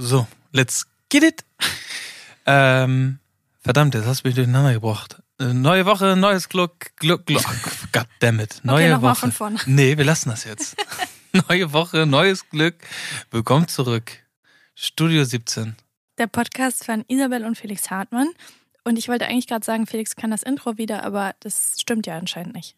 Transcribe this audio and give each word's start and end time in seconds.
So, 0.00 0.28
let's 0.52 0.86
get 1.08 1.24
it. 1.24 1.44
Ähm, 2.46 3.18
verdammt, 3.62 3.94
jetzt 3.96 4.06
hast 4.06 4.22
du 4.22 4.28
mich 4.28 4.36
durcheinander 4.36 4.72
gebracht. 4.72 5.20
Äh, 5.40 5.52
Neue 5.52 5.86
Woche, 5.86 6.14
neues 6.14 6.48
Glück, 6.48 6.92
Glück, 6.98 7.26
Glück. 7.26 7.42
Goddammit. 7.92 8.60
Neue 8.62 8.90
noch 8.90 9.00
mal 9.00 9.10
Woche. 9.10 9.20
von 9.22 9.32
vorne. 9.32 9.58
Nee, 9.66 9.98
wir 9.98 10.04
lassen 10.04 10.28
das 10.28 10.44
jetzt. 10.44 10.76
Neue 11.48 11.72
Woche, 11.72 12.06
neues 12.06 12.48
Glück. 12.48 12.76
Willkommen 13.32 13.66
zurück. 13.66 14.12
Studio 14.76 15.24
17. 15.24 15.74
Der 16.18 16.28
Podcast 16.28 16.84
von 16.84 17.04
Isabel 17.08 17.44
und 17.44 17.58
Felix 17.58 17.90
Hartmann. 17.90 18.28
Und 18.84 18.98
ich 18.98 19.08
wollte 19.08 19.26
eigentlich 19.26 19.48
gerade 19.48 19.64
sagen, 19.64 19.88
Felix 19.88 20.14
kann 20.14 20.30
das 20.30 20.44
Intro 20.44 20.78
wieder, 20.78 21.02
aber 21.02 21.34
das 21.40 21.74
stimmt 21.80 22.06
ja 22.06 22.16
anscheinend 22.16 22.54
nicht. 22.54 22.76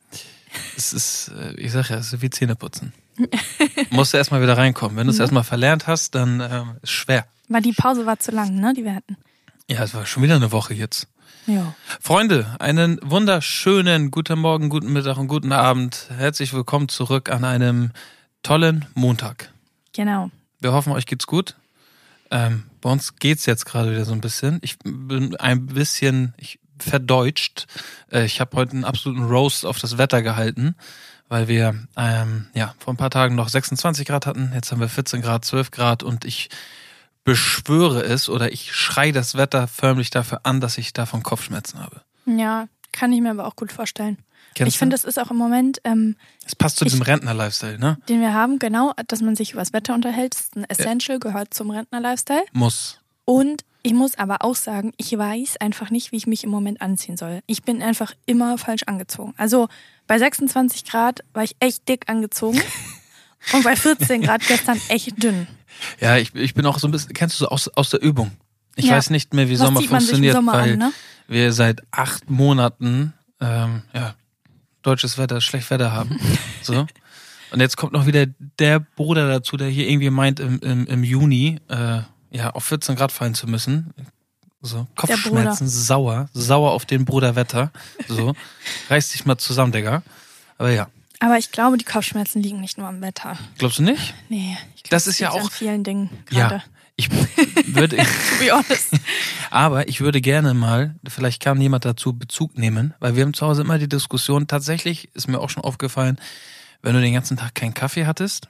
Es 0.75 0.95
ist, 0.95 1.29
äh, 1.39 1.52
ich 1.57 1.71
sag 1.71 1.91
ja, 1.91 1.96
es 1.98 2.14
ist 2.14 2.23
wie 2.23 2.30
Zähneputzen. 2.30 2.95
Musst 3.91 4.12
du 4.12 4.16
erstmal 4.18 4.43
wieder 4.43 4.57
reinkommen. 4.57 4.96
Wenn 4.96 5.07
du 5.07 5.11
es 5.11 5.16
Mhm. 5.18 5.23
erstmal 5.23 5.45
verlernt 5.45 5.87
hast, 5.87 6.14
dann 6.14 6.41
ähm, 6.41 6.77
ist 6.82 6.91
schwer. 6.91 7.27
Weil 7.48 7.62
die 7.62 7.73
Pause 7.73 8.07
war 8.07 8.19
zu 8.19 8.30
lang, 8.30 8.55
ne, 8.55 8.73
die 8.77 8.84
wir 8.84 8.95
hatten. 8.95 9.16
Ja, 9.69 9.83
es 9.83 9.95
war 9.95 10.06
schon 10.06 10.23
wieder 10.23 10.37
eine 10.37 10.52
Woche 10.52 10.74
jetzt. 10.74 11.09
Ja. 11.47 11.75
Freunde, 12.01 12.55
einen 12.59 12.98
wunderschönen 13.02 14.11
guten 14.11 14.38
Morgen, 14.38 14.69
guten 14.69 14.92
Mittag 14.92 15.16
und 15.16 15.28
guten 15.28 15.52
Abend. 15.52 16.06
Herzlich 16.11 16.52
willkommen 16.52 16.88
zurück 16.88 17.30
an 17.30 17.45
einem 17.45 17.91
tollen 18.42 18.87
Montag. 18.95 19.50
Genau. 19.92 20.30
Wir 20.61 20.73
hoffen, 20.73 20.92
euch 20.92 21.06
geht's 21.06 21.27
gut. 21.27 21.56
Ähm, 22.30 22.64
bei 22.80 22.91
uns 22.91 23.16
geht's 23.16 23.47
jetzt 23.47 23.64
gerade 23.66 23.91
wieder 23.91 24.05
so 24.05 24.12
ein 24.12 24.20
bisschen. 24.20 24.59
Ich 24.62 24.78
bin 24.80 25.34
ein 25.37 25.66
bisschen 25.66 26.34
ich, 26.37 26.61
verdeutscht. 26.78 27.66
Äh, 28.12 28.25
ich 28.27 28.41
habe 28.41 28.56
heute 28.56 28.73
einen 28.73 28.84
absoluten 28.84 29.25
Roast 29.25 29.66
auf 29.66 29.78
das 29.78 29.98
Wetter 29.98 30.23
gehalten, 30.23 30.77
weil 31.30 31.48
wir 31.48 31.75
ähm, 31.97 32.48
ja 32.55 32.75
vor 32.79 32.93
ein 32.93 32.98
paar 32.98 33.09
Tagen 33.09 33.37
noch 33.37 33.48
26 33.48 34.07
Grad 34.07 34.27
hatten. 34.27 34.51
Jetzt 34.52 34.70
haben 34.70 34.80
wir 34.80 34.89
14 34.89 35.23
Grad, 35.23 35.45
12 35.45 35.70
Grad 35.70 36.03
und 36.03 36.27
ich 36.27 36.51
beschwöre 37.25 38.03
es 38.03 38.29
oder 38.29 38.53
ich 38.53 38.75
schrei 38.75 39.12
das 39.12 39.37
Wetter 39.37 39.69
förmlich 39.69 40.11
dafür 40.11 40.41
an, 40.43 40.61
dass 40.61 40.77
ich 40.77 40.92
davon 40.92 41.23
Kopfschmerzen 41.23 41.78
habe. 41.78 42.03
Ja, 42.27 42.67
kann 42.92 43.12
ich 43.12 43.20
mir 43.20 43.31
aber 43.31 43.47
auch 43.47 43.56
gut 43.56 43.73
vorstellen. 43.73 44.19
Kennst 44.55 44.75
ich 44.75 44.78
finde, 44.78 44.95
das 44.95 45.05
ist 45.05 45.19
auch 45.19 45.31
im 45.31 45.36
Moment, 45.36 45.81
ähm, 45.84 46.17
Es 46.45 46.56
passt 46.56 46.78
zu 46.78 46.84
diesem 46.84 47.03
Rentner-Lifestyle, 47.03 47.78
ne? 47.78 47.98
den 48.08 48.20
wir 48.20 48.34
haben, 48.34 48.58
genau, 48.58 48.92
dass 49.06 49.20
man 49.20 49.36
sich 49.36 49.53
über 49.53 49.61
das 49.61 49.73
Wetter 49.73 49.95
unterhält, 49.95 50.34
ist 50.34 50.56
ein 50.56 50.64
Essential, 50.64 51.20
gehört 51.20 51.55
zum 51.55 51.70
Rentner-Lifestyle. 51.70 52.42
Muss. 52.53 52.98
Und 53.25 53.64
ich 53.83 53.95
muss 53.95 54.19
aber 54.19 54.45
auch 54.45 54.56
sagen, 54.56 54.92
ich 54.97 55.17
weiß 55.17 55.58
einfach 55.58 55.91
nicht, 55.91 56.11
wie 56.11 56.17
ich 56.17 56.27
mich 56.27 56.42
im 56.42 56.51
Moment 56.51 56.83
anziehen 56.83 57.17
soll. 57.17 57.41
Ich 57.47 57.62
bin 57.62 57.81
einfach 57.81 58.12
immer 58.27 58.58
falsch 58.58 58.83
angezogen. 58.86 59.34
Also 59.36 59.69
bei 60.11 60.19
26 60.19 60.86
Grad 60.86 61.20
war 61.34 61.44
ich 61.44 61.55
echt 61.61 61.89
dick 61.89 62.08
angezogen 62.08 62.61
und 63.53 63.62
bei 63.62 63.77
14 63.77 64.22
Grad 64.22 64.44
gestern 64.44 64.80
echt 64.89 65.22
dünn. 65.22 65.47
Ja, 66.00 66.17
ich, 66.17 66.34
ich 66.34 66.52
bin 66.52 66.67
auch 66.67 66.80
so 66.80 66.89
ein 66.89 66.91
bisschen, 66.91 67.12
kennst 67.12 67.36
du 67.39 67.44
so 67.44 67.48
aus, 67.48 67.69
aus 67.69 67.91
der 67.91 68.02
Übung? 68.02 68.33
Ich 68.75 68.86
Ja. 68.86 68.97
weiß 68.97 69.11
nicht 69.11 69.34
mehr, 69.34 69.48
wie 69.48 69.52
Was 69.52 69.61
Sommer 69.61 69.80
funktioniert, 69.83 70.34
Sommer 70.34 70.55
weil 70.55 70.72
an, 70.72 70.78
ne? 70.80 70.92
wir 71.28 71.52
seit 71.52 71.83
acht 71.92 72.28
Monaten 72.28 73.12
ähm, 73.41 73.83
ja, 73.94 74.17
deutsches 74.83 75.17
Wetter, 75.17 75.41
schlecht 75.41 75.70
Wetter 75.70 75.92
haben. 75.92 76.19
so. 76.61 76.89
Und 77.52 77.61
jetzt 77.61 77.77
kommt 77.77 77.92
noch 77.92 78.06
wieder 78.06 78.27
der 78.58 78.80
Bruder 78.80 79.28
dazu, 79.28 79.56
der 79.56 79.69
hier 79.69 79.89
irgendwie 79.89 80.11
meint, 80.11 80.41
im, 80.41 80.58
im, 80.58 80.86
im 80.89 81.05
Juni 81.05 81.61
äh, 81.69 82.00
ja, 82.33 82.50
auf 82.50 82.64
14 82.64 82.97
Grad 82.97 83.12
fallen 83.12 83.34
zu 83.34 83.47
müssen. 83.47 83.95
So, 84.62 84.86
Kopfschmerzen, 84.94 85.69
sauer, 85.69 86.28
sauer 86.34 86.72
auf 86.72 86.84
den 86.84 87.05
Bruder 87.06 87.34
Wetter. 87.34 87.70
So, 88.08 88.34
reiß 88.91 89.11
dich 89.11 89.25
mal 89.25 89.39
zusammen, 89.39 89.72
Digga. 89.72 90.02
Aber 90.58 90.70
ja, 90.70 90.89
Aber 91.19 91.39
ich 91.39 91.50
glaube, 91.50 91.78
die 91.78 91.84
Kopfschmerzen 91.86 92.42
liegen 92.42 92.61
nicht 92.61 92.77
nur 92.77 92.86
am 92.86 93.00
Wetter. 93.00 93.39
glaubst 93.58 93.78
du 93.78 93.83
nicht? 93.83 94.14
Nee, 94.28 94.56
ich 94.77 94.83
glaube, 94.83 94.91
Das 94.97 95.06
ist 95.06 95.19
ja 95.19 95.30
auch- 95.30 95.41
an 95.44 95.50
vielen 95.50 95.83
Dingen 95.84 96.11
Ja. 96.30 96.48
gerade. 96.48 96.62
Ich 96.97 97.11
würde, 97.75 97.97
To 97.97 98.05
be 98.39 98.50
honest. 98.52 98.91
Aber 99.50 99.89
ich 99.89 100.02
würde 100.02 100.20
gerne 100.20 100.52
mal, 100.52 100.95
vielleicht 101.08 101.41
kann 101.42 101.58
jemand 101.58 101.86
dazu 101.86 102.12
Bezug 102.12 102.58
nehmen, 102.58 102.92
weil 103.00 103.17
wir 103.17 103.22
haben 103.22 103.33
zu 103.33 103.47
Hause 103.47 103.62
immer 103.62 103.78
die 103.78 103.89
Diskussion, 103.89 104.47
tatsächlich 104.47 105.08
ist 105.14 105.27
mir 105.27 105.40
auch 105.40 105.48
schon 105.48 105.64
aufgefallen, 105.64 106.18
wenn 106.83 106.92
du 106.95 107.01
den 107.01 107.14
ganzen 107.14 107.39
Tag 107.39 107.55
keinen 107.55 107.73
Kaffee 107.73 108.05
hattest, 108.06 108.48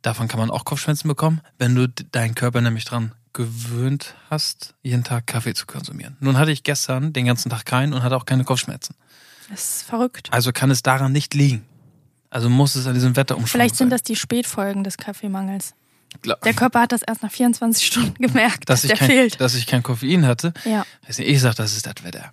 davon 0.00 0.28
kann 0.28 0.40
man 0.40 0.50
auch 0.50 0.64
Kopfschmerzen 0.64 1.08
bekommen, 1.08 1.42
wenn 1.58 1.74
du 1.74 1.86
deinen 1.88 2.34
Körper 2.34 2.62
nämlich 2.62 2.86
dran 2.86 3.12
gewöhnt 3.32 4.14
hast, 4.30 4.74
jeden 4.82 5.04
Tag 5.04 5.26
Kaffee 5.26 5.54
zu 5.54 5.66
konsumieren. 5.66 6.16
Nun 6.20 6.38
hatte 6.38 6.50
ich 6.50 6.62
gestern 6.62 7.12
den 7.12 7.26
ganzen 7.26 7.50
Tag 7.50 7.64
keinen 7.64 7.92
und 7.92 8.02
hatte 8.02 8.16
auch 8.16 8.26
keine 8.26 8.44
Kopfschmerzen. 8.44 8.94
Das 9.50 9.76
ist 9.76 9.82
verrückt. 9.84 10.28
Also 10.30 10.52
kann 10.52 10.70
es 10.70 10.82
daran 10.82 11.12
nicht 11.12 11.34
liegen. 11.34 11.64
Also 12.30 12.50
muss 12.50 12.74
es 12.74 12.86
an 12.86 12.94
diesem 12.94 13.16
Wetterumschwung 13.16 13.48
Vielleicht 13.48 13.76
sind 13.76 13.86
sein. 13.86 13.90
das 13.98 14.02
die 14.02 14.16
Spätfolgen 14.16 14.84
des 14.84 14.98
Kaffeemangels. 14.98 15.74
Der 16.44 16.54
Körper 16.54 16.80
hat 16.80 16.92
das 16.92 17.02
erst 17.02 17.22
nach 17.22 17.30
24 17.30 17.86
Stunden 17.86 18.14
gemerkt, 18.22 18.68
dass 18.68 18.82
dass 18.82 18.84
ich, 18.84 18.88
der 18.90 18.98
kein, 18.98 19.08
fehlt. 19.08 19.40
dass 19.40 19.54
ich 19.54 19.66
kein 19.66 19.82
Koffein 19.82 20.26
hatte. 20.26 20.52
Ja. 20.64 20.84
Ich 21.06 21.40
sag, 21.40 21.54
das 21.54 21.76
ist 21.76 21.86
das 21.86 22.02
Wetter. 22.02 22.32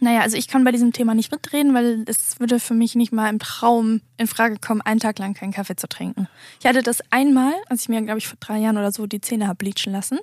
Naja, 0.00 0.20
also 0.20 0.36
ich 0.36 0.48
kann 0.48 0.64
bei 0.64 0.72
diesem 0.72 0.92
Thema 0.92 1.14
nicht 1.14 1.30
mitreden, 1.30 1.74
weil 1.74 2.04
es 2.06 2.38
würde 2.40 2.60
für 2.60 2.74
mich 2.74 2.94
nicht 2.94 3.12
mal 3.12 3.28
im 3.30 3.38
Traum 3.38 4.00
in 4.16 4.26
Frage 4.26 4.56
kommen, 4.60 4.80
einen 4.80 5.00
Tag 5.00 5.18
lang 5.18 5.34
keinen 5.34 5.52
Kaffee 5.52 5.76
zu 5.76 5.88
trinken. 5.88 6.28
Ich 6.60 6.66
hatte 6.66 6.82
das 6.82 7.00
einmal, 7.10 7.54
als 7.68 7.82
ich 7.82 7.88
mir, 7.88 8.02
glaube 8.02 8.18
ich, 8.18 8.28
vor 8.28 8.38
drei 8.40 8.58
Jahren 8.58 8.76
oder 8.76 8.92
so 8.92 9.06
die 9.06 9.20
Zähne 9.20 9.46
habe 9.46 9.56
bleachen 9.56 9.92
lassen. 9.92 10.18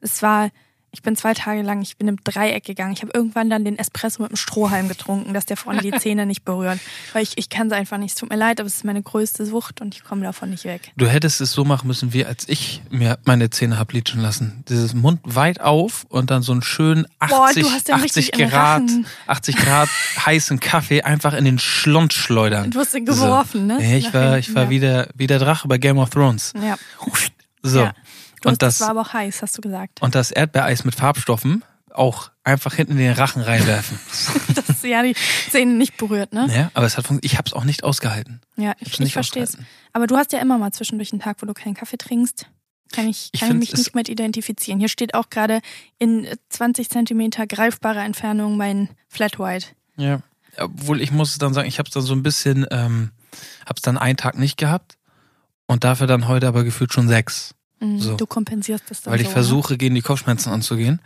Es 0.00 0.22
war, 0.22 0.50
ich 0.92 1.02
bin 1.02 1.14
zwei 1.16 1.34
Tage 1.34 1.62
lang, 1.62 1.82
ich 1.82 1.96
bin 1.96 2.08
im 2.08 2.16
Dreieck 2.24 2.64
gegangen. 2.64 2.92
Ich 2.92 3.02
habe 3.02 3.12
irgendwann 3.14 3.48
dann 3.48 3.64
den 3.64 3.78
Espresso 3.78 4.22
mit 4.22 4.32
dem 4.32 4.36
Strohhalm 4.36 4.88
getrunken, 4.88 5.34
dass 5.34 5.46
der 5.46 5.56
vorne 5.56 5.80
die 5.82 5.90
Zähne 5.98 6.26
nicht 6.26 6.44
berührt. 6.44 6.80
Weil 7.12 7.22
ich, 7.22 7.38
ich 7.38 7.48
kann 7.48 7.68
es 7.68 7.72
einfach 7.72 7.96
nicht. 7.98 8.10
Es 8.10 8.16
tut 8.16 8.30
mir 8.30 8.36
leid, 8.36 8.60
aber 8.60 8.66
es 8.66 8.76
ist 8.76 8.84
meine 8.84 9.02
größte 9.02 9.46
Sucht 9.46 9.80
und 9.80 9.94
ich 9.94 10.02
komme 10.02 10.22
davon 10.22 10.50
nicht 10.50 10.64
weg. 10.64 10.92
Du 10.96 11.06
hättest 11.06 11.40
es 11.40 11.52
so 11.52 11.64
machen 11.64 11.86
müssen, 11.86 12.12
wie 12.12 12.24
als 12.24 12.48
ich 12.48 12.82
mir 12.90 13.18
meine 13.24 13.50
Zähne 13.50 13.78
hab 13.78 13.88
bleachen 13.88 14.20
lassen. 14.20 14.64
Dieses 14.68 14.94
Mund 14.94 15.20
weit 15.24 15.60
auf 15.60 16.06
und 16.08 16.30
dann 16.30 16.42
so 16.42 16.52
einen 16.52 16.62
schönen 16.62 17.06
80, 17.18 17.36
Boah, 17.36 17.52
den 17.52 17.64
80 17.66 18.02
richtig 18.02 18.32
in 18.32 18.38
den 18.38 18.50
Grad, 18.50 18.82
Rachen. 18.82 19.06
80 19.26 19.56
Grad 19.56 19.88
heißen 20.26 20.60
Kaffee 20.60 21.02
einfach 21.02 21.34
in 21.34 21.44
den 21.44 21.58
Schlund 21.58 22.12
schleudern. 22.12 22.70
Du 22.70 22.80
hast 22.80 22.94
ihn 22.94 23.04
geworfen, 23.04 23.66
ne? 23.66 23.78
Ja, 23.80 23.96
ich 23.96 24.06
Nach 24.06 24.14
war, 24.14 24.22
hinten, 24.22 24.38
ich 24.38 24.54
war 24.54 24.64
ja. 24.64 24.70
wie 24.70 24.80
der, 24.80 25.08
wie 25.14 25.26
der 25.26 25.38
Drache 25.38 25.68
bei 25.68 25.78
Game 25.78 25.98
of 25.98 26.10
Thrones. 26.10 26.52
Ja. 26.60 26.76
So. 27.62 27.80
Ja. 27.80 27.92
Du 28.40 28.48
Und 28.48 28.62
das 28.62 28.78
das, 28.78 28.80
war 28.80 28.90
aber 28.90 29.00
auch 29.02 29.12
heiß, 29.12 29.42
hast 29.42 29.56
du 29.58 29.60
gesagt. 29.62 30.00
und 30.02 30.14
das 30.14 30.30
Erdbeereis 30.30 30.84
mit 30.84 30.94
Farbstoffen 30.94 31.64
auch 31.92 32.30
einfach 32.44 32.74
hinten 32.74 32.92
in 32.92 32.98
den 32.98 33.12
Rachen 33.12 33.42
reinwerfen. 33.42 33.98
Dass 34.54 34.82
ja 34.82 35.02
die 35.02 35.14
Zähne 35.50 35.72
nicht 35.72 35.96
berührt, 35.96 36.32
ne? 36.32 36.48
ja, 36.54 36.70
aber 36.74 36.86
es 36.86 36.96
hat. 36.96 37.06
Ich 37.22 37.36
hab's 37.36 37.52
auch 37.52 37.64
nicht 37.64 37.82
ausgehalten. 37.84 38.40
Ja, 38.56 38.74
Ich 38.78 38.92
ich, 38.94 39.00
ich 39.00 39.12
verstehe 39.12 39.42
es. 39.42 39.58
Aber 39.92 40.06
du 40.06 40.16
hast 40.16 40.32
ja 40.32 40.38
immer 40.40 40.56
mal 40.56 40.72
zwischendurch 40.72 41.12
einen 41.12 41.20
Tag, 41.20 41.38
wo 41.42 41.46
du 41.46 41.52
keinen 41.52 41.74
Kaffee 41.74 41.98
trinkst. 41.98 42.46
Kann 42.92 43.08
ich, 43.08 43.30
kann 43.38 43.50
ich 43.50 43.54
mich 43.56 43.72
es- 43.72 43.78
nicht 43.78 43.94
mit 43.94 44.08
identifizieren. 44.08 44.78
Hier 44.80 44.88
steht 44.88 45.14
auch 45.14 45.30
gerade 45.30 45.60
in 45.98 46.26
20 46.48 46.88
Zentimeter 46.90 47.46
greifbarer 47.46 48.04
Entfernung 48.04 48.56
mein 48.56 48.88
Flat 49.08 49.38
White. 49.38 49.66
Ja. 49.96 50.22
Obwohl 50.58 51.00
ich 51.00 51.12
muss 51.12 51.38
dann 51.38 51.54
sagen, 51.54 51.68
ich 51.68 51.78
hab's 51.78 51.90
dann 51.90 52.02
so 52.02 52.14
ein 52.14 52.22
bisschen, 52.22 52.66
ähm, 52.70 53.10
hab's 53.66 53.82
dann 53.82 53.98
einen 53.98 54.16
Tag 54.16 54.38
nicht 54.38 54.56
gehabt 54.56 54.96
und 55.66 55.84
dafür 55.84 56.06
dann 56.08 56.26
heute 56.28 56.48
aber 56.48 56.64
gefühlt 56.64 56.92
schon 56.92 57.06
sechs. 57.08 57.54
Mhm, 57.80 57.98
So. 58.00 58.16
Du 58.16 58.26
kompensierst 58.26 58.84
das 58.88 59.02
dann 59.02 59.12
weil 59.12 59.20
ich 59.20 59.26
so, 59.28 59.32
versuche, 59.32 59.76
gegen 59.76 59.94
die 59.94 60.02
Kopfschmerzen 60.02 60.50
anzugehen. 60.52 61.00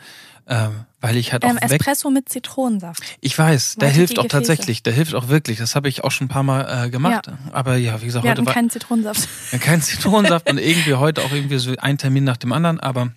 Ähm, 0.46 0.84
weil 1.00 1.16
ich 1.16 1.32
halt 1.32 1.42
Ne? 1.42 1.48
auch 1.48 1.52
Ähm, 1.54 1.70
weg. 1.70 1.80
Espresso 1.80 2.10
mit 2.10 2.28
Zitronensaft. 2.28 3.02
Ich 3.22 3.38
weiß, 3.38 3.76
der 3.76 3.88
hilft 3.88 4.18
auch 4.18 4.24
Gefäße. 4.24 4.28
tatsächlich, 4.46 4.82
der 4.82 4.92
hilft 4.92 5.14
auch 5.14 5.28
wirklich. 5.28 5.56
Das 5.56 5.74
habe 5.74 5.88
ich 5.88 6.04
auch 6.04 6.10
schon 6.10 6.26
ein 6.26 6.28
paar 6.28 6.42
Mal 6.42 6.84
äh, 6.86 6.90
gemacht. 6.90 7.30
Aber 7.52 7.76
ja, 7.76 7.98
wie 8.02 8.06
gesagt, 8.06 8.24
Wir 8.24 8.32
heute 8.32 8.44
war 8.44 8.52
keinen 8.52 8.68
Zitronensaft. 8.68 9.26
ja, 9.52 9.58
kein 9.58 9.80
Zitronensaft 9.82 10.50
und 10.50 10.58
irgendwie 10.58 10.94
heute 10.94 11.22
auch 11.22 11.32
irgendwie 11.32 11.56
so 11.58 11.72
ein 11.78 11.96
Termin 11.96 12.24
nach 12.24 12.36
dem 12.36 12.52
anderen, 12.52 12.78
aber 12.78 13.12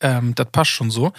ähm, 0.00 0.34
das 0.36 0.46
passt 0.50 0.70
schon 0.70 0.90
so. 0.90 1.12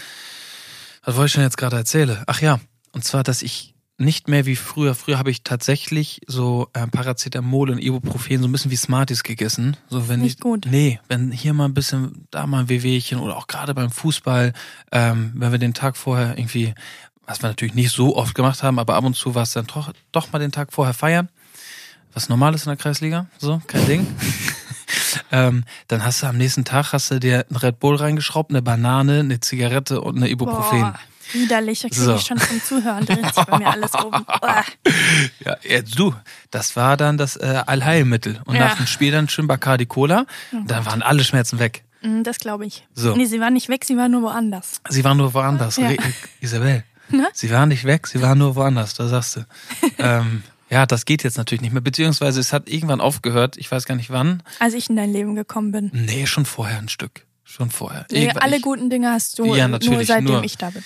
Was 1.04 1.16
wollte 1.16 1.28
ich 1.28 1.34
denn 1.34 1.44
jetzt 1.44 1.58
gerade 1.58 1.76
erzählen? 1.76 2.24
Ach 2.26 2.42
ja, 2.42 2.60
und 2.94 3.04
zwar, 3.04 3.22
dass 3.24 3.44
ich 3.44 3.76
nicht 4.00 4.28
mehr 4.28 4.46
wie 4.46 4.56
früher. 4.56 4.96
Früher 4.96 5.18
habe 5.18 5.32
ich 5.32 5.44
tatsächlich 5.44 6.22
so 6.26 6.70
äh, 6.74 6.88
Paracetamol 6.88 7.70
und 7.70 7.80
Ibuprofen 7.80 8.42
so 8.42 8.48
ein 8.48 8.52
bisschen 8.52 8.72
wie 8.72 8.76
Smarties 8.76 9.24
gegessen. 9.24 9.78
So 9.90 10.08
wenn 10.08 10.22
Nicht 10.22 10.38
ich, 10.38 10.40
gut. 10.40 10.66
Nee, 10.70 11.00
wenn 11.08 11.32
hier 11.32 11.54
mal 11.54 11.66
ein 11.66 11.74
bisschen, 11.74 12.28
da 12.32 12.48
mal 12.48 12.62
ein 12.62 12.70
Wehwehchen 12.70 13.20
oder 13.20 13.38
auch 13.38 13.48
gerade 13.48 13.74
beim 13.74 13.92
Fußball, 13.92 14.54
ähm, 14.92 15.34
wenn 15.36 15.52
wir 15.52 15.60
den 15.60 15.74
Tag 15.74 15.98
vorher 15.98 16.38
irgendwie, 16.38 16.74
was 17.26 17.42
wir 17.42 17.50
natürlich 17.50 17.76
nicht 17.76 17.92
so 17.92 18.16
oft 18.16 18.34
gemacht 18.36 18.64
haben, 18.64 18.80
aber 18.80 18.96
ab 18.96 19.04
und 19.04 19.16
zu 19.16 19.36
war 19.36 19.44
es 19.44 19.52
dann 19.52 19.68
doch, 19.68 19.94
doch 20.12 20.32
mal 20.32 20.40
den 20.40 20.52
Tag 20.52 20.72
vorher 20.74 20.94
feiern. 20.94 21.30
Was 22.14 22.30
normal 22.30 22.56
ist 22.56 22.66
in 22.66 22.70
der 22.70 22.78
Kreisliga, 22.78 23.28
so, 23.38 23.62
kein 23.68 23.86
Ding. 23.86 24.08
ähm, 25.32 25.64
dann 25.88 26.04
hast 26.04 26.24
du 26.24 26.28
am 26.28 26.38
nächsten 26.38 26.66
Tag 26.66 26.94
hast 26.94 27.12
du 27.12 27.20
dir 27.20 27.46
ein 27.50 27.56
Red 27.56 27.80
Bull 27.80 27.96
reingeschraubt, 27.96 28.50
eine 28.50 28.62
Banane, 28.62 29.20
eine 29.20 29.40
Zigarette 29.40 30.02
und 30.02 30.18
eine 30.18 30.30
Ibuprofen. 30.30 30.82
Boah, 30.82 31.00
widerlich. 31.34 31.82
Da 31.82 31.90
kriege 31.90 32.02
So. 32.02 32.16
ich 32.16 32.22
schon 32.22 32.38
vom 32.40 32.62
Zuhören. 32.64 33.06
Da 33.06 33.16
sich 33.16 33.44
bei 33.46 33.58
mir 33.58 33.68
alles 33.68 33.94
oben. 33.96 34.26
Ja, 35.46 35.58
jetzt 35.64 35.98
du, 35.98 36.14
das 36.52 36.76
war 36.76 36.98
dann 36.98 37.18
das 37.18 37.36
äh, 37.36 37.64
Allheilmittel. 37.66 38.42
Und 38.46 38.56
Ja. 38.56 38.66
nach 38.68 38.78
dem 38.78 38.88
Spiel 38.88 39.12
dann 39.12 39.30
schön 39.30 39.48
Bacardi 39.48 39.86
Cola, 39.86 40.26
dann 40.52 40.86
waren 40.86 41.02
alle 41.02 41.24
Schmerzen 41.24 41.60
weg. 41.60 41.84
Mm, 42.02 42.24
Das 42.24 42.38
glaube 42.40 42.66
ich. 42.66 42.86
So. 42.94 43.16
Nee, 43.16 43.26
sie 43.26 43.40
war 43.40 43.50
nicht 43.50 43.70
weg, 43.70 43.86
sie 43.86 43.98
war 43.98 44.10
nur 44.10 44.22
woanders. 44.24 44.82
Sie 44.90 45.04
waren 45.04 45.18
nur 45.18 45.34
woanders. 45.34 45.78
Ja. 45.78 45.88
Re- 45.90 45.98
Isabel, 46.42 46.84
Ne? 47.10 47.28
sie 47.34 47.50
waren 47.52 47.70
nicht 47.70 47.86
weg, 47.86 48.06
sie 48.08 48.22
waren 48.22 48.38
nur 48.38 48.56
woanders, 48.56 48.94
da 48.94 49.08
sagst 49.08 49.38
du. 49.38 49.46
ähm, 49.98 50.44
ja, 50.70 50.86
das 50.86 51.06
geht 51.06 51.24
jetzt 51.24 51.38
natürlich 51.38 51.62
nicht 51.62 51.72
mehr. 51.74 51.82
Beziehungsweise 51.82 52.40
es 52.40 52.54
hat 52.54 52.70
irgendwann 52.70 53.02
aufgehört, 53.02 53.58
ich 53.58 53.72
weiß 53.72 53.86
gar 53.86 53.96
nicht 53.96 54.12
wann. 54.12 54.44
Als 54.60 54.76
ich 54.76 54.90
in 54.90 54.96
dein 54.96 55.12
Leben 55.12 55.34
gekommen 55.36 55.72
bin. 55.72 55.90
Nee, 55.94 56.28
schon 56.28 56.46
vorher 56.46 56.78
ein 56.78 56.90
Stück. 56.90 57.26
Schon 57.44 57.72
vorher. 57.72 58.06
Nee, 58.12 58.30
alle 58.40 58.58
ich- 58.58 58.62
guten 58.62 58.92
Dinge 58.92 59.10
hast 59.12 59.40
du 59.40 59.46
Ja, 59.56 59.68
nur 59.68 59.80
natürlich, 59.80 60.08
seitdem 60.08 60.26
nur- 60.26 60.44
ich 60.44 60.58
da 60.58 60.70
bin. 60.70 60.84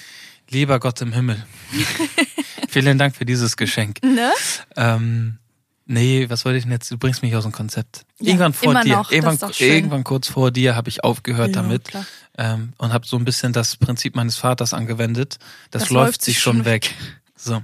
Lieber 0.54 0.80
Gott 0.80 1.02
im 1.02 1.12
Himmel. 1.12 1.44
Vielen 2.70 2.98
Dank 3.00 3.16
für 3.16 3.26
dieses 3.26 3.58
Geschenk. 3.58 4.02
Ne? 4.04 4.32
Ähm, 4.76 5.40
nee, 5.86 6.30
was 6.30 6.46
wollte 6.46 6.60
ich 6.60 6.64
denn 6.64 6.72
jetzt? 6.72 6.92
Du 6.92 6.98
bringst 6.98 7.24
mich 7.24 7.36
aus 7.36 7.44
dem 7.44 7.52
Konzept. 7.52 8.06
Ja, 8.20 8.28
irgendwann 8.28 8.54
vor 8.54 8.80
dir, 8.82 8.98
noch, 8.98 9.12
irgendwann, 9.12 9.52
irgendwann 9.58 10.04
kurz 10.04 10.28
vor 10.28 10.52
dir 10.52 10.76
habe 10.76 10.90
ich 10.90 11.04
aufgehört 11.04 11.56
Ja, 11.56 11.62
damit 11.62 11.90
ähm, 12.38 12.74
und 12.78 12.94
habe 12.94 13.06
so 13.08 13.18
ein 13.18 13.26
bisschen 13.26 13.52
das 13.52 13.76
Prinzip 13.78 14.16
meines 14.16 14.38
Vaters 14.38 14.76
angewendet. 14.76 15.38
Das, 15.72 15.84
Das 15.84 15.90
läuft 15.90 16.22
sich 16.22 16.40
schon 16.40 16.66
weg. 16.66 16.94
So. 17.36 17.64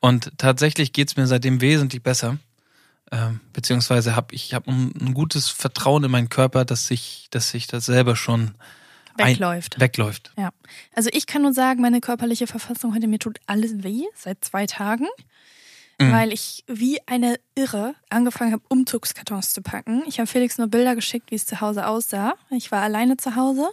Und 0.00 0.30
tatsächlich 0.36 0.92
geht's 0.92 1.16
mir 1.16 1.26
seitdem 1.26 1.62
wesentlich 1.62 2.02
besser. 2.02 2.36
Ähm, 3.10 3.40
beziehungsweise 3.54 4.14
habe 4.14 4.34
ich 4.34 4.52
hab 4.52 4.68
ein, 4.68 4.92
ein 5.00 5.14
gutes 5.14 5.48
Vertrauen 5.48 6.04
in 6.04 6.10
meinen 6.10 6.28
Körper, 6.28 6.66
dass 6.66 6.86
sich, 6.86 7.28
dass 7.30 7.50
sich 7.50 7.66
das 7.66 7.86
selber 7.86 8.16
schon 8.16 8.54
ein- 9.24 9.32
Wegläuft. 9.32 9.80
wegläuft. 9.80 10.32
Ja. 10.36 10.50
Also 10.94 11.10
ich 11.12 11.26
kann 11.26 11.42
nur 11.42 11.52
sagen, 11.52 11.80
meine 11.80 12.00
körperliche 12.00 12.46
Verfassung 12.46 12.94
heute, 12.94 13.06
mir 13.08 13.18
tut 13.18 13.38
alles 13.46 13.82
weh 13.82 14.04
seit 14.14 14.44
zwei 14.44 14.66
Tagen, 14.66 15.06
Mhm. 16.00 16.12
weil 16.12 16.32
ich 16.32 16.64
wie 16.68 17.00
eine 17.06 17.40
Irre 17.56 17.94
angefangen 18.08 18.52
habe, 18.52 18.62
Umzugskartons 18.68 19.52
zu 19.52 19.62
packen. 19.62 20.02
Ich 20.06 20.18
habe 20.20 20.26
Felix 20.28 20.56
nur 20.58 20.68
Bilder 20.68 20.94
geschickt, 20.94 21.30
wie 21.30 21.34
es 21.36 21.44
zu 21.46 21.60
Hause 21.60 21.86
aussah. 21.88 22.34
Ich 22.50 22.70
war 22.70 22.82
alleine 22.82 23.16
zu 23.16 23.34
Hause 23.34 23.68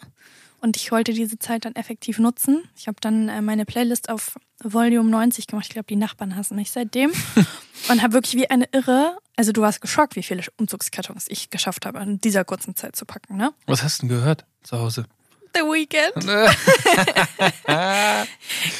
und 0.59 0.75
ich 0.75 0.91
wollte 0.91 1.13
diese 1.13 1.37
Zeit 1.37 1.65
dann 1.65 1.75
effektiv 1.75 2.17
nutzen. 2.17 2.63
Ich 2.75 2.87
habe 2.87 2.97
dann 2.99 3.29
äh, 3.29 3.41
meine 3.41 3.65
Playlist 3.65 4.09
auf 4.09 4.37
Volume 4.63 5.07
90 5.11 5.45
gemacht. 5.45 5.65
Ich 5.67 5.73
glaube, 5.73 5.85
die 5.87 5.97
Nachbarn 5.97 6.35
hassen 6.35 6.55
mich 6.55 6.71
seitdem. 6.71 7.11
und 7.89 8.01
habe 8.01 8.13
wirklich 8.13 8.33
wie 8.35 8.49
eine 8.49 8.65
Irre, 8.71 9.15
also 9.35 9.51
du 9.51 9.61
warst 9.61 9.81
geschockt, 9.81 10.15
wie 10.15 10.23
viele 10.23 10.41
Umzugskartons 10.57 11.25
ich 11.27 11.51
geschafft 11.51 11.85
habe, 11.85 11.99
in 11.99 12.19
dieser 12.21 12.43
kurzen 12.45 12.75
Zeit 12.75 12.95
zu 12.95 13.05
packen, 13.05 13.37
ne? 13.37 13.53
Was 13.67 13.83
hast 13.83 14.01
du 14.01 14.07
denn 14.07 14.17
gehört 14.17 14.45
zu 14.63 14.79
Hause? 14.79 15.05
The 15.55 15.61
Weekend. 15.61 16.13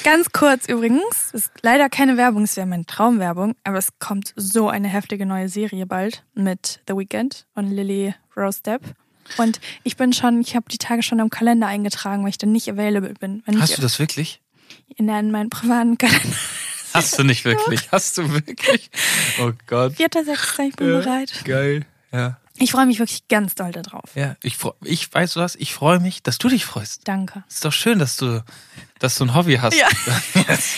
Ganz 0.03 0.31
kurz 0.31 0.67
übrigens, 0.67 1.31
ist 1.33 1.51
leider 1.61 1.89
keine 1.89 2.17
Werbung, 2.17 2.43
es 2.43 2.57
wäre 2.57 2.67
meine 2.67 2.85
Traumwerbung, 2.85 3.55
aber 3.63 3.77
es 3.77 3.89
kommt 3.99 4.33
so 4.35 4.69
eine 4.69 4.87
heftige 4.87 5.25
neue 5.25 5.49
Serie 5.49 5.85
bald 5.85 6.23
mit 6.33 6.81
The 6.87 6.95
Weeknd 6.95 7.45
und 7.55 7.71
Lily 7.71 8.13
Rose 8.35 8.61
Depp. 8.63 8.81
Und 9.37 9.59
ich 9.83 9.97
bin 9.97 10.13
schon, 10.13 10.39
ich 10.41 10.55
habe 10.55 10.65
die 10.69 10.77
Tage 10.77 11.01
schon 11.01 11.19
im 11.19 11.29
Kalender 11.29 11.67
eingetragen, 11.67 12.23
weil 12.23 12.29
ich 12.29 12.37
dann 12.37 12.51
nicht 12.51 12.69
available 12.69 13.13
bin. 13.15 13.41
Hast 13.59 13.77
du 13.77 13.81
das 13.81 13.97
wirklich? 13.99 14.41
in 14.97 15.09
in 15.09 15.31
meinen 15.31 15.49
privaten 15.49 15.97
Kalender. 15.97 16.37
Hast 16.93 17.17
du 17.19 17.23
nicht 17.23 17.43
wirklich? 17.43 17.91
Hast 17.91 18.17
du 18.17 18.31
wirklich? 18.31 18.89
Oh 19.41 19.51
Gott. 19.67 19.93
4.6. 19.93 20.69
ich 20.69 20.75
bin 20.75 20.89
Ja. 20.89 20.99
bereit. 20.99 21.41
Geil. 21.43 21.85
Ja. 22.11 22.37
Ich 22.57 22.71
freue 22.71 22.85
mich 22.85 22.99
wirklich 22.99 23.27
ganz 23.27 23.53
doll 23.55 23.71
darauf. 23.73 24.15
Ja, 24.15 24.35
ich, 24.41 24.55
freu- 24.57 24.71
ich 24.81 25.13
weiß 25.13 25.33
du 25.33 25.41
was, 25.41 25.55
ich 25.55 25.73
freue 25.73 25.99
mich, 25.99 26.23
dass 26.23 26.37
du 26.37 26.47
dich 26.47 26.65
freust. 26.65 27.01
Danke. 27.05 27.43
Ist 27.49 27.65
doch 27.65 27.73
schön, 27.73 27.99
dass 27.99 28.15
du, 28.15 28.43
dass 28.99 29.17
du 29.17 29.25
ein 29.25 29.35
Hobby 29.35 29.55
hast. 29.61 29.75
Ja. 29.77 29.87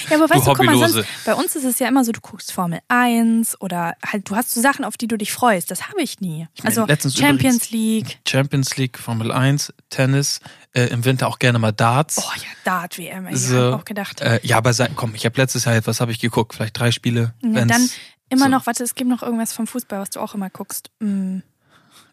Ja, 0.10 0.16
aber 0.18 0.30
weißt 0.30 0.48
du, 0.48 0.54
guck 0.54 0.66
mal, 0.66 0.78
sonst, 0.90 1.06
bei 1.26 1.34
uns 1.36 1.56
ist 1.56 1.66
es 1.66 1.80
ja 1.80 1.88
immer 1.90 2.04
so, 2.06 2.12
du 2.14 2.22
guckst 2.22 2.52
Formel 2.54 2.80
1 2.88 3.60
oder 3.62 3.96
halt, 4.06 4.30
du 4.30 4.36
hast 4.36 4.52
so 4.52 4.62
Sachen, 4.62 4.86
auf 4.86 4.96
die 4.98 5.08
du 5.08 5.18
dich 5.18 5.32
freust. 5.34 5.70
Das 5.70 5.90
habe 5.90 6.02
ich 6.02 6.20
nie. 6.22 6.48
Ich 6.56 6.64
also 6.66 6.86
letztens 6.86 7.18
Champions 7.18 7.70
League. 7.72 8.20
Champions 8.28 8.78
League, 8.78 8.98
Formel 8.98 9.32
1, 9.32 9.74
Tennis, 9.90 10.40
äh, 10.74 10.86
im 10.86 11.04
Winter 11.06 11.28
auch 11.28 11.40
gerne 11.40 11.60
mal 11.60 11.74
Darts. 11.74 12.18
Oh 12.20 12.32
ja, 12.38 12.44
Dart-WM, 12.64 13.28
ich 13.28 13.40
So, 13.40 13.58
habe 13.58 13.76
auch 13.76 13.86
gedacht. 13.86 14.22
Äh, 14.22 14.40
ja, 14.44 14.58
aber 14.58 14.72
komm, 14.96 15.14
ich 15.14 15.26
habe 15.26 15.40
letztes 15.40 15.66
Jahr 15.66 15.76
etwas 15.76 16.00
habe 16.00 16.12
ich 16.12 16.20
geguckt, 16.20 16.56
vielleicht 16.56 16.80
drei 16.80 16.92
Spiele. 16.92 17.34
wenn's- 17.42 17.68
dann 17.68 17.90
immer 18.30 18.46
so. 18.46 18.52
noch, 18.52 18.66
warte, 18.66 18.84
es 18.84 18.96
gibt 18.96 19.10
noch 19.10 19.22
irgendwas 19.24 19.52
vom 19.54 19.68
Fußball, 19.68 20.00
was 20.00 20.10
du 20.12 20.20
auch 20.22 20.34
immer 20.34 20.50
guckst. 20.50 20.90
Mm. 21.00 21.40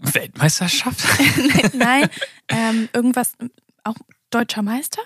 Weltmeisterschaft? 0.00 1.05
Nein, 1.75 2.08
ähm, 2.49 2.88
irgendwas, 2.93 3.32
auch 3.85 3.96
deutscher 4.31 4.62
Meister 4.62 5.02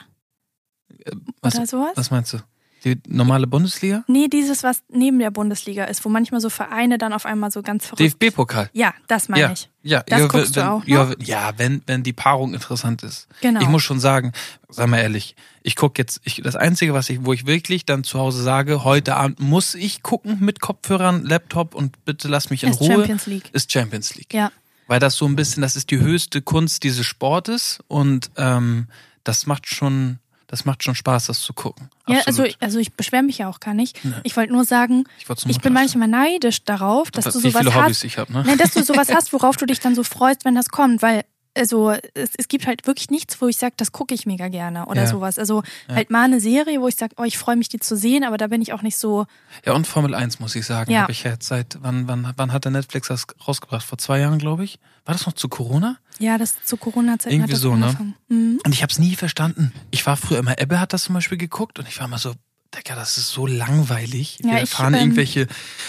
was, 1.43 1.55
oder 1.57 1.67
sowas? 1.67 1.93
was 1.95 2.11
meinst 2.11 2.33
du? 2.33 2.39
Die 2.85 2.97
normale 3.09 3.49
Bundesliga? 3.49 4.05
Nee, 4.07 4.29
dieses, 4.29 4.63
was 4.63 4.85
neben 4.89 5.19
der 5.19 5.33
Bundesliga 5.33 5.85
ist, 5.87 6.05
wo 6.05 6.09
manchmal 6.09 6.41
so 6.41 6.49
Vereine 6.49 6.97
dann 6.97 7.13
auf 7.13 7.27
einmal 7.27 7.51
so 7.51 7.61
ganz 7.61 7.85
verrückt. 7.87 8.23
DFB-Pokal. 8.23 8.71
Ja, 8.73 8.95
das 9.09 9.29
meine 9.29 9.43
Ja, 9.43 9.51
ich. 9.53 9.69
ja, 9.83 10.03
Das 10.07 10.21
ja, 10.21 10.27
guckst 10.29 10.55
wenn, 10.55 10.63
du 10.63 10.71
auch 10.71 10.85
Ja, 10.85 11.11
ja, 11.19 11.53
wenn, 11.57 11.83
wenn 11.87 12.05
die 12.05 12.13
Paarung 12.13 12.55
interessant 12.55 13.03
ist. 13.03 13.27
Genau. 13.41 13.61
Ich 13.61 13.67
muss 13.69 13.83
schon 13.83 13.99
sagen, 13.99 14.31
sag 14.69 14.89
mal 14.89 14.99
ehrlich, 14.99 15.35
ich 15.65 15.75
gucke 15.75 16.01
jetzt, 16.01 16.21
ich, 16.23 16.41
das 16.45 16.55
Einzige, 16.55 16.95
was 16.95 17.11
ich, 17.11 17.25
wo 17.25 17.33
ich 17.33 17.47
wirklich 17.47 17.85
dann 17.85 18.05
zu 18.05 18.21
Hause 18.21 18.45
sage, 18.45 18.85
heute 18.85 19.17
Abend 19.17 19.41
muss 19.41 19.75
ich 19.75 20.05
gucken 20.05 20.39
mit 20.39 20.61
Kopfhörern, 20.61 21.25
Laptop 21.25 21.75
und 21.75 22.05
bitte 22.05 22.29
lass 22.29 22.49
mich 22.51 22.63
in 22.63 22.71
Ist 22.71 22.81
Ruhe, 22.81 22.93
Champions 22.95 23.27
League. 23.27 23.51
ist 23.53 23.73
Champions 23.73 24.15
League. 24.15 24.33
Ja. 24.33 24.53
Weil 24.89 24.99
das 24.99 25.15
so 25.15 25.27
ein 25.27 25.37
bisschen, 25.37 25.61
das 25.61 25.77
ist 25.77 25.91
die 25.93 26.01
höchste 26.01 26.43
Kunst 26.43 26.83
dieses 26.83 27.07
Sportes 27.07 27.79
und 27.87 28.31
ähm, 28.37 28.89
das 29.23 29.47
macht 29.47 29.67
schon, 29.67 30.19
das 30.47 30.65
macht 30.65 30.83
schon 30.83 30.95
Spaß, 30.95 31.27
das 31.27 31.41
zu 31.41 31.53
gucken. 31.53 31.91
Ja, 32.09 32.23
also, 32.27 32.45
also 32.59 32.79
ich 32.79 32.95
beschwere 32.95 33.23
mich 33.23 33.39
ja 33.39 33.49
auch 33.49 33.61
gar 33.61 33.75
nicht. 33.75 34.01
Ich 34.25 34.37
wollte 34.37 34.53
nur 34.53 34.65
sagen, 34.65 35.05
Ich 35.19 35.29
ich 35.47 35.61
bin 35.61 35.73
mal 35.75 35.81
manchmal 35.81 36.09
neidisch 36.09 36.65
darauf, 36.65 37.11
dass 37.11 37.27
du 37.27 37.43
Wie 37.43 37.51
sowas 37.51 37.67
hast. 37.73 38.17
habe, 38.17 38.33
ne? 38.33 38.45
Nein, 38.47 38.59
dass 38.59 38.73
du 38.73 38.83
sowas 38.83 39.09
hast, 39.15 39.33
worauf 39.33 39.57
du 39.57 39.67
dich 39.67 39.79
dann 39.81 39.95
so 39.95 40.03
freust, 40.03 40.45
wenn 40.45 40.55
das 40.55 40.71
kommt, 40.71 41.03
weil 41.03 41.25
also 41.55 41.91
es, 42.15 42.31
es 42.37 42.49
gibt 42.49 42.67
halt 42.67 42.87
wirklich 42.87 43.11
nichts, 43.11 43.41
wo 43.41 43.49
ich 43.49 43.57
sage, 43.57 43.75
das 43.77 43.93
gucke 43.93 44.15
ich 44.15 44.27
mega 44.27 44.49
gerne 44.49 44.87
oder 44.87 45.03
Ja. 45.03 45.07
sowas. 45.09 45.39
Also 45.39 45.63
halt 45.89 46.11
mal 46.11 46.25
eine 46.25 46.41
Serie, 46.41 46.81
wo 46.81 46.89
ich 46.89 46.95
sage, 46.97 47.15
oh, 47.19 47.25
ich 47.25 47.37
freue 47.39 47.57
mich, 47.57 47.69
die 47.69 47.79
zu 47.81 47.97
sehen, 47.97 48.25
aber 48.25 48.37
da 48.37 48.47
bin 48.47 48.63
ich 48.63 48.73
auch 48.73 48.83
nicht 48.83 48.97
so. 48.97 49.27
Ja, 49.67 49.73
und 49.75 49.87
Formel 49.87 50.15
1 50.15 50.39
muss 50.41 50.55
ich 50.55 50.67
sagen, 50.67 50.91
Ja. 50.93 51.03
habe 51.03 51.13
ich 51.13 51.25
jetzt 51.25 51.47
seit, 51.49 51.79
wann, 51.81 52.07
wann, 52.09 52.33
wann 52.37 52.53
hat 52.53 52.65
der 52.65 52.73
Netflix 52.73 53.09
das 53.09 53.27
rausgebracht? 53.47 53.85
Vor 53.85 53.99
zwei 53.99 54.21
Jahren, 54.21 54.39
glaube 54.39 54.65
ich. 54.65 54.79
War 55.05 55.15
das 55.15 55.27
noch 55.27 55.33
zu 55.33 55.49
Corona? 55.49 55.97
Ja, 56.19 56.37
das 56.39 56.63
zu 56.65 56.77
Corona-Zeiten 56.77 57.35
Irgendwie 57.35 57.55
so, 57.57 57.75
ne? 57.75 57.87
angefangen. 57.87 58.15
Mhm. 58.29 58.61
Und 58.65 58.73
ich 58.75 58.83
habe 58.83 58.93
es 58.93 58.99
nie 58.99 59.17
verstanden. 59.17 59.73
Ich 59.91 60.05
war 60.07 60.17
früher 60.17 60.39
immer, 60.39 60.59
Ebbe 60.61 60.79
hat 60.81 60.93
das 60.93 61.05
zum 61.05 61.15
Beispiel 61.15 61.39
geguckt 61.39 61.79
und 61.79 61.89
ich 61.89 61.99
war 61.99 62.07
immer 62.07 62.19
so, 62.19 62.35
Digga, 62.77 62.95
das 62.95 63.17
ist 63.17 63.31
so 63.31 63.47
langweilig. 63.47 64.39
Ja, 64.45 64.57
Wir 64.57 64.63
ich, 64.65 64.71
fahren 64.71 64.93
ähm, 64.95 65.01
irgendwelche 65.01 65.47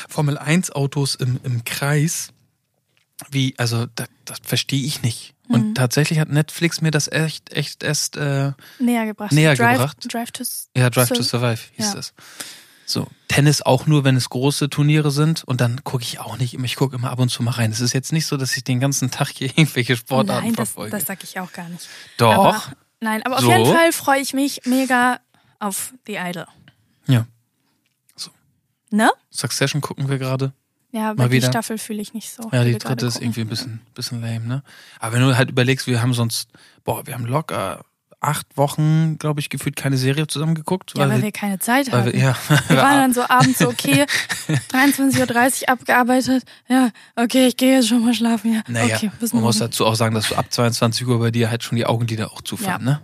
Formel 0.08 0.38
1 0.38 0.72
Autos 0.72 1.16
im, 1.16 1.40
im 1.44 1.66
Kreis. 1.66 2.30
Wie, 3.32 3.54
also 3.58 3.86
das, 3.96 4.08
das 4.24 4.38
verstehe 4.42 4.82
ich 4.86 5.02
nicht. 5.02 5.34
Mhm. 5.50 5.56
Und 5.56 5.75
tatsächlich 5.75 6.19
hat 6.19 6.30
Netflix 6.30 6.80
mir 6.80 6.92
das 6.92 7.07
echt, 7.12 7.51
echt 7.51 7.84
erst, 7.84 8.16
äh, 8.16 8.54
Näher 8.80 9.06
gebracht. 9.06 9.31
Näher 9.34 9.56
Drive, 9.56 9.78
gebracht. 9.78 9.98
Drive 10.13 10.31
to 10.31 10.44
ja, 10.78 10.90
Drive 10.90 11.10
to 11.10 11.16
Sur- 11.16 11.24
Survive 11.42 11.62
hieß 11.74 11.86
Ja. 11.88 11.94
das. 11.96 12.13
So, 12.86 13.07
Tennis 13.28 13.62
auch 13.62 13.86
nur, 13.86 14.04
wenn 14.04 14.16
es 14.16 14.30
große 14.30 14.69
Turniere 14.69 15.12
sind 15.12 15.44
und 15.44 15.62
dann 15.62 15.84
gucke 15.84 16.04
ich 16.04 16.19
auch 16.19 16.38
nicht 16.38 16.56
immer, 16.56 16.63
ich 16.66 16.75
gucke 16.75 16.96
immer 16.96 17.12
ab 17.12 17.19
und 17.19 17.30
zu 17.30 17.44
mal 17.44 17.51
rein. 17.51 17.72
Es 17.72 17.81
ist 17.81 17.94
jetzt 17.94 18.12
nicht 18.13 18.25
so, 18.25 18.36
dass 18.38 18.56
ich 18.57 18.63
den 18.63 18.80
ganzen 18.80 19.12
Tag 19.12 19.28
hier 19.30 19.48
irgendwelche 19.57 19.96
Sportarten 19.98 20.46
Nein, 20.48 20.56
das, 20.56 20.69
verfolge. 20.69 20.92
das 20.98 21.06
sag 21.06 21.24
ich 21.24 21.40
auch 21.40 21.52
gar 21.52 21.69
nicht. 21.69 21.88
Doch. 22.18 22.34
Aber, 22.34 22.63
nein, 23.00 23.22
aber 23.25 23.36
auf 23.36 23.42
So. 23.42 23.52
jeden 23.52 23.72
Fall 23.72 23.92
freue 23.92 24.21
ich 24.21 24.33
mich 24.33 24.62
mega 24.66 25.19
auf 25.59 25.94
The 26.07 26.16
Idol. 26.16 26.47
ja. 27.07 27.26
Ne? 28.92 29.12
Succession 29.30 29.81
gucken 29.81 30.09
wir 30.09 30.18
gerade. 30.18 30.52
Ja, 30.92 31.02
Mal 31.02 31.10
aber 31.12 31.30
die 31.30 31.34
wieder. 31.38 31.48
Staffel 31.48 31.78
fühle 31.78 32.02
ich 32.02 32.14
nicht 32.14 32.31
so. 32.31 32.50
Ja, 32.52 32.64
die 32.64 32.78
dritte 32.78 33.06
ist 33.06 33.14
gucken. 33.16 33.28
irgendwie 33.28 33.42
ein 33.42 33.48
bisschen, 33.48 33.81
bisschen 33.94 34.22
lame, 34.22 34.46
ne? 34.46 34.64
Aber 35.00 35.14
wenn 35.16 35.22
du 35.22 35.38
halt 35.38 35.50
überlegst, 35.52 35.86
wir 35.88 36.02
haben 36.02 36.14
sonst, 36.14 36.50
boah, 36.84 37.06
wir 37.06 37.14
haben 37.14 37.26
locker 37.26 37.81
acht 38.22 38.58
Wochen, 38.58 39.18
glaube 39.18 39.40
ich, 39.40 39.50
gefühlt 39.50 39.78
keine 39.78 39.96
Serie 39.98 40.28
zusammen 40.28 40.54
geguckt. 40.54 40.92
Ja, 40.98 41.08
weil 41.08 41.22
wir 41.22 41.31
keine 41.31 41.58
Zeit 41.60 41.90
hatten. 41.92 42.12
wir, 42.12 42.19
ja, 42.19 42.36
Wir 42.68 42.76
waren 42.78 42.98
dann 42.98 43.14
so 43.14 43.22
abends 43.24 43.60
so, 43.60 43.69
okay, 43.69 44.06
23.30 44.74 45.62
Uhr 45.62 45.69
abgearbeitet. 45.69 46.44
Ja, 46.68 46.90
okay, 47.16 47.48
ich 47.48 47.56
gehe 47.56 47.76
jetzt 47.76 47.88
schon 47.88 48.04
mal 48.04 48.14
schlafen. 48.14 48.56
Ja, 48.56 48.62
naja, 48.68 48.96
okay, 48.98 49.12
man 49.31 49.42
muss 49.44 49.60
dazu 49.60 49.86
auch 49.86 49.96
sagen, 49.96 50.16
dass 50.16 50.28
du 50.30 50.36
ab 50.36 50.48
22 50.52 51.08
Uhr 51.08 51.18
bei 51.19 51.31
dir 51.31 51.50
halt 51.50 51.64
schon 51.64 51.78
die 51.78 51.86
Augenlider 51.86 52.31
auch 52.34 52.42
zufahren, 52.42 52.84
ne? 52.84 53.02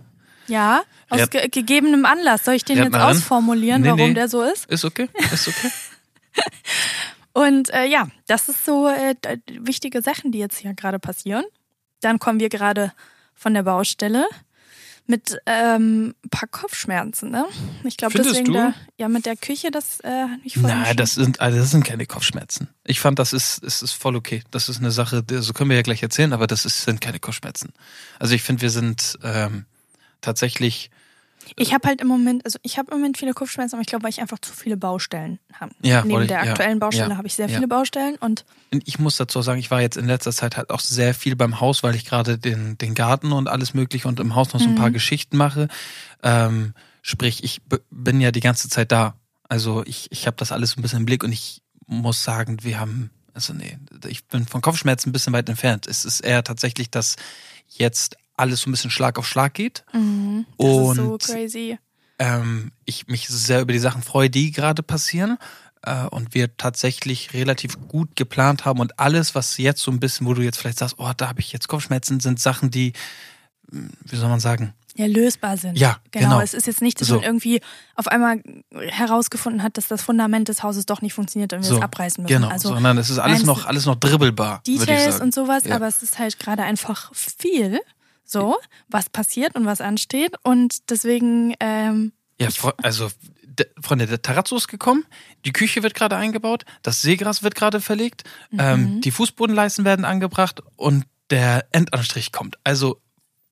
Ja, 0.48 0.82
aus 1.08 1.20
Rep- 1.20 1.30
ge 1.30 1.48
gegebenem 1.48 2.04
Anlass. 2.04 2.44
Soll 2.44 2.54
ich 2.54 2.64
den 2.64 2.76
jetzt 2.76 2.94
ausformulieren, 2.94 3.80
Nee, 3.82 3.88
warum 3.88 4.08
nee. 4.08 4.14
der 4.14 4.28
so 4.28 4.42
ist? 4.42 4.66
Ist 4.66 4.84
okay, 4.84 5.08
ist 5.32 5.48
okay. 5.48 5.70
Und 7.36 7.68
äh, 7.68 7.84
ja, 7.84 8.08
das 8.26 8.48
ist 8.48 8.64
so 8.64 8.88
äh, 8.88 9.14
wichtige 9.60 10.00
Sachen, 10.00 10.32
die 10.32 10.38
jetzt 10.38 10.56
hier 10.56 10.72
gerade 10.72 10.98
passieren. 10.98 11.44
Dann 12.00 12.18
kommen 12.18 12.40
wir 12.40 12.48
gerade 12.48 12.94
von 13.34 13.52
der 13.52 13.62
Baustelle 13.62 14.24
mit 15.06 15.36
ähm, 15.44 16.14
ein 16.24 16.30
paar 16.30 16.48
Kopfschmerzen, 16.48 17.30
ne? 17.30 17.44
Ich 17.84 17.98
glaube 17.98 18.14
deswegen 18.16 18.54
da, 18.54 18.72
ja 18.96 19.08
mit 19.08 19.26
der 19.26 19.36
Küche, 19.36 19.70
das 19.70 20.00
äh, 20.00 20.28
nicht 20.44 20.56
voll 20.56 20.70
Nein, 20.70 20.96
das 20.96 21.14
sind, 21.14 21.38
also 21.42 21.58
das 21.58 21.70
sind 21.70 21.84
keine 21.84 22.06
Kopfschmerzen. 22.06 22.70
Ich 22.84 23.00
fand, 23.00 23.18
das 23.18 23.34
ist, 23.34 23.62
es 23.62 23.82
ist 23.82 23.92
voll 23.92 24.16
okay. 24.16 24.42
Das 24.50 24.70
ist 24.70 24.78
eine 24.78 24.90
Sache, 24.90 25.22
so 25.28 25.52
können 25.52 25.68
wir 25.68 25.76
ja 25.76 25.82
gleich 25.82 26.02
erzählen, 26.02 26.32
aber 26.32 26.46
das 26.46 26.64
ist, 26.64 26.84
sind 26.84 27.02
keine 27.02 27.20
Kopfschmerzen. 27.20 27.74
Also 28.18 28.34
ich 28.34 28.40
finde, 28.40 28.62
wir 28.62 28.70
sind 28.70 29.18
ähm, 29.22 29.66
tatsächlich, 30.22 30.90
Ich 31.56 31.72
habe 31.72 31.86
halt 31.88 32.00
im 32.00 32.08
Moment, 32.08 32.44
also 32.44 32.58
ich 32.62 32.76
habe 32.78 32.90
im 32.90 32.98
Moment 32.98 33.18
viele 33.18 33.32
Kopfschmerzen, 33.32 33.76
aber 33.76 33.82
ich 33.82 33.86
glaube, 33.86 34.02
weil 34.02 34.10
ich 34.10 34.20
einfach 34.20 34.38
zu 34.40 34.52
viele 34.52 34.76
Baustellen 34.76 35.38
habe. 35.52 35.72
Ja, 35.82 36.04
Neben 36.04 36.22
ich- 36.22 36.28
der 36.28 36.44
ja, 36.44 36.50
aktuellen 36.50 36.80
Baustelle 36.80 37.10
ja, 37.10 37.16
habe 37.16 37.26
ich 37.28 37.34
sehr 37.34 37.48
ja. 37.48 37.54
viele 37.54 37.68
Baustellen 37.68 38.16
und 38.16 38.44
ich 38.84 38.98
muss 38.98 39.16
dazu 39.16 39.40
sagen, 39.42 39.60
ich 39.60 39.70
war 39.70 39.80
jetzt 39.80 39.96
in 39.96 40.06
letzter 40.06 40.32
Zeit 40.32 40.56
halt 40.56 40.70
auch 40.70 40.80
sehr 40.80 41.14
viel 41.14 41.36
beim 41.36 41.60
Haus, 41.60 41.82
weil 41.82 41.94
ich 41.94 42.04
gerade 42.04 42.36
den, 42.36 42.76
den 42.78 42.94
Garten 42.94 43.32
und 43.32 43.48
alles 43.48 43.74
mögliche 43.74 44.08
und 44.08 44.18
im 44.20 44.34
Haus 44.34 44.52
noch 44.52 44.60
so 44.60 44.66
ein 44.66 44.72
Mhm. 44.72 44.76
paar 44.76 44.90
Geschichten 44.90 45.36
mache. 45.36 45.68
Ähm, 46.22 46.74
sprich, 47.02 47.44
ich 47.44 47.60
bin 47.90 48.20
ja 48.20 48.32
die 48.32 48.40
ganze 48.40 48.68
Zeit 48.68 48.90
da. 48.90 49.14
Also 49.48 49.84
ich, 49.86 50.10
ich 50.10 50.26
habe 50.26 50.36
das 50.36 50.50
alles 50.52 50.76
ein 50.76 50.82
bisschen 50.82 51.00
im 51.00 51.06
Blick 51.06 51.22
und 51.22 51.30
ich 51.32 51.62
muss 51.86 52.24
sagen, 52.24 52.58
wir 52.64 52.80
haben, 52.80 53.10
also 53.32 53.52
nee, 53.52 53.78
ich 54.08 54.26
bin 54.26 54.46
von 54.46 54.60
Kopfschmerzen 54.60 55.10
ein 55.10 55.12
bisschen 55.12 55.32
weit 55.32 55.48
entfernt. 55.48 55.86
Es 55.86 56.04
ist 56.04 56.20
eher 56.20 56.42
tatsächlich, 56.42 56.90
dass 56.90 57.14
jetzt 57.68 58.16
alles 58.36 58.60
so 58.60 58.68
ein 58.70 58.72
bisschen 58.72 58.90
Schlag 58.90 59.18
auf 59.18 59.26
Schlag 59.26 59.54
geht. 59.54 59.84
Mhm, 59.92 60.46
das 60.58 60.66
Und 60.68 60.98
ist 60.98 61.26
so 61.26 61.32
crazy. 61.32 61.78
ähm, 62.18 62.72
ich 62.84 63.06
mich 63.08 63.28
sehr 63.28 63.60
über 63.62 63.72
die 63.72 63.78
Sachen 63.78 64.02
freue, 64.02 64.30
die 64.30 64.50
gerade 64.52 64.82
passieren. 64.82 65.38
Äh, 65.82 66.06
und 66.06 66.34
wir 66.34 66.56
tatsächlich 66.56 67.32
relativ 67.34 67.78
gut 67.88 68.16
geplant 68.16 68.64
haben. 68.64 68.80
Und 68.80 68.98
alles, 68.98 69.34
was 69.34 69.56
jetzt 69.58 69.80
so 69.82 69.90
ein 69.90 70.00
bisschen, 70.00 70.26
wo 70.26 70.34
du 70.34 70.42
jetzt 70.42 70.58
vielleicht 70.58 70.78
sagst, 70.78 70.96
oh, 70.98 71.12
da 71.16 71.28
habe 71.28 71.40
ich 71.40 71.52
jetzt 71.52 71.68
Kopfschmerzen, 71.68 72.18
sind 72.20 72.40
Sachen, 72.40 72.70
die, 72.70 72.92
mh, 73.70 73.90
wie 74.04 74.16
soll 74.16 74.28
man 74.28 74.40
sagen, 74.40 74.72
Ja, 74.96 75.06
lösbar 75.06 75.56
sind. 75.58 75.78
Ja, 75.78 75.98
genau. 76.10 76.40
Es 76.40 76.54
ist 76.54 76.66
jetzt 76.66 76.80
nicht, 76.82 77.00
dass 77.00 77.08
So. 77.08 77.16
man 77.16 77.24
irgendwie 77.24 77.60
auf 77.94 78.08
einmal 78.08 78.42
herausgefunden 78.88 79.62
hat, 79.62 79.76
dass 79.76 79.86
das 79.88 80.02
Fundament 80.02 80.48
des 80.48 80.62
Hauses 80.62 80.86
doch 80.86 81.02
nicht 81.02 81.12
funktioniert 81.14 81.52
und 81.52 81.60
wir 81.60 81.68
so. 81.68 81.76
es 81.76 81.82
abreißen 81.82 82.22
müssen. 82.24 82.34
Genau, 82.34 82.48
Also 82.48 82.70
sondern 82.70 82.96
es 82.98 83.10
ist 83.10 83.18
alles 83.18 83.44
noch, 83.44 83.66
alles 83.66 83.84
noch 83.86 83.96
dribbelbar, 83.96 84.62
Details 84.66 85.20
und 85.20 85.34
sowas, 85.34 85.64
Ja. 85.64 85.76
aber 85.76 85.86
es 85.86 86.02
ist 86.02 86.18
halt 86.18 86.38
gerade 86.38 86.62
einfach 86.62 87.10
viel, 87.14 87.80
so, 88.26 88.56
was 88.88 89.08
passiert 89.08 89.54
und 89.54 89.64
was 89.66 89.80
ansteht. 89.80 90.34
Und 90.42 90.90
deswegen, 90.90 91.54
ähm, 91.60 92.12
Ja, 92.40 92.48
also 92.82 93.08
Freunde, 93.80 94.06
der 94.06 94.20
Terrazzo 94.20 94.56
ist 94.56 94.68
gekommen, 94.68 95.04
die 95.46 95.52
Küche 95.52 95.82
wird 95.82 95.94
gerade 95.94 96.16
eingebaut, 96.16 96.64
das 96.82 97.00
Seegras 97.00 97.42
wird 97.42 97.54
gerade 97.54 97.80
verlegt, 97.80 98.24
Mhm. 98.50 98.58
ähm, 98.60 99.00
die 99.00 99.10
Fußbodenleisten 99.10 99.84
werden 99.86 100.04
angebracht 100.04 100.62
und 100.76 101.06
der 101.30 101.66
Endanstrich 101.72 102.32
kommt. 102.32 102.56
Also 102.64 103.00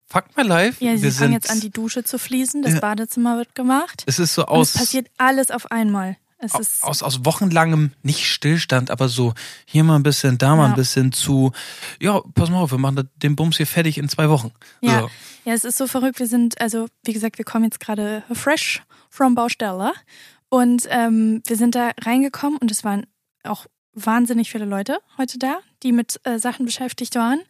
fuck 0.06 0.26
my 0.36 0.42
life. 0.42 0.84
ja, 0.84 0.94
sie 0.96 1.04
wir 1.04 1.12
fangen 1.12 1.32
jetzt 1.32 1.50
an, 1.50 1.60
die 1.60 1.70
Dusche 1.70 2.04
zu 2.04 2.18
fließen, 2.18 2.62
das. 2.62 2.80
Badezimmer 2.80 3.38
wird 3.38 3.54
gemacht. 3.54 4.02
es 4.06 4.18
ist 4.18 4.34
so 4.34 4.42
Und 4.42 4.48
aus, 4.48 4.74
es 4.74 4.80
passiert 4.80 5.08
alles 5.16 5.50
auf 5.50 5.70
einmal. 5.70 6.16
Ist, 6.44 6.82
aus, 6.82 7.02
aus 7.02 7.24
wochenlangem, 7.24 7.92
nicht 8.02 8.26
Stillstand, 8.28 8.90
aber 8.90 9.08
so 9.08 9.32
hier 9.64 9.84
mal 9.84 9.96
ein 9.96 10.02
bisschen, 10.02 10.36
da 10.38 10.56
mal 10.56 10.64
Ja. 10.64 10.68
ein 10.70 10.74
bisschen 10.74 11.12
zu, 11.12 11.52
ja, 12.00 12.20
pass 12.34 12.50
mal 12.50 12.58
auf, 12.60 12.70
wir 12.72 12.78
machen 12.78 13.08
den 13.16 13.36
Bums 13.36 13.56
hier 13.56 13.66
fertig 13.66 13.98
in 13.98 14.08
zwei 14.08 14.28
Wochen. 14.28 14.52
Ja, 14.80 15.00
So. 15.00 15.10
ja, 15.44 15.54
es 15.54 15.64
ist 15.64 15.78
so 15.78 15.86
verrückt. 15.86 16.18
Wir 16.18 16.26
sind, 16.26 16.60
also 16.60 16.86
wie 17.04 17.12
gesagt, 17.12 17.38
wir 17.38 17.44
kommen 17.44 17.64
jetzt 17.64 17.80
gerade 17.80 18.22
fresh 18.32 18.82
from 19.10 19.34
Baustelle 19.34 19.92
und 20.48 20.86
ähm, 20.90 21.42
wir 21.46 21.56
sind 21.56 21.74
da 21.74 21.90
reingekommen 22.02 22.58
und 22.58 22.70
es 22.70 22.84
waren 22.84 23.06
auch 23.44 23.66
wahnsinnig 23.94 24.50
viele 24.50 24.64
Leute 24.64 24.98
heute 25.18 25.38
da, 25.38 25.58
die 25.82 25.92
mit 25.92 26.20
äh, 26.24 26.38
Sachen 26.38 26.64
beschäftigt 26.66 27.14
waren. 27.14 27.40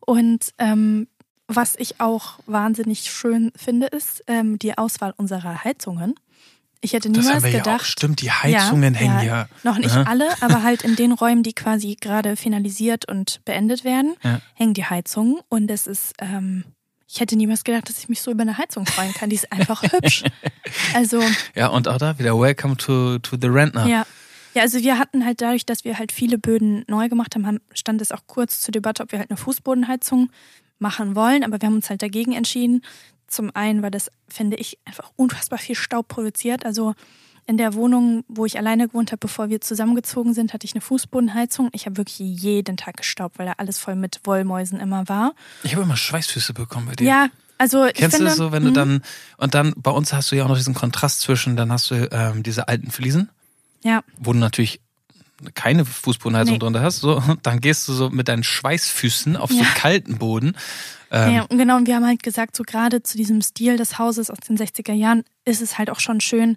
Und 0.00 0.52
ähm, 0.58 1.08
was 1.48 1.74
ich 1.76 2.00
auch 2.00 2.38
wahnsinnig 2.46 3.10
schön 3.10 3.50
finde, 3.56 3.86
ist 3.86 4.22
ähm, 4.26 4.58
die 4.58 4.76
Auswahl 4.76 5.12
unserer 5.16 5.64
Heizungen. 5.64 6.14
Ich 6.80 6.92
hätte 6.92 7.10
Das 7.10 7.18
niemals 7.24 7.42
haben 7.44 7.44
wir 7.44 7.50
ja 7.50 7.60
auch, 7.60 7.64
gedacht. 7.64 7.86
stimmt, 7.86 8.20
die 8.22 8.30
Heizungen 8.30 8.94
hängen 8.94 9.26
ja. 9.26 9.48
Noch 9.64 9.78
nicht 9.78 9.94
ne? 9.94 10.06
alle, 10.06 10.26
aber 10.40 10.62
halt 10.62 10.82
in 10.82 10.94
den 10.96 11.12
Räumen, 11.20 11.42
die 11.42 11.52
quasi 11.52 11.96
gerade 12.00 12.36
finalisiert 12.36 13.08
und 13.08 13.40
beendet 13.44 13.82
werden, 13.84 14.14
Ja. 14.22 14.40
hängen 14.54 14.74
die 14.74 14.84
Heizungen. 14.84 15.40
Und 15.48 15.70
es 15.70 15.86
ist, 15.88 16.14
ähm, 16.20 16.64
ich 17.08 17.18
hätte 17.20 17.34
niemals 17.36 17.64
gedacht, 17.64 17.88
dass 17.88 17.98
ich 17.98 18.08
mich 18.08 18.22
so 18.22 18.30
über 18.30 18.42
eine 18.42 18.58
Heizung 18.58 18.86
freuen 18.86 19.12
kann. 19.12 19.28
Die 19.30 19.36
ist 19.36 19.50
einfach 19.50 19.82
hübsch. 19.92 20.22
Also, 20.94 21.20
Ja, 21.56 21.66
und 21.68 21.88
auch 21.88 21.98
da 21.98 22.18
wieder 22.18 22.38
Welcome 22.38 22.76
to, 22.76 23.18
to 23.18 23.36
the 23.40 23.48
Rentner. 23.48 23.86
ja. 23.86 24.06
Ja, 24.54 24.62
also 24.62 24.78
wir 24.80 24.98
hatten 24.98 25.26
halt 25.26 25.42
dadurch, 25.42 25.66
dass 25.66 25.84
wir 25.84 25.98
halt 25.98 26.10
viele 26.10 26.38
Böden 26.38 26.82
neu 26.88 27.08
gemacht 27.10 27.34
haben, 27.34 27.46
haben- 27.46 27.60
stand 27.74 28.00
es 28.00 28.10
auch 28.12 28.22
kurz 28.26 28.60
zur 28.62 28.72
Debatte, 28.72 29.02
ob 29.02 29.12
wir 29.12 29.18
halt 29.18 29.30
eine 29.30 29.36
Fußbodenheizung 29.36 30.30
machen 30.78 31.14
wollen, 31.14 31.44
aber 31.44 31.60
wir 31.60 31.66
haben 31.66 31.74
uns 31.76 31.90
halt 31.90 32.00
dagegen 32.02 32.32
entschieden. 32.32 32.82
Zum 33.28 33.54
einen, 33.54 33.82
weil 33.82 33.90
das, 33.90 34.10
finde 34.28 34.56
ich, 34.56 34.78
einfach 34.84 35.10
unfassbar 35.16 35.58
viel 35.58 35.74
Staub 35.76 36.08
produziert. 36.08 36.64
Also 36.66 36.94
in 37.46 37.56
der 37.56 37.74
Wohnung, 37.74 38.24
wo 38.28 38.44
ich 38.44 38.58
alleine 38.58 38.88
gewohnt 38.88 39.10
habe, 39.10 39.20
bevor 39.20 39.48
wir 39.48 39.60
zusammengezogen 39.60 40.34
sind, 40.34 40.52
hatte 40.52 40.66
ich 40.66 40.74
eine 40.74 40.80
Fußbodenheizung. 40.82 41.70
Ich 41.72 41.86
habe 41.86 41.96
wirklich 41.96 42.18
jeden 42.18 42.76
Tag 42.76 42.96
gestaubt, 42.98 43.38
weil 43.38 43.46
da 43.46 43.52
alles 43.58 43.78
voll 43.78 43.94
mit 43.94 44.20
Wollmäusen 44.24 44.80
immer 44.80 45.08
war. 45.08 45.34
Ich 45.62 45.72
habe 45.74 45.82
immer 45.84 45.96
Schweißfüße 45.96 46.52
bekommen 46.52 46.86
bei 46.86 46.94
dir. 46.96 47.06
Ja, 47.06 47.28
also 47.56 47.86
ich 47.86 47.94
Kennst 47.94 48.16
finde, 48.16 48.30
du 48.30 48.30
das 48.30 48.36
so, 48.36 48.52
wenn 48.52 48.64
du 48.64 48.70
Mhm. 48.70 48.74
dann, 48.74 49.02
und 49.38 49.54
dann, 49.54 49.72
bei 49.76 49.90
uns 49.90 50.12
hast 50.12 50.30
du 50.30 50.36
ja 50.36 50.44
auch 50.44 50.48
noch 50.48 50.56
diesen 50.56 50.74
Kontrast 50.74 51.20
zwischen, 51.20 51.56
dann 51.56 51.72
hast 51.72 51.90
du 51.90 52.08
ähm, 52.12 52.42
diese 52.42 52.68
alten 52.68 52.90
Fliesen, 52.90 53.30
Ja, 53.82 54.02
wo 54.18 54.32
du 54.32 54.38
natürlich 54.38 54.80
keine 55.54 55.84
Fußbodenheizung 55.84 56.54
Nee. 56.54 56.58
drunter 56.58 56.82
hast, 56.82 57.00
so, 57.00 57.22
dann 57.42 57.60
gehst 57.60 57.86
du 57.88 57.92
so 57.92 58.10
mit 58.10 58.28
deinen 58.28 58.44
Schweißfüßen 58.44 59.36
auf 59.36 59.50
so 59.50 59.58
Ja. 59.58 59.66
kalten 59.74 60.18
Boden. 60.18 60.56
Ähm, 61.10 61.34
ja, 61.34 61.42
und 61.42 61.56
genau, 61.58 61.76
und 61.76 61.86
wir 61.86 61.94
haben 61.96 62.06
halt 62.06 62.22
gesagt, 62.22 62.54
so 62.56 62.62
gerade 62.64 63.02
zu 63.02 63.16
diesem 63.16 63.40
Stil 63.40 63.76
des 63.76 63.98
Hauses 63.98 64.30
aus 64.30 64.38
den 64.40 64.58
60er 64.58 64.92
Jahren 64.92 65.24
ist 65.44 65.62
es 65.62 65.78
halt 65.78 65.88
auch 65.90 66.00
schon 66.00 66.20
schön, 66.20 66.56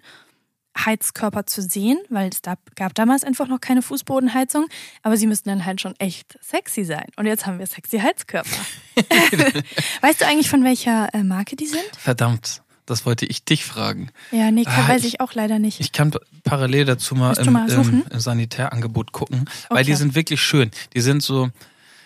Heizkörper 0.78 1.44
zu 1.46 1.60
sehen, 1.62 1.98
weil 2.08 2.30
es 2.30 2.40
da, 2.40 2.54
gab 2.76 2.94
damals 2.94 3.24
einfach 3.24 3.46
noch 3.46 3.60
keine 3.60 3.82
Fußbodenheizung, 3.82 4.66
aber 5.02 5.16
sie 5.18 5.26
müssten 5.26 5.50
dann 5.50 5.64
halt 5.66 5.80
schon 5.82 5.94
echt 5.98 6.38
sexy 6.42 6.84
sein. 6.84 7.06
Und 7.16 7.26
jetzt 7.26 7.46
haben 7.46 7.58
wir 7.58 7.66
sexy 7.66 7.98
Heizkörper. 7.98 8.48
weißt 10.00 10.20
du 10.22 10.26
eigentlich, 10.26 10.48
von 10.48 10.64
welcher 10.64 11.12
äh, 11.12 11.22
Marke 11.22 11.56
die 11.56 11.66
sind? 11.66 11.82
Verdammt, 11.98 12.62
das 12.86 13.06
wollte 13.06 13.26
ich 13.26 13.44
dich 13.44 13.64
fragen. 13.64 14.10
Ja, 14.30 14.50
nee, 14.50 14.64
kann, 14.64 14.84
Ah, 14.84 14.88
weiß 14.88 15.02
ich- 15.04 15.14
ich 15.14 15.20
auch 15.20 15.34
leider 15.34 15.58
nicht. 15.58 15.80
Ich 15.80 15.92
kann 15.92 16.12
parallel 16.44 16.84
dazu 16.84 17.14
mal, 17.14 17.36
im, 17.38 17.52
mal 17.52 17.70
im, 17.70 18.04
im 18.10 18.20
Sanitärangebot 18.20 19.12
gucken, 19.12 19.44
weil 19.68 19.78
Okay. 19.78 19.84
die 19.90 19.94
sind 19.94 20.14
wirklich 20.14 20.40
schön. 20.42 20.70
Die 20.94 21.00
sind 21.00 21.22
so, 21.22 21.50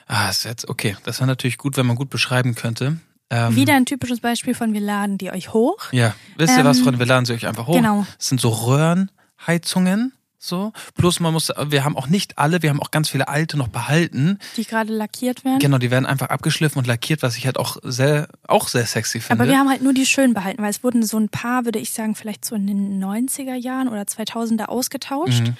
ah, 0.06 0.28
ist 0.28 0.44
jetzt, 0.44 0.68
okay, 0.68 0.96
das 1.04 1.18
wäre 1.20 1.26
natürlich 1.28 1.58
gut, 1.58 1.76
wenn 1.76 1.86
man 1.86 1.96
gut 1.96 2.10
beschreiben 2.10 2.54
könnte. 2.54 2.98
Ähm, 3.30 3.56
Wieder 3.56 3.74
ein 3.74 3.86
typisches 3.86 4.20
Beispiel 4.20 4.54
von 4.54 4.72
wir 4.72 4.80
laden 4.80 5.18
die 5.18 5.30
euch 5.32 5.52
hoch. 5.52 5.78
Ja, 5.92 6.14
wisst 6.36 6.56
ihr 6.56 6.64
was, 6.64 6.78
Ähm, 6.78 6.84
Freunde, 6.84 6.98
wir 7.00 7.06
laden 7.06 7.24
sie 7.26 7.32
euch 7.32 7.46
einfach 7.46 7.66
hoch. 7.66 7.74
genau. 7.74 8.06
Es 8.20 8.28
sind 8.28 8.40
so 8.40 8.50
Röhrenheizungen, 8.50 10.12
so. 10.38 10.72
Plus 10.94 11.20
man 11.20 11.32
muss, 11.32 11.50
wir 11.68 11.84
haben 11.84 11.96
auch 11.96 12.06
nicht 12.08 12.38
alle, 12.38 12.62
wir 12.62 12.70
haben 12.70 12.80
auch 12.80 12.90
ganz 12.90 13.08
viele 13.08 13.28
alte 13.28 13.56
noch 13.56 13.68
behalten. 13.68 14.38
die 14.56 14.64
gerade 14.64 14.92
lackiert 14.92 15.44
werden. 15.44 15.58
Genau, 15.58 15.78
die 15.78 15.90
werden 15.90 16.06
einfach 16.06 16.28
abgeschliffen 16.28 16.78
und 16.78 16.86
lackiert, 16.86 17.22
was 17.22 17.36
ich 17.36 17.46
halt 17.46 17.58
auch 17.58 17.78
sehr, 17.82 18.28
auch 18.46 18.68
sehr 18.68 18.86
sexy 18.86 19.20
finde. 19.20 19.42
Aber 19.42 19.50
wir 19.50 19.58
haben 19.58 19.68
halt 19.68 19.82
nur 19.82 19.92
die 19.94 20.06
schön 20.06 20.34
behalten, 20.34 20.62
weil 20.62 20.70
es 20.70 20.84
wurden 20.84 21.02
so 21.02 21.18
ein 21.18 21.28
paar, 21.28 21.64
würde 21.64 21.78
ich 21.78 21.92
sagen, 21.92 22.14
vielleicht 22.14 22.44
so 22.44 22.54
in 22.54 22.66
den 22.66 23.02
90er 23.02 23.54
Jahren 23.54 23.88
oder 23.88 24.02
2000er 24.02 24.66
ausgetauscht, 24.66 25.40
Mhm. 25.42 25.56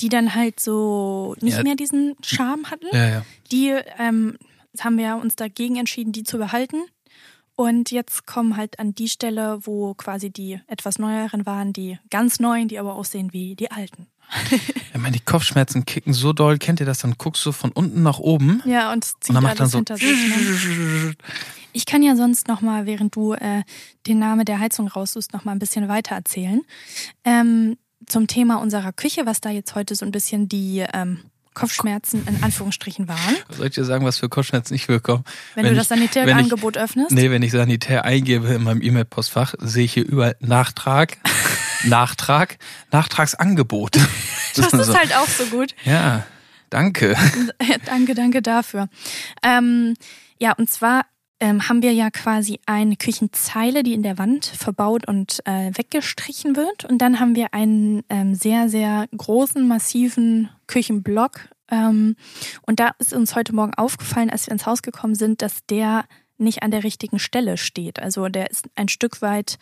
die 0.00 0.08
dann 0.08 0.34
halt 0.34 0.60
so 0.60 1.34
nicht 1.40 1.56
Ja. 1.58 1.62
mehr 1.62 1.74
diesen 1.76 2.14
Charme 2.24 2.70
hatten. 2.70 2.86
ja, 2.92 3.08
ja. 3.08 3.22
Die 3.52 3.74
ähm, 3.98 4.36
haben 4.80 4.98
wir 4.98 5.16
uns 5.16 5.36
dagegen 5.36 5.76
entschieden, 5.76 6.12
die 6.12 6.22
zu 6.24 6.38
behalten. 6.38 6.76
Und 7.56 7.90
jetzt 7.90 8.26
kommen 8.26 8.56
halt 8.56 8.78
an 8.78 8.94
die 8.94 9.08
Stelle, 9.08 9.58
wo 9.62 9.94
quasi 9.94 10.30
die 10.30 10.60
etwas 10.66 10.98
neueren 10.98 11.46
waren, 11.46 11.72
die 11.72 11.98
ganz 12.10 12.38
neuen, 12.38 12.68
die 12.68 12.78
aber 12.78 12.94
aussehen 12.94 13.32
wie 13.32 13.56
die 13.56 13.70
alten. 13.70 14.06
Ich 14.96 15.02
meine, 15.02 15.12
die 15.18 15.24
Kopfschmerzen 15.24 15.84
kicken 15.84 16.14
so 16.14 16.32
doll, 16.32 16.56
kennt 16.56 16.80
ihr 16.80 16.86
das? 16.86 17.00
Dann 17.00 17.16
guckst 17.18 17.44
du 17.44 17.52
von 17.52 17.70
unten 17.70 18.02
nach 18.02 18.18
oben 18.18 18.62
Ja, 18.64 18.92
und 18.94 19.04
zieht 19.04 19.28
und 19.28 19.34
dann 19.34 19.44
macht 19.44 19.60
dann 19.60 19.68
so. 19.68 19.76
hinter 19.76 19.98
sich. 19.98 20.06
Ne? 20.08 21.14
Ich 21.74 21.84
kann 21.84 22.02
ja 22.02 22.16
sonst 22.16 22.48
noch 22.48 22.62
mal, 22.62 22.86
während 22.86 23.14
du 23.14 23.34
äh, 23.34 23.62
den 24.06 24.18
Namen 24.18 24.46
der 24.46 24.58
Heizung 24.58 24.88
raussuchst, 24.88 25.34
noch 25.34 25.44
mal 25.44 25.52
ein 25.52 25.58
bisschen 25.58 25.88
weiter 25.88 26.14
erzählen. 26.14 26.62
Ähm, 27.24 27.76
zum 28.06 28.26
Thema 28.26 28.56
unserer 28.56 28.92
Küche, 28.94 29.26
was 29.26 29.42
da 29.42 29.50
jetzt 29.50 29.74
heute 29.74 29.94
so 29.94 30.06
ein 30.06 30.12
bisschen 30.12 30.48
die 30.48 30.82
ähm, 30.94 31.20
Kopfschmerzen 31.56 32.22
in 32.28 32.44
Anführungsstrichen 32.44 33.08
waren. 33.08 33.36
Soll 33.50 33.66
ich 33.66 33.74
dir 33.74 33.84
sagen, 33.84 34.04
was 34.04 34.18
für 34.18 34.28
Kopfschmerzen 34.28 34.74
ich 34.74 34.86
bekomme? 34.86 35.24
Wenn, 35.54 35.64
Wenn 35.64 35.74
du 35.74 35.80
ich- 35.80 35.88
das 35.88 35.88
Sanitärangebot 35.88 36.76
öffnest. 36.76 37.10
Nee, 37.10 37.30
wenn 37.30 37.42
ich 37.42 37.50
Sanitär 37.50 38.04
eingebe 38.04 38.46
in 38.54 38.62
meinem 38.62 38.82
E-Mail-Postfach, 38.82 39.54
sehe 39.58 39.86
ich 39.86 39.94
hier 39.94 40.06
überall 40.06 40.36
Nachtrag, 40.40 41.16
Nachtrag, 41.84 42.58
Nachtragsangebot. 42.92 43.96
das 44.54 44.72
ist 44.72 44.96
halt 44.96 45.16
auch 45.16 45.28
so 45.28 45.46
gut. 45.46 45.74
Ja, 45.84 46.26
danke. 46.70 47.16
danke, 47.86 48.14
danke 48.14 48.42
dafür. 48.42 48.88
Ähm, 49.42 49.94
ja, 50.38 50.52
und 50.52 50.68
zwar 50.70 51.06
ähm, 51.40 51.68
haben 51.68 51.82
wir 51.82 51.92
ja 51.92 52.10
quasi 52.10 52.60
eine 52.66 52.96
Küchenzeile, 52.96 53.82
die 53.82 53.92
in 53.92 54.02
der 54.02 54.18
Wand 54.18 54.46
verbaut 54.46 55.06
und 55.06 55.40
äh, 55.46 55.70
weggestrichen 55.74 56.56
wird. 56.56 56.84
Und 56.86 56.98
dann 56.98 57.20
haben 57.20 57.34
wir 57.34 57.52
einen 57.52 58.02
ähm, 58.08 58.34
sehr, 58.34 58.68
sehr 58.68 59.06
großen, 59.16 59.66
massiven 59.68 60.48
Küchenblock. 60.66 61.48
Ähm, 61.70 62.16
und 62.62 62.80
da 62.80 62.90
ist 62.98 63.12
uns 63.12 63.34
heute 63.34 63.54
Morgen 63.54 63.74
aufgefallen, 63.74 64.30
als 64.30 64.46
wir 64.46 64.52
ins 64.52 64.66
Haus 64.66 64.82
gekommen 64.82 65.14
sind, 65.14 65.42
dass 65.42 65.64
der 65.66 66.04
nicht 66.38 66.62
an 66.62 66.70
der 66.70 66.84
richtigen 66.84 67.18
Stelle 67.18 67.56
steht. 67.56 68.00
Also 68.00 68.28
der 68.28 68.50
ist 68.50 68.66
ein 68.74 68.88
Stück 68.88 69.22
weit 69.22 69.58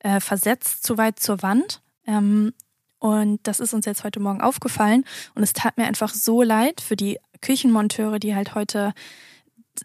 äh, 0.00 0.20
versetzt, 0.20 0.84
zu 0.84 0.98
weit 0.98 1.18
zur 1.18 1.42
Wand. 1.42 1.82
Ähm, 2.06 2.52
und 2.98 3.40
das 3.44 3.60
ist 3.60 3.74
uns 3.74 3.86
jetzt 3.86 4.04
heute 4.04 4.20
Morgen 4.20 4.40
aufgefallen. 4.40 5.04
Und 5.34 5.42
es 5.42 5.52
tat 5.52 5.76
mir 5.76 5.86
einfach 5.86 6.14
so 6.14 6.42
leid 6.42 6.80
für 6.80 6.96
die 6.96 7.18
Küchenmonteure, 7.40 8.18
die 8.18 8.34
halt 8.34 8.54
heute, 8.54 8.92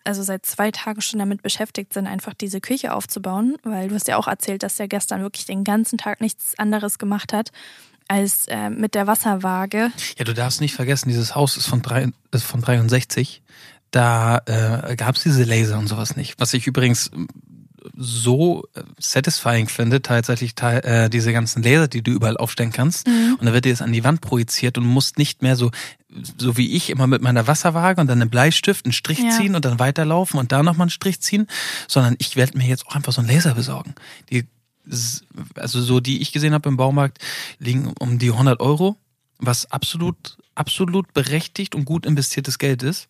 also 0.04 0.22
seit 0.22 0.46
zwei 0.46 0.70
Tagen 0.70 1.02
schon 1.02 1.20
damit 1.20 1.42
beschäftigt 1.42 1.94
sind, 1.94 2.06
einfach 2.06 2.34
diese 2.34 2.62
Küche 2.62 2.94
aufzubauen. 2.94 3.58
Weil 3.64 3.88
du 3.88 3.96
hast 3.96 4.08
ja 4.08 4.18
auch 4.18 4.28
erzählt, 4.28 4.62
dass 4.64 4.76
der 4.76 4.88
gestern 4.88 5.22
wirklich 5.22 5.46
den 5.46 5.64
ganzen 5.64 5.98
Tag 5.98 6.22
nichts 6.22 6.60
anderes 6.60 7.00
gemacht 7.00 7.34
hat, 7.34 7.52
als 8.08 8.48
äh, 8.48 8.70
mit 8.70 8.96
der 8.96 9.08
Wasserwaage. 9.08 9.92
Ja, 10.18 10.26
du 10.26 10.34
darfst 10.34 10.62
nicht 10.62 10.74
vergessen, 10.76 11.10
dieses 11.10 11.36
Haus 11.36 11.58
ist 11.58 11.68
von, 11.68 11.82
drei, 11.82 12.08
ist 12.32 12.44
von 12.46 12.62
63. 12.62 13.42
Da 13.92 14.42
äh, 14.46 14.96
gab 14.96 15.16
es 15.16 15.24
diese 15.24 15.44
Laser 15.44 15.78
und 15.80 15.88
sowas 15.88 16.16
nicht. 16.16 16.40
Was 16.40 16.54
ich 16.54 16.68
übrigens 16.68 17.10
so 17.96 18.68
äh, 18.76 18.84
satisfying 19.00 19.70
finde, 19.70 20.02
tatsächlich 20.02 20.54
äh, 20.62 21.10
diese 21.10 21.32
ganzen 21.32 21.64
Laser, 21.64 21.88
die 21.88 22.02
du 22.02 22.12
überall 22.12 22.38
aufstellen 22.38 22.72
kannst. 22.72 23.08
Und 23.08 23.44
dann 23.46 23.54
wird 23.54 23.66
dir 23.66 23.72
das 23.72 23.82
an 23.82 23.94
die 23.94 24.04
Wand 24.04 24.22
projiziert 24.22 24.78
und 24.78 24.86
musst 24.86 25.18
nicht 25.18 25.42
mehr 25.42 25.56
so 25.56 25.72
so 26.40 26.58
wie 26.58 26.72
ich, 26.72 26.90
immer 26.90 27.06
mit 27.06 27.22
meiner 27.22 27.48
Wasserwaage 27.48 28.02
und 28.02 28.08
dann 28.08 28.22
einen 28.22 28.30
Bleistift, 28.30 28.86
einen 28.86 28.94
Strich 28.94 29.20
Ja. 29.20 29.30
ziehen 29.32 29.56
und 29.56 29.66
dann 29.66 29.78
weiterlaufen 29.78 30.40
und 30.40 30.52
da 30.52 30.64
nochmal 30.64 30.86
einen 30.86 30.90
Strich 30.90 31.20
ziehen, 31.22 31.48
sondern 31.88 32.16
ich 32.18 32.36
werde 32.36 32.58
mir 32.58 32.66
jetzt 32.66 32.88
auch 32.88 32.96
einfach 32.96 33.14
so 33.14 33.22
einen 33.22 33.30
Laser 33.30 33.54
besorgen. 33.54 33.94
Die, 34.32 34.46
also 35.56 35.82
so 35.82 36.00
die 36.00 36.22
ich 36.22 36.32
gesehen 36.32 36.53
habe 36.53 36.70
im 36.70 36.77
Baumarkt, 36.77 37.20
liegen 37.60 37.94
um 38.00 38.20
die 38.20 38.32
100 38.32 38.60
Euro, 38.60 38.98
was 39.39 39.72
absolut, 39.72 40.38
absolut 40.56 41.13
berechtigt 41.13 41.75
und 41.75 41.86
gut 41.86 42.06
investiertes 42.06 42.58
Geld 42.58 42.84
ist. 42.84 43.08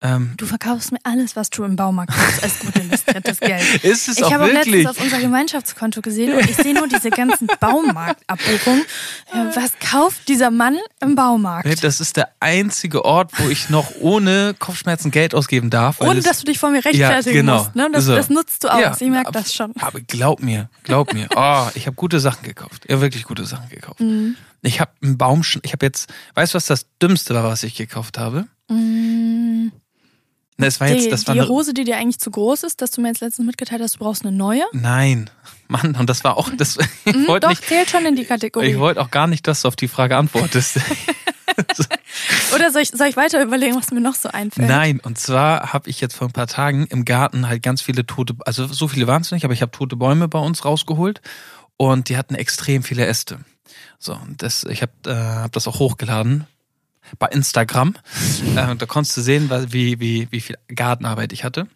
Ähm, 0.00 0.34
Du 0.36 0.46
verkaufst 0.46 0.92
mir 0.92 0.98
alles, 1.02 1.34
was 1.34 1.50
du 1.50 1.64
im 1.64 1.74
Baumarkt 1.74 2.12
kaufst, 2.14 2.42
als 2.44 2.60
gut 2.60 2.76
investiertes 2.76 3.40
Geld. 3.40 3.82
ist 3.82 4.06
es 4.08 4.18
Ich 4.18 4.24
auch 4.24 4.30
habe 4.32 4.44
auch 4.44 4.48
wirklich? 4.48 4.84
letztens 4.84 4.96
auf 4.96 5.02
unser 5.02 5.18
Gemeinschaftskonto 5.18 6.02
gesehen 6.02 6.34
und 6.34 6.48
ich 6.48 6.54
sehe 6.56 6.72
nur 6.72 6.86
diese 6.86 7.10
ganzen 7.10 7.48
Baumarktabbuchungen. 7.60 8.84
Was 9.54 9.72
kauft 9.80 10.28
dieser 10.28 10.52
Mann 10.52 10.76
im 11.00 11.16
Baumarkt? 11.16 11.82
Das 11.82 12.00
ist 12.00 12.16
der 12.16 12.28
einzige 12.38 13.04
Ort, 13.04 13.32
wo 13.38 13.48
ich 13.48 13.70
noch 13.70 13.90
ohne 14.00 14.54
Kopfschmerzen 14.58 15.10
Geld 15.10 15.34
ausgeben 15.34 15.68
darf. 15.68 16.00
Ohne 16.00 16.20
dass 16.20 16.38
du 16.38 16.44
dich 16.44 16.60
vor 16.60 16.70
mir 16.70 16.84
rechtfertigen 16.84 17.34
Ja, 17.34 17.40
genau. 17.42 17.58
musst. 17.64 17.74
Ne? 17.74 17.88
Das, 17.92 18.04
So. 18.04 18.14
das 18.14 18.28
nutzt 18.30 18.62
du 18.62 18.68
aus. 18.68 18.80
Ja, 18.80 18.96
ich 19.00 19.10
merke 19.10 19.32
das 19.32 19.52
schon. 19.52 19.72
Aber 19.80 20.00
glaub 20.00 20.40
mir, 20.40 20.70
glaub 20.84 21.12
mir. 21.12 21.26
Oh, 21.34 21.66
ich 21.74 21.86
habe 21.86 21.96
gute 21.96 22.20
Sachen 22.20 22.44
gekauft. 22.44 22.84
Ja, 22.88 23.00
wirklich 23.00 23.24
gute 23.24 23.44
Sachen 23.44 23.68
gekauft. 23.68 23.98
Mhm. 23.98 24.36
Ich 24.62 24.80
habe 24.80 24.92
einen 25.02 25.18
Baum, 25.18 25.42
ich 25.62 25.72
habe 25.72 25.84
jetzt, 25.86 26.08
weißt 26.34 26.54
du, 26.54 26.56
was 26.56 26.66
das 26.66 26.86
Dümmste 27.02 27.34
war, 27.34 27.42
was 27.44 27.62
ich 27.64 27.74
gekauft 27.74 28.18
habe? 28.18 28.46
Mm, 28.68 29.68
Na, 30.60 30.66
es 30.66 30.80
war 30.80 30.88
Die, 30.88 30.94
jetzt, 30.94 31.12
das 31.12 31.26
war 31.28 31.34
die 31.34 31.40
eine, 31.40 31.48
Hose, 31.48 31.72
die 31.72 31.84
dir 31.84 31.96
eigentlich 31.96 32.18
zu 32.18 32.30
groß 32.32 32.64
ist, 32.64 32.82
dass 32.82 32.90
du 32.90 33.00
mir 33.00 33.08
jetzt 33.08 33.20
letztens 33.20 33.46
mitgeteilt 33.46 33.80
hast, 33.80 33.94
du 33.94 33.98
brauchst 34.00 34.22
eine 34.26 34.36
neue. 34.36 34.64
Nein, 34.72 35.30
Mann, 35.68 35.94
und 35.94 36.10
das 36.10 36.24
war 36.24 36.36
auch, 36.36 36.50
das, 36.56 36.78
ich 37.04 37.14
Mhm, 37.14 37.26
wollte 37.28 37.46
doch, 37.46 37.50
nicht, 37.50 37.64
zählt 37.66 37.88
schon 37.90 38.04
in 38.04 38.16
die 38.16 38.24
Kategorie. 38.24 38.66
ich 38.66 38.78
wollte 38.78 39.00
auch 39.00 39.10
gar 39.10 39.28
nicht, 39.28 39.46
dass 39.46 39.62
du 39.62 39.68
auf 39.68 39.76
die 39.76 39.88
Frage 39.88 40.16
antwortest. 40.16 40.78
Oder 42.54 42.70
soll 42.70 42.82
ich, 42.82 42.90
soll 42.90 43.08
ich 43.08 43.16
weiter 43.16 43.42
überlegen, 43.42 43.76
was 43.76 43.90
mir 43.90 44.00
noch 44.00 44.14
so 44.14 44.28
einfällt? 44.28 44.68
Nein, 44.68 45.00
und 45.00 45.18
zwar 45.18 45.72
habe 45.72 45.90
ich 45.90 46.00
jetzt 46.00 46.14
vor 46.14 46.28
ein 46.28 46.32
paar 46.32 46.46
Tagen 46.46 46.86
im 46.86 47.04
Garten 47.04 47.48
halt 47.48 47.62
ganz 47.62 47.82
viele 47.82 48.06
tote, 48.06 48.34
also 48.44 48.66
so 48.66 48.88
viele 48.88 49.06
waren 49.06 49.22
es 49.22 49.30
nicht, 49.32 49.44
aber 49.44 49.54
ich 49.54 49.62
habe 49.62 49.72
tote 49.72 49.96
Bäume 49.96 50.28
bei 50.28 50.38
uns 50.38 50.64
rausgeholt 50.64 51.20
und 51.76 52.08
die 52.08 52.16
hatten 52.16 52.34
extrem 52.34 52.82
viele 52.82 53.06
Äste. 53.06 53.38
So, 53.98 54.14
und 54.14 54.42
das, 54.42 54.64
ich 54.64 54.82
habe 54.82 54.92
äh, 55.06 55.14
hab 55.14 55.52
das 55.52 55.66
auch 55.68 55.78
hochgeladen 55.78 56.46
bei 57.18 57.28
Instagram. 57.28 57.94
Äh, 58.56 58.76
da 58.76 58.86
konntest 58.86 59.16
du 59.16 59.20
sehen, 59.20 59.50
wie, 59.72 60.00
wie, 60.00 60.28
wie 60.30 60.40
viel 60.40 60.56
Gartenarbeit 60.68 61.32
ich 61.32 61.44
hatte. 61.44 61.66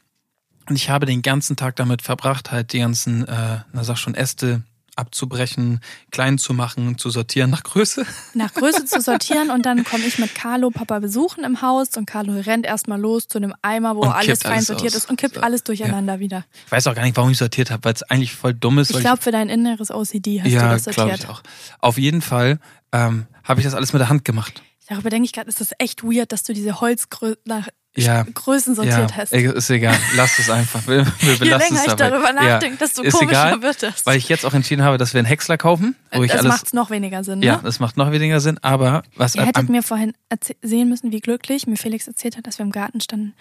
Und 0.69 0.77
ich 0.77 0.91
habe 0.91 1.07
den 1.07 1.23
ganzen 1.23 1.57
Tag 1.57 1.77
damit 1.77 2.03
verbracht, 2.03 2.53
halt 2.53 2.73
die 2.73 2.79
ganzen, 2.79 3.27
äh, 3.27 3.59
na 3.73 3.85
sag 3.85 3.97
schon, 3.99 4.15
Äste 4.15 4.63
abzubrechen, 4.95 5.81
klein 6.11 6.37
zu 6.37 6.53
machen, 6.53 6.99
zu 6.99 7.09
sortieren 7.09 7.51
nach 7.51 7.63
Größe. 7.63 8.05
Nach 8.35 8.53
Größe 8.53 8.85
zu 8.85 9.01
sortieren 9.01 9.51
und 9.51 9.65
dann 9.65 9.85
komme 9.85 10.05
ich 10.05 10.19
mit 10.19 10.35
Carlo 10.35 10.71
Papa 10.71 10.99
besuchen 10.99 11.45
im 11.45 11.63
Haus 11.63 11.97
und 11.97 12.05
Carlo 12.07 12.35
rennt 12.39 12.67
erstmal 12.67 13.01
los 13.01 13.27
zu 13.27 13.39
einem 13.39 13.55
Eimer, 13.63 13.97
wo 13.97 14.03
alles 14.03 14.43
fein 14.43 14.53
alles 14.53 14.67
sortiert 14.67 14.93
aus. 14.93 15.05
ist 15.05 15.11
und 15.11 15.17
kippt 15.17 15.37
So. 15.37 15.41
alles 15.41 15.65
durcheinander 15.65 16.21
wieder. 16.21 16.45
Ich 16.67 16.73
weiß 16.73 16.87
auch 16.89 16.95
gar 16.95 17.05
nicht, 17.05 17.17
warum 17.17 17.31
ich 17.31 17.39
sortiert 17.39 17.71
habe, 17.71 17.83
weil 17.85 17.95
es 17.95 18.03
eigentlich 18.03 18.35
voll 18.35 18.53
dumm 18.53 18.79
ist. 18.79 18.91
Ich 18.91 18.99
glaube, 18.99 19.23
für 19.23 19.33
dein 19.33 19.49
inneres 19.49 19.91
OCD 19.91 20.41
hast 20.43 20.47
du 20.47 20.55
ja, 20.55 20.73
das 20.73 20.85
glaube 20.85 20.95
sortiert. 21.11 21.21
ich 21.21 21.29
auch. 21.29 21.43
Auf 21.79 21.97
jeden 21.97 22.21
Fall 22.21 22.61
ähm, 22.93 23.27
habe 23.45 23.61
ich 23.61 23.65
das 23.65 23.75
alles 23.75 23.95
mit 23.95 24.01
der 24.01 24.11
Hand 24.11 24.27
gemacht. 24.27 24.63
Darüber 24.89 25.11
denke 25.11 25.27
ich 25.27 25.33
gerade, 25.33 25.49
ist 25.49 25.61
das 25.61 25.71
echt 25.79 26.03
weird, 26.03 26.33
dass 26.33 26.43
du 26.43 26.53
diese 26.53 26.81
Holzgrößen 26.81 27.39
nach 27.45 27.69
Ja. 27.95 28.25
Größen 28.35 28.75
sortiert 28.75 29.11
ja, 29.11 29.17
hast. 29.17 29.33
ist 29.33 29.71
egal. 29.71 29.97
Lass 30.17 30.39
es 30.39 30.51
einfach. 30.51 30.87
Wir, 30.87 31.07
wir 31.21 31.35
Je 31.35 31.45
länger 31.51 31.63
ich 31.85 31.93
dabei. 31.93 32.11
darüber 32.11 32.27
Ja, 32.35 32.55
nachdenke, 32.55 32.79
desto 32.79 33.03
ist 33.03 33.15
komischer 33.15 33.31
egal, 33.51 33.63
wird 33.63 33.83
das. 33.83 34.05
Weil 34.07 34.19
ich 34.19 34.29
jetzt 34.29 34.45
auch 34.45 34.55
entschieden 34.55 34.83
habe, 34.83 34.99
dass 34.99 35.15
wir 35.15 35.19
einen 35.21 35.27
Häcksler 35.29 35.57
kaufen, 35.59 35.95
wo 36.13 36.23
ich 36.25 36.33
das 36.33 36.43
macht 36.43 36.75
noch 36.75 36.91
weniger 36.91 37.23
Sinn, 37.23 37.39
ne? 37.41 37.47
Ja, 37.47 37.57
das 37.63 37.79
macht 37.81 37.97
noch 37.97 38.11
weniger 38.11 38.41
Sinn. 38.41 38.59
Aber 38.63 39.03
was 39.17 39.35
Ihr 39.35 39.47
hättet 39.47 39.69
mir 39.69 39.83
vorhin 39.83 40.15
sehen 40.63 40.89
müssen, 40.89 41.13
wie 41.13 41.21
glücklich 41.21 41.67
mir 41.67 41.77
Felix 41.77 42.07
erzählt 42.09 42.37
hat, 42.37 42.47
dass 42.47 42.59
wir 42.59 42.65
im 42.65 42.73
Garten 42.73 43.01
standen. 43.01 43.35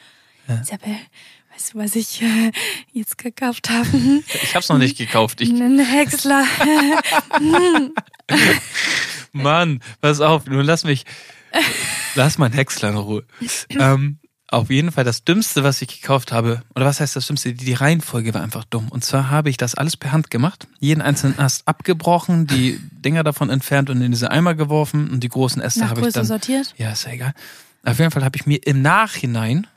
Isabel, 0.47 0.95
weißt 1.53 1.73
du, 1.73 1.79
was 1.79 1.95
ich 1.95 2.21
äh, 2.21 2.51
jetzt 2.91 3.17
gekauft 3.17 3.69
habe? 3.69 3.87
ich 4.43 4.49
habe 4.53 4.59
es 4.59 4.69
noch 4.69 4.77
nicht 4.77 4.97
gekauft. 4.97 5.39
Ich, 5.39 5.49
Einen 5.49 5.79
Häcksler. 5.79 6.43
Mann, 9.31 9.79
pass 10.01 10.21
auf, 10.21 10.45
nun 10.45 10.65
lass 10.65 10.83
mich, 10.83 11.05
lass 12.15 12.37
meinen 12.37 12.53
Häcksler 12.53 12.89
in 12.89 12.97
Ruhe. 12.97 13.23
ähm, 13.69 14.19
auf 14.47 14.69
jeden 14.69 14.91
Fall 14.91 15.05
das 15.05 15.23
Dümmste, 15.23 15.63
was 15.63 15.81
ich 15.81 16.01
gekauft 16.01 16.33
habe, 16.33 16.61
oder 16.75 16.85
was 16.85 16.99
heißt 16.99 17.15
das 17.15 17.25
Dümmste? 17.25 17.53
Die, 17.53 17.73
Reihenfolge 17.73 18.33
war 18.33 18.41
einfach 18.43 18.65
dumm. 18.65 18.89
Und 18.89 19.05
zwar 19.05 19.29
habe 19.29 19.49
ich 19.49 19.55
das 19.55 19.75
alles 19.75 19.95
per 19.95 20.11
Hand 20.11 20.29
gemacht, 20.29 20.67
jeden 20.79 21.01
einzelnen 21.01 21.39
Ast 21.39 21.67
abgebrochen, 21.67 22.47
die 22.47 22.79
Dinger 22.91 23.23
davon 23.23 23.49
entfernt 23.49 23.89
und 23.89 24.01
in 24.01 24.11
diese 24.11 24.29
Eimer 24.29 24.53
geworfen 24.53 25.09
und 25.09 25.21
die 25.21 25.29
großen 25.29 25.61
Äste 25.61 25.79
Nach 25.81 25.91
habe 25.91 26.05
ich 26.05 26.13
dann. 26.13 26.25
sortiert. 26.25 26.73
Ja, 26.77 26.91
ist 26.91 27.05
ja 27.05 27.13
egal. 27.13 27.33
Auf 27.83 27.97
jeden 27.97 28.11
Fall 28.11 28.25
habe 28.25 28.35
ich 28.35 28.45
mir 28.45 28.59
im 28.67 28.81
Nachhinein 28.81 29.67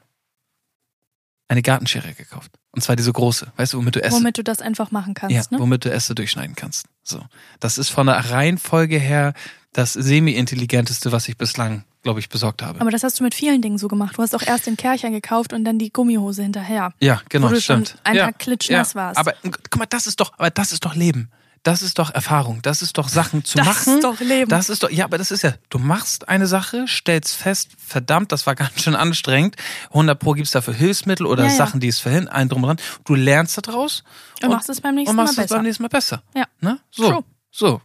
eine 1.46 1.62
Gartenschere 1.62 2.12
gekauft. 2.14 2.50
Und 2.74 2.82
zwar 2.82 2.96
diese 2.96 3.12
große, 3.12 3.52
weißt 3.56 3.72
du, 3.72 3.78
womit 3.78 3.96
du 3.96 4.02
Äste 4.02 4.18
Womit 4.18 4.38
du 4.38 4.42
das 4.42 4.60
einfach 4.60 4.90
machen 4.90 5.14
kannst, 5.14 5.34
ja, 5.34 5.42
ne? 5.50 5.60
womit 5.60 5.84
du 5.84 5.92
Äste 5.92 6.14
durchschneiden 6.14 6.56
kannst. 6.56 6.87
So. 7.04 7.20
Das 7.60 7.78
ist 7.78 7.88
von 7.88 8.06
der 8.06 8.30
Reihenfolge 8.30 8.98
her 8.98 9.32
das 9.72 9.92
semi-intelligenteste, 9.92 11.12
was 11.12 11.28
ich 11.28 11.37
bislang, 11.37 11.84
glaube 12.02 12.20
ich, 12.20 12.28
besorgt 12.28 12.62
habe. 12.62 12.80
Aber 12.80 12.90
das 12.90 13.02
hast 13.04 13.20
du 13.20 13.24
mit 13.24 13.34
vielen 13.34 13.62
Dingen 13.62 13.78
so 13.78 13.88
gemacht. 13.88 14.16
Du 14.16 14.22
hast 14.22 14.34
auch 14.34 14.42
erst 14.42 14.66
den 14.66 14.76
Kercher 14.76 15.10
gekauft 15.10 15.52
und 15.52 15.64
dann 15.64 15.78
die 15.78 15.92
Gummihose 15.92 16.42
hinterher. 16.42 16.92
ja, 17.00 17.20
genau, 17.28 17.48
wo 17.48 17.54
du 17.54 17.60
schon 17.60 17.84
stimmt. 17.84 18.00
ein 18.04 18.16
ja, 18.16 18.26
Tag 18.26 18.38
klitschnass 18.38 18.94
ja. 18.94 19.00
warst. 19.00 19.18
Aber 19.18 19.34
guck 19.42 19.76
mal, 19.76 19.87
das 19.87 20.06
ist 20.06 20.20
doch, 20.20 20.32
aber 20.37 20.50
das 20.50 20.72
ist 20.72 20.84
doch 20.84 20.94
Leben. 20.94 21.30
Das 21.64 21.81
ist 21.83 21.98
doch 21.98 22.14
Erfahrung. 22.14 22.61
Das 22.62 22.83
ist 22.83 22.98
doch 22.98 23.09
Sachen 23.09 23.42
zu 23.42 23.57
Das 23.57 23.66
machen. 23.66 23.94
ist 23.96 24.05
doch 24.05 24.20
Leben. 24.20 24.48
Das 24.50 24.68
ist 24.68 24.83
doch, 24.83 24.90
ja, 24.90 25.07
aber 25.07 25.16
das 25.18 25.31
ist 25.31 25.42
ja, 25.42 25.55
du 25.70 25.79
machst 25.79 26.29
eine 26.29 26.46
Sache, 26.46 26.85
stellst 26.87 27.35
fest, 27.35 27.70
verdammt, 27.79 28.31
das 28.33 28.46
war 28.46 28.55
ganz 28.55 28.83
schön 28.83 28.94
anstrengend. 28.94 29.57
100 29.88 30.18
Pro 30.18 30.33
gibt's 30.35 30.50
dafür 30.53 30.74
Hilfsmittel 30.74 31.24
oder 31.27 31.44
Ja, 31.44 31.50
ja. 31.50 31.57
Sachen, 31.57 31.81
die 31.81 31.88
es 31.88 31.98
verhindern, 31.98 32.29
ein 32.35 32.48
drum 32.50 32.62
und 32.64 32.79
dran. 32.81 32.87
Du 33.05 33.14
lernst 33.14 33.59
daraus 33.66 34.05
Und 34.42 34.50
machst 34.50 34.68
es 34.68 34.81
beim 34.83 34.94
nächsten 34.94 35.11
und 35.11 35.16
machst 35.16 35.37
Mal 35.38 35.44
es 35.44 35.48
beim 35.48 35.57
besser. 35.59 35.62
nächsten 35.62 35.83
Mal 35.83 35.88
besser. 35.88 36.22
Ja. 36.37 36.44
Ne? 36.61 36.79
So, 36.90 37.09
True. 37.11 37.24
so. 37.50 37.81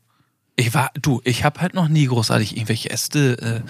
Ich 0.58 0.74
war, 0.74 0.92
du, 1.02 1.22
ich 1.24 1.46
habe 1.46 1.62
halt 1.62 1.74
noch 1.74 1.88
nie 1.88 2.06
großartig 2.06 2.58
irgendwelche 2.58 2.90
Äste, 2.90 3.64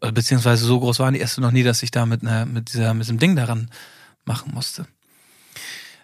äh, 0.00 0.12
beziehungsweise 0.12 0.64
so 0.64 0.78
groß 0.78 1.00
waren 1.00 1.14
die 1.14 1.20
Äste 1.20 1.40
noch 1.40 1.50
nie, 1.50 1.64
dass 1.64 1.82
ich 1.82 1.90
da 1.90 2.06
mit, 2.06 2.22
einer, 2.22 2.46
mit, 2.46 2.72
dieser, 2.72 2.94
mit 2.94 3.02
diesem 3.06 3.18
Ding 3.18 3.34
daran 3.34 3.68
machen 4.24 4.52
musste. 4.54 4.86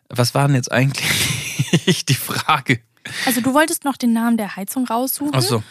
Was 0.08 0.34
war 0.34 0.48
denn 0.48 0.56
jetzt 0.56 0.72
eigentlich 0.72 2.04
die 2.08 2.14
Frage? 2.14 2.80
Also 3.26 3.40
du 3.40 3.54
wolltest 3.54 3.84
noch 3.84 3.96
den 3.96 4.12
Namen 4.12 4.36
der 4.36 4.56
Heizung 4.56 4.86
raussuchen. 4.86 5.32
Ach 5.34 5.42
so. 5.42 5.62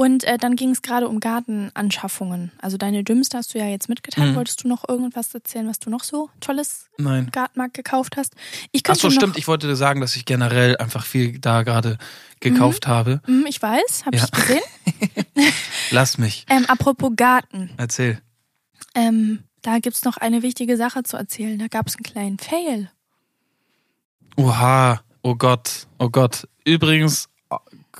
Und 0.00 0.22
äh, 0.22 0.38
dann 0.38 0.54
ging 0.54 0.70
es 0.70 0.80
gerade 0.82 1.08
um 1.08 1.18
Gartenanschaffungen. 1.18 2.52
Also 2.62 2.76
deine 2.76 3.02
dümmste 3.02 3.36
hast 3.36 3.52
du 3.52 3.58
ja 3.58 3.66
jetzt 3.66 3.88
mitgeteilt. 3.88 4.30
Mhm. 4.30 4.36
Wolltest 4.36 4.62
du 4.62 4.68
noch 4.68 4.88
irgendwas 4.88 5.34
erzählen, 5.34 5.66
was 5.68 5.80
du 5.80 5.90
noch 5.90 6.04
so 6.04 6.30
tolles 6.38 6.86
Nein. 6.98 7.30
Gartenmarkt 7.32 7.74
gekauft 7.74 8.16
hast? 8.16 8.34
Ich 8.70 8.82
Ach 8.88 8.94
so, 8.94 9.10
stimmt. 9.10 9.36
Ich 9.36 9.48
wollte 9.48 9.66
dir 9.66 9.74
sagen, 9.74 10.00
dass 10.00 10.14
ich 10.14 10.24
generell 10.24 10.76
einfach 10.76 11.04
viel 11.04 11.40
da 11.40 11.64
gerade 11.64 11.98
gekauft 12.38 12.86
habe. 12.86 13.20
Hm, 13.24 13.44
ich 13.48 13.60
weiß, 13.60 14.04
habe 14.06 14.16
Ja. 14.16 14.24
ich 14.24 14.30
gesehen. 14.30 14.62
Lass 15.90 16.16
mich. 16.16 16.46
Ähm, 16.48 16.64
apropos 16.66 17.10
Garten. 17.16 17.70
Erzähl. 17.76 18.22
Ähm, 18.94 19.42
da 19.62 19.80
gibt's 19.80 20.04
noch 20.04 20.16
eine 20.16 20.42
wichtige 20.42 20.76
Sache 20.76 21.02
zu 21.02 21.16
erzählen. 21.16 21.58
Da 21.58 21.66
gab's 21.66 21.96
einen 21.96 22.04
kleinen 22.04 22.38
Fail. 22.38 22.88
Oha. 24.36 25.00
Oh 25.22 25.34
Gott. 25.34 25.86
Oh 25.98 26.08
Gott. 26.10 26.46
Übrigens 26.64 27.28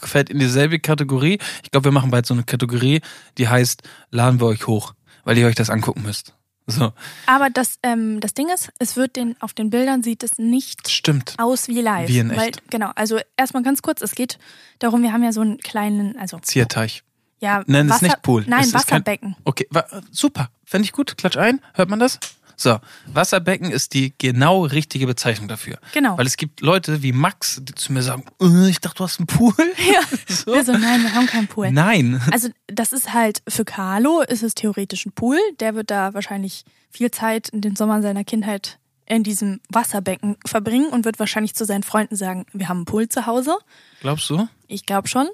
fällt 0.00 0.30
in 0.30 0.38
dieselbe 0.38 0.78
Kategorie. 0.78 1.38
Ich 1.64 1.70
glaube, 1.70 1.84
wir 1.86 1.92
machen 1.92 2.10
bald 2.10 2.26
so 2.26 2.34
eine 2.34 2.44
Kategorie, 2.44 3.00
die 3.38 3.48
heißt, 3.48 3.82
laden 4.10 4.40
wir 4.40 4.46
euch 4.46 4.66
hoch, 4.66 4.94
weil 5.24 5.36
ihr 5.38 5.46
euch 5.46 5.54
das 5.56 5.70
angucken 5.70 6.02
müsst. 6.02 6.34
So. 6.70 6.92
Aber 7.26 7.48
das, 7.48 7.78
ähm, 7.82 8.20
das 8.20 8.34
Ding 8.34 8.48
ist, 8.54 8.70
es 8.78 8.94
wird 8.96 9.16
den, 9.16 9.34
auf 9.40 9.54
den 9.54 9.70
Bildern 9.70 10.02
sieht 10.02 10.22
es 10.22 10.38
nicht 10.38 10.90
Stimmt. 10.90 11.34
aus 11.38 11.66
wie 11.66 11.80
live. 11.80 12.08
Wie 12.08 12.18
in 12.18 12.28
Weil, 12.36 12.50
echt. 12.50 12.70
genau, 12.70 12.90
also 12.94 13.18
erstmal 13.38 13.62
ganz 13.62 13.80
kurz, 13.80 14.02
es 14.02 14.14
geht 14.14 14.38
darum, 14.78 15.02
wir 15.02 15.12
haben 15.14 15.22
ja 15.24 15.32
so 15.32 15.40
einen 15.40 15.56
kleinen, 15.58 16.16
also 16.18 16.38
Zierteich. 16.40 17.04
ja, 17.40 17.62
Nenn 17.66 17.86
es 17.86 17.94
Wasser, 17.94 18.04
nicht 18.04 18.22
Pool. 18.22 18.44
Nein, 18.46 18.60
Es 18.60 18.66
ist 18.66 18.72
kein- 18.74 18.80
Wasserbecken. 18.82 19.36
Okay, 19.44 19.66
super. 20.12 20.50
Fände 20.66 20.84
ich 20.84 20.92
gut. 20.92 21.16
Klatsch 21.16 21.38
ein. 21.38 21.60
Hört 21.72 21.88
man 21.88 21.98
das? 22.00 22.20
So, 22.60 22.80
Wasserbecken 23.06 23.70
ist 23.70 23.94
die 23.94 24.12
genau 24.18 24.64
richtige 24.64 25.06
Bezeichnung 25.06 25.46
dafür. 25.46 25.78
Genau. 25.94 26.18
Weil 26.18 26.26
es 26.26 26.36
gibt 26.36 26.60
Leute 26.60 27.04
wie 27.04 27.12
Max, 27.12 27.60
die 27.62 27.72
zu 27.72 27.92
mir 27.92 28.02
sagen, 28.02 28.24
äh, 28.42 28.68
ich 28.68 28.80
dachte, 28.80 28.96
du 28.98 29.04
hast 29.04 29.20
einen 29.20 29.28
Pool. 29.28 29.54
Ja. 29.78 30.00
So. 30.28 30.52
Wir 30.52 30.64
so, 30.64 30.72
nein, 30.72 31.02
wir 31.02 31.14
haben 31.14 31.26
keinen 31.26 31.46
Pool. 31.46 31.70
Nein. 31.70 32.20
Also 32.32 32.48
das 32.66 32.92
ist 32.92 33.14
halt 33.14 33.42
für 33.48 33.64
Carlo 33.64 34.20
ist 34.22 34.42
es 34.42 34.54
theoretisch 34.54 35.06
ein 35.06 35.12
Pool. 35.12 35.38
Der 35.60 35.74
wird 35.74 35.90
da 35.90 36.14
wahrscheinlich 36.14 36.64
viel 36.90 37.10
Zeit 37.10 37.48
in 37.48 37.60
den 37.60 37.76
Sommern 37.76 38.02
seiner 38.02 38.24
Kindheit 38.24 38.78
in 39.06 39.22
diesem 39.22 39.60
Wasserbecken 39.70 40.36
verbringen 40.44 40.88
und 40.90 41.04
wird 41.04 41.18
wahrscheinlich 41.18 41.54
zu 41.54 41.64
seinen 41.64 41.82
Freunden 41.82 42.16
sagen, 42.16 42.44
wir 42.52 42.68
haben 42.68 42.78
einen 42.78 42.84
Pool 42.86 43.08
zu 43.08 43.26
Hause. 43.26 43.56
Glaubst 44.00 44.28
du? 44.30 44.48
Ich 44.66 44.84
glaube 44.84 45.08
schon. 45.08 45.28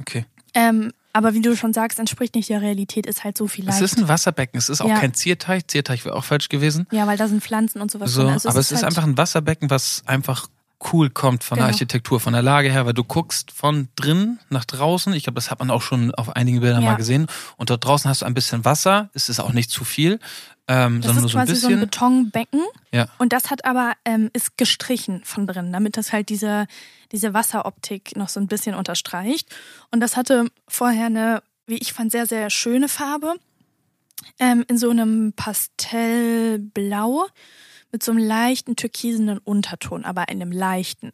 Okay. 0.00 0.24
Ähm, 0.54 0.92
aber 1.12 1.34
wie 1.34 1.40
du 1.42 1.56
schon 1.56 1.72
sagst, 1.72 1.98
entspricht 1.98 2.34
nicht 2.34 2.48
der 2.48 2.60
Realität, 2.62 3.06
ist 3.06 3.24
halt 3.24 3.36
so 3.38 3.46
viel 3.46 3.68
Es 3.68 3.80
ist 3.80 3.98
ein 3.98 4.08
Wasserbecken. 4.08 4.58
Es 4.58 4.68
ist 4.68 4.80
auch 4.80 4.88
Ja. 4.88 4.98
kein 4.98 5.14
Zierteich. 5.14 5.66
Zierteich 5.66 6.04
wäre 6.04 6.16
auch 6.16 6.24
falsch 6.24 6.48
gewesen. 6.48 6.86
ja, 6.90 7.06
weil 7.06 7.16
da 7.18 7.28
sind 7.28 7.42
Pflanzen 7.42 7.80
und 7.82 7.90
sowas 7.90 8.12
So, 8.12 8.22
drin. 8.22 8.32
Also 8.32 8.48
aber 8.48 8.58
es 8.60 8.70
ist 8.72 8.78
halt, 8.82 8.86
einfach 8.86 9.04
ein 9.04 9.16
Wasserbecken, 9.18 9.70
was 9.70 10.02
einfach 10.06 10.48
cool 10.92 11.10
kommt 11.10 11.44
von 11.44 11.58
der 11.58 11.66
Genau. 11.66 11.74
Architektur, 11.74 12.18
von 12.18 12.32
der 12.32 12.42
Lage 12.42 12.68
her, 12.70 12.84
weil 12.86 12.92
du 12.92 13.04
guckst 13.04 13.52
von 13.52 13.88
drin 13.94 14.40
nach 14.50 14.64
draußen. 14.64 15.12
Ich 15.12 15.22
glaube, 15.22 15.36
das 15.36 15.48
hat 15.50 15.60
man 15.60 15.70
auch 15.70 15.80
schon 15.82 16.12
auf 16.14 16.34
einigen 16.34 16.58
Bildern 16.60 16.82
Ja. 16.82 16.90
mal 16.90 16.96
gesehen. 16.96 17.28
Und 17.56 17.70
dort 17.70 17.84
draußen 17.84 18.10
hast 18.10 18.22
du 18.22 18.26
ein 18.26 18.34
bisschen 18.34 18.64
Wasser. 18.64 19.08
Es 19.14 19.28
ist 19.28 19.38
auch 19.38 19.52
nicht 19.52 19.70
zu 19.70 19.84
viel, 19.84 20.18
ähm, 20.68 21.00
Das 21.00 21.16
ist 21.16 21.20
nur 21.20 21.28
so 21.28 21.38
ein 21.38 21.46
quasi 21.46 21.60
so 21.60 21.68
ein. 21.68 21.80
Betonbecken 21.80 22.62
ja. 22.92 23.08
und 23.18 23.32
das 23.32 23.50
hat 23.50 23.64
aber 23.64 23.94
ähm, 24.04 24.30
ist 24.32 24.56
gestrichen 24.56 25.22
von 25.24 25.46
drin, 25.46 25.72
damit 25.72 25.96
das 25.96 26.12
halt 26.12 26.28
diese 26.28 26.66
diese 27.10 27.34
Wasseroptik 27.34 28.16
noch 28.16 28.28
so 28.28 28.40
ein 28.40 28.46
bisschen 28.46 28.74
unterstreicht. 28.74 29.54
Und 29.90 30.00
das 30.00 30.16
hatte 30.16 30.46
vorher 30.68 31.06
eine, 31.06 31.42
wie 31.66 31.78
ich 31.78 31.92
fand, 31.92 32.12
sehr 32.12 32.26
sehr 32.26 32.48
schöne 32.50 32.88
Farbe 32.88 33.34
ähm, 34.38 34.64
in 34.68 34.78
so 34.78 34.90
einem 34.90 35.32
Pastellblau 35.34 37.26
mit 37.92 38.02
so 38.02 38.12
einem 38.12 38.24
leichten 38.26 38.74
türkisenen 38.76 39.38
Unterton, 39.38 40.04
aber 40.04 40.28
einem 40.28 40.50
leichten. 40.50 41.12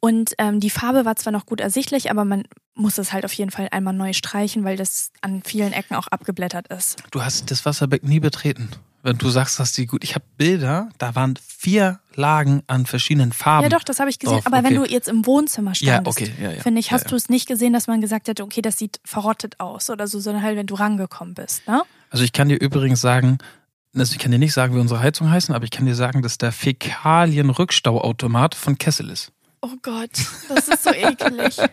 Und 0.00 0.34
ähm, 0.38 0.60
die 0.60 0.70
Farbe 0.70 1.04
war 1.04 1.16
zwar 1.16 1.32
noch 1.32 1.46
gut 1.46 1.60
ersichtlich, 1.60 2.10
aber 2.10 2.24
man 2.24 2.44
muss 2.74 2.98
es 2.98 3.12
halt 3.12 3.24
auf 3.24 3.32
jeden 3.32 3.50
Fall 3.50 3.68
einmal 3.70 3.94
neu 3.94 4.12
streichen, 4.12 4.64
weil 4.64 4.76
das 4.76 5.10
an 5.20 5.42
vielen 5.44 5.72
Ecken 5.72 5.94
auch 5.94 6.08
abgeblättert 6.08 6.68
ist. 6.68 6.96
Du 7.10 7.22
hast 7.22 7.50
das 7.50 7.64
Wasserbecken 7.64 8.08
nie 8.08 8.20
betreten. 8.20 8.70
Wenn 9.02 9.18
du 9.18 9.28
sagst, 9.28 9.60
dass 9.60 9.72
die 9.72 9.86
gut. 9.86 10.02
Ich 10.02 10.14
habe 10.14 10.24
Bilder, 10.38 10.88
da 10.96 11.14
waren 11.14 11.34
vier 11.36 12.00
Lagen 12.14 12.62
an 12.68 12.86
verschiedenen 12.86 13.32
Farben. 13.32 13.64
Ja, 13.64 13.68
doch, 13.68 13.84
das 13.84 14.00
habe 14.00 14.08
ich 14.08 14.18
gesehen. 14.18 14.36
drauf, 14.36 14.46
aber 14.46 14.64
wenn 14.64 14.78
okay. 14.78 14.88
du 14.88 14.94
jetzt 14.94 15.08
im 15.08 15.26
Wohnzimmer 15.26 15.72
Ja, 15.72 15.96
standest, 15.96 16.20
okay, 16.22 16.32
ja, 16.40 16.52
ja. 16.52 16.62
finde 16.62 16.80
ich, 16.80 16.86
Ja, 16.86 16.92
hast 16.92 17.04
ja. 17.04 17.10
du 17.10 17.16
es 17.16 17.28
nicht 17.28 17.46
gesehen, 17.46 17.74
dass 17.74 17.86
man 17.86 18.00
gesagt 18.00 18.28
hätte, 18.28 18.42
okay, 18.42 18.62
das 18.62 18.78
sieht 18.78 19.00
verrottet 19.04 19.60
aus 19.60 19.90
oder 19.90 20.06
so, 20.06 20.20
sondern 20.20 20.42
halt, 20.42 20.56
wenn 20.56 20.66
du 20.66 20.74
rangekommen 20.74 21.34
bist, 21.34 21.68
ne? 21.68 21.82
Also 22.08 22.24
ich 22.24 22.32
kann 22.32 22.48
dir 22.48 22.56
übrigens 22.56 23.02
sagen, 23.02 23.36
also 23.94 24.12
ich 24.12 24.18
kann 24.18 24.30
dir 24.30 24.38
nicht 24.38 24.54
sagen, 24.54 24.74
wie 24.74 24.80
unsere 24.80 25.00
Heizung 25.00 25.30
heißen, 25.30 25.54
aber 25.54 25.64
ich 25.64 25.70
kann 25.70 25.84
dir 25.84 25.94
sagen, 25.94 26.22
dass 26.22 26.38
der 26.38 26.52
Fäkalien-Rückstauautomat 26.52 28.54
von 28.54 28.78
Kessel 28.78 29.10
ist. 29.10 29.32
Oh 29.66 29.76
Gott, 29.82 30.10
das 30.48 30.68
ist 30.68 30.82
so 30.84 30.90
eklig. 30.90 31.56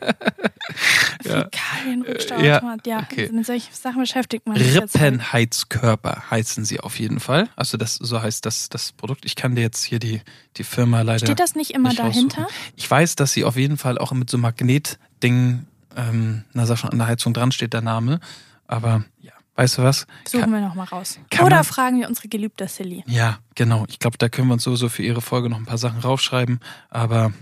Ja. 1.24 1.44
Fäkalienrückstauautomat, 1.52 2.88
ja. 2.88 3.00
okay. 3.00 3.30
Mit 3.32 3.46
solchen 3.46 3.74
Sachen 3.74 4.00
beschäftigt 4.00 4.48
man 4.48 4.58
sich 4.58 4.76
halt. 4.80 4.94
Rippenheizkörper 4.96 6.24
heißen 6.32 6.66
sie 6.66 6.80
auf 6.80 7.00
jeden 7.00 7.20
Fall. 7.20 7.50
Also 7.56 7.78
das 7.78 7.96
so 7.96 8.22
heißt 8.22 8.46
das 8.46 8.70
das 8.70 8.92
Produkt. 8.94 9.26
Ich 9.26 9.36
kann 9.36 9.56
dir 9.56 9.62
jetzt 9.62 9.84
hier 9.84 10.00
die 10.00 10.22
die 10.58 10.64
Firma 10.64 11.02
leider 11.02 11.26
Steht 11.26 11.40
das 11.40 11.56
nicht 11.56 11.72
immer 11.72 11.90
nicht 11.90 12.00
dahinter? 12.00 12.44
raussuchen. 12.44 12.64
Ich 12.76 12.90
weiß, 12.90 13.16
dass 13.16 13.34
sie 13.34 13.44
auf 13.44 13.56
jeden 13.58 13.78
Fall 13.78 13.98
auch 13.98 14.12
mit 14.14 14.30
so 14.30 14.38
Magnetding, 14.38 15.66
ähm, 15.96 16.44
na 16.54 16.66
sag 16.66 16.78
schon 16.80 16.90
an 16.92 16.98
der 16.98 17.08
Heizung 17.08 17.34
dran 17.34 17.52
steht 17.52 17.74
der 17.74 17.82
Name. 17.82 18.20
Aber 18.68 19.04
ja, 19.22 19.34
weißt 19.56 19.78
du 19.80 19.84
was? 19.84 20.08
Suchen 20.28 20.42
Kann- 20.42 20.52
wir 20.54 20.62
nochmal 20.62 20.88
raus. 20.88 21.20
Oder 21.42 21.58
man- 21.58 21.64
fragen 21.66 22.00
wir 22.00 22.08
unsere 22.08 22.30
geliebte 22.30 22.68
Silly. 22.68 23.04
Ja, 23.08 23.40
genau. 23.56 23.86
Ich 23.90 24.00
glaube, 24.00 24.18
da 24.18 24.30
können 24.30 24.48
wir 24.48 24.54
uns 24.54 24.64
sowieso 24.64 24.90
für 24.90 25.04
Ihre 25.04 25.22
Folge 25.22 25.50
noch 25.50 25.58
ein 25.58 25.66
paar 25.66 25.78
Sachen 25.78 26.00
raufschreiben. 26.00 26.60
Aber 26.90 27.34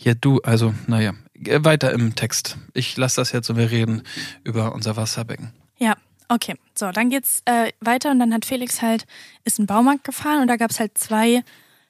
ja. 0.00 0.14
Du, 0.14 0.40
also, 0.42 0.74
naja, 0.86 1.14
Äh, 1.44 1.64
weiter 1.64 1.92
im 1.92 2.14
Text. 2.14 2.58
Ich 2.74 2.96
lasse 2.96 3.16
das 3.16 3.32
jetzt 3.32 3.48
und 3.50 3.56
wir 3.56 3.70
reden 3.70 4.02
über 4.44 4.74
unser 4.74 4.96
Wasserbecken. 4.96 5.52
Ja, 5.78 5.96
okay. 6.28 6.56
So, 6.74 6.90
dann 6.92 7.08
geht's 7.08 7.42
äh, 7.46 7.72
weiter 7.80 8.10
und 8.10 8.18
dann 8.18 8.34
hat 8.34 8.44
Felix 8.44 8.82
halt, 8.82 9.06
ist 9.44 9.58
in 9.58 9.64
den 9.64 9.68
Baumarkt 9.68 10.04
gefahren 10.04 10.42
und 10.42 10.48
da 10.48 10.56
gab's 10.56 10.78
halt 10.80 10.98
zwei 10.98 11.42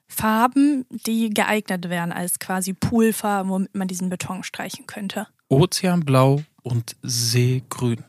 Farben, 0.06 0.86
die 0.90 1.30
geeignet 1.30 1.88
wären 1.88 2.12
als 2.12 2.38
quasi 2.38 2.72
Poolfarben, 2.72 3.50
womit 3.50 3.74
man 3.74 3.88
diesen 3.88 4.08
Beton 4.08 4.42
streichen 4.44 4.86
könnte. 4.86 5.26
Ozeanblau 5.48 6.42
und 6.62 6.96
Seegrün. 7.02 8.04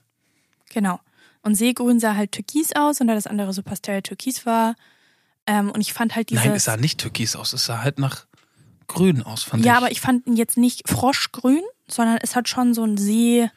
Genau. 0.69 0.99
Und 1.41 1.55
Seegrün 1.55 1.99
sah 1.99 2.15
halt 2.15 2.33
türkis 2.33 2.71
aus 2.75 3.01
und 3.01 3.07
da 3.07 3.15
das 3.15 3.25
andere 3.25 3.51
so 3.51 3.63
pastell-türkis 3.63 4.45
war. 4.45 4.75
Ähm, 5.47 5.71
und 5.71 5.81
ich 5.81 5.93
fand 5.93 6.15
halt 6.15 6.29
dieses... 6.29 6.45
Nein, 6.45 6.55
es 6.55 6.65
sah 6.65 6.77
nicht 6.77 6.99
türkis 6.99 7.35
aus. 7.35 7.53
Es 7.53 7.65
sah 7.65 7.81
halt 7.81 7.97
nach 7.97 8.27
grün 8.93 9.23
aus, 9.23 9.43
fand 9.43 9.65
ja, 9.65 9.73
ich. 9.73 9.77
aber 9.77 9.91
ich 9.91 10.01
fand 10.01 10.27
ihn 10.27 10.35
jetzt 10.35 10.57
nicht 10.57 10.87
froschgrün, 10.87 11.61
sondern 11.87 12.17
es 12.21 12.35
hat 12.35 12.49
schon 12.49 12.73
so 12.73 12.83
ein 12.83 12.97
See... 12.97 13.49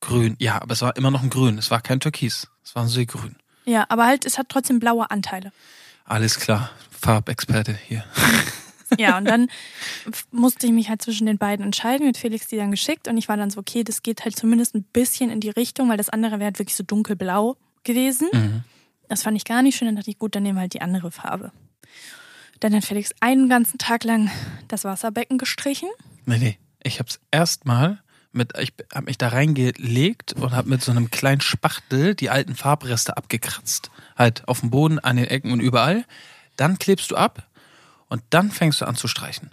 Grün. 0.00 0.36
Ja, 0.38 0.62
aber 0.62 0.72
es 0.72 0.82
war 0.82 0.96
immer 0.96 1.10
noch 1.10 1.22
ein 1.22 1.30
Grün. 1.30 1.58
Es 1.58 1.72
war 1.72 1.80
kein 1.80 1.98
Türkis. 1.98 2.46
Es 2.64 2.74
war 2.76 2.84
ein 2.84 2.88
Seegrün. 2.88 3.34
Ja, 3.64 3.84
aber 3.88 4.06
halt, 4.06 4.24
es 4.24 4.38
hat 4.38 4.48
trotzdem 4.48 4.78
blaue 4.78 5.10
Anteile. 5.10 5.52
Alles 6.04 6.38
klar. 6.38 6.70
Farbexperte 6.90 7.76
hier. 7.86 8.04
Ja, 8.96 9.18
und 9.18 9.26
dann 9.26 9.48
musste 10.30 10.66
ich 10.66 10.72
mich 10.72 10.88
halt 10.88 11.02
zwischen 11.02 11.26
den 11.26 11.36
beiden 11.36 11.62
entscheiden, 11.62 12.06
mit 12.06 12.16
Felix 12.16 12.46
die 12.46 12.56
dann 12.56 12.70
geschickt 12.70 13.06
und 13.06 13.18
ich 13.18 13.28
war 13.28 13.36
dann 13.36 13.50
so, 13.50 13.60
okay, 13.60 13.84
das 13.84 14.02
geht 14.02 14.24
halt 14.24 14.34
zumindest 14.34 14.74
ein 14.74 14.82
bisschen 14.82 15.28
in 15.30 15.40
die 15.40 15.50
Richtung, 15.50 15.90
weil 15.90 15.98
das 15.98 16.08
andere 16.08 16.38
wäre 16.38 16.46
halt 16.46 16.58
wirklich 16.58 16.74
so 16.74 16.84
dunkelblau 16.84 17.56
gewesen. 17.84 18.28
Mhm. 18.32 18.64
Das 19.08 19.24
fand 19.24 19.36
ich 19.36 19.44
gar 19.44 19.60
nicht 19.60 19.76
schön, 19.76 19.88
dann 19.88 19.96
dachte 19.96 20.10
ich, 20.10 20.18
gut, 20.18 20.34
dann 20.34 20.42
nehmen 20.42 20.56
wir 20.56 20.62
halt 20.62 20.72
die 20.72 20.80
andere 20.80 21.10
Farbe. 21.10 21.52
Dann 22.60 22.74
hat 22.74 22.84
Felix 22.84 23.10
einen 23.20 23.48
ganzen 23.48 23.78
Tag 23.78 24.04
lang 24.04 24.30
das 24.68 24.84
Wasserbecken 24.84 25.38
gestrichen. 25.38 25.88
Nee, 26.26 26.38
nee. 26.38 26.58
Ich 26.82 26.98
hab's 27.00 27.20
erstmal 27.30 28.02
mit, 28.32 28.56
ich 28.58 28.72
hab 28.94 29.04
mich 29.06 29.18
da 29.18 29.28
reingelegt 29.28 30.34
und 30.34 30.52
hab 30.52 30.66
mit 30.66 30.82
so 30.82 30.90
einem 30.90 31.10
kleinen 31.10 31.40
Spachtel 31.40 32.14
die 32.14 32.30
alten 32.30 32.54
Farbreste 32.54 33.16
abgekratzt. 33.16 33.90
Halt 34.16 34.46
auf 34.48 34.60
dem 34.60 34.70
Boden, 34.70 34.98
an 34.98 35.16
den 35.16 35.26
Ecken 35.26 35.52
und 35.52 35.60
überall. 35.60 36.04
Dann 36.56 36.78
klebst 36.78 37.10
du 37.10 37.16
ab 37.16 37.48
und 38.08 38.22
dann 38.30 38.50
fängst 38.50 38.80
du 38.80 38.84
an 38.86 38.96
zu 38.96 39.08
streichen. 39.08 39.50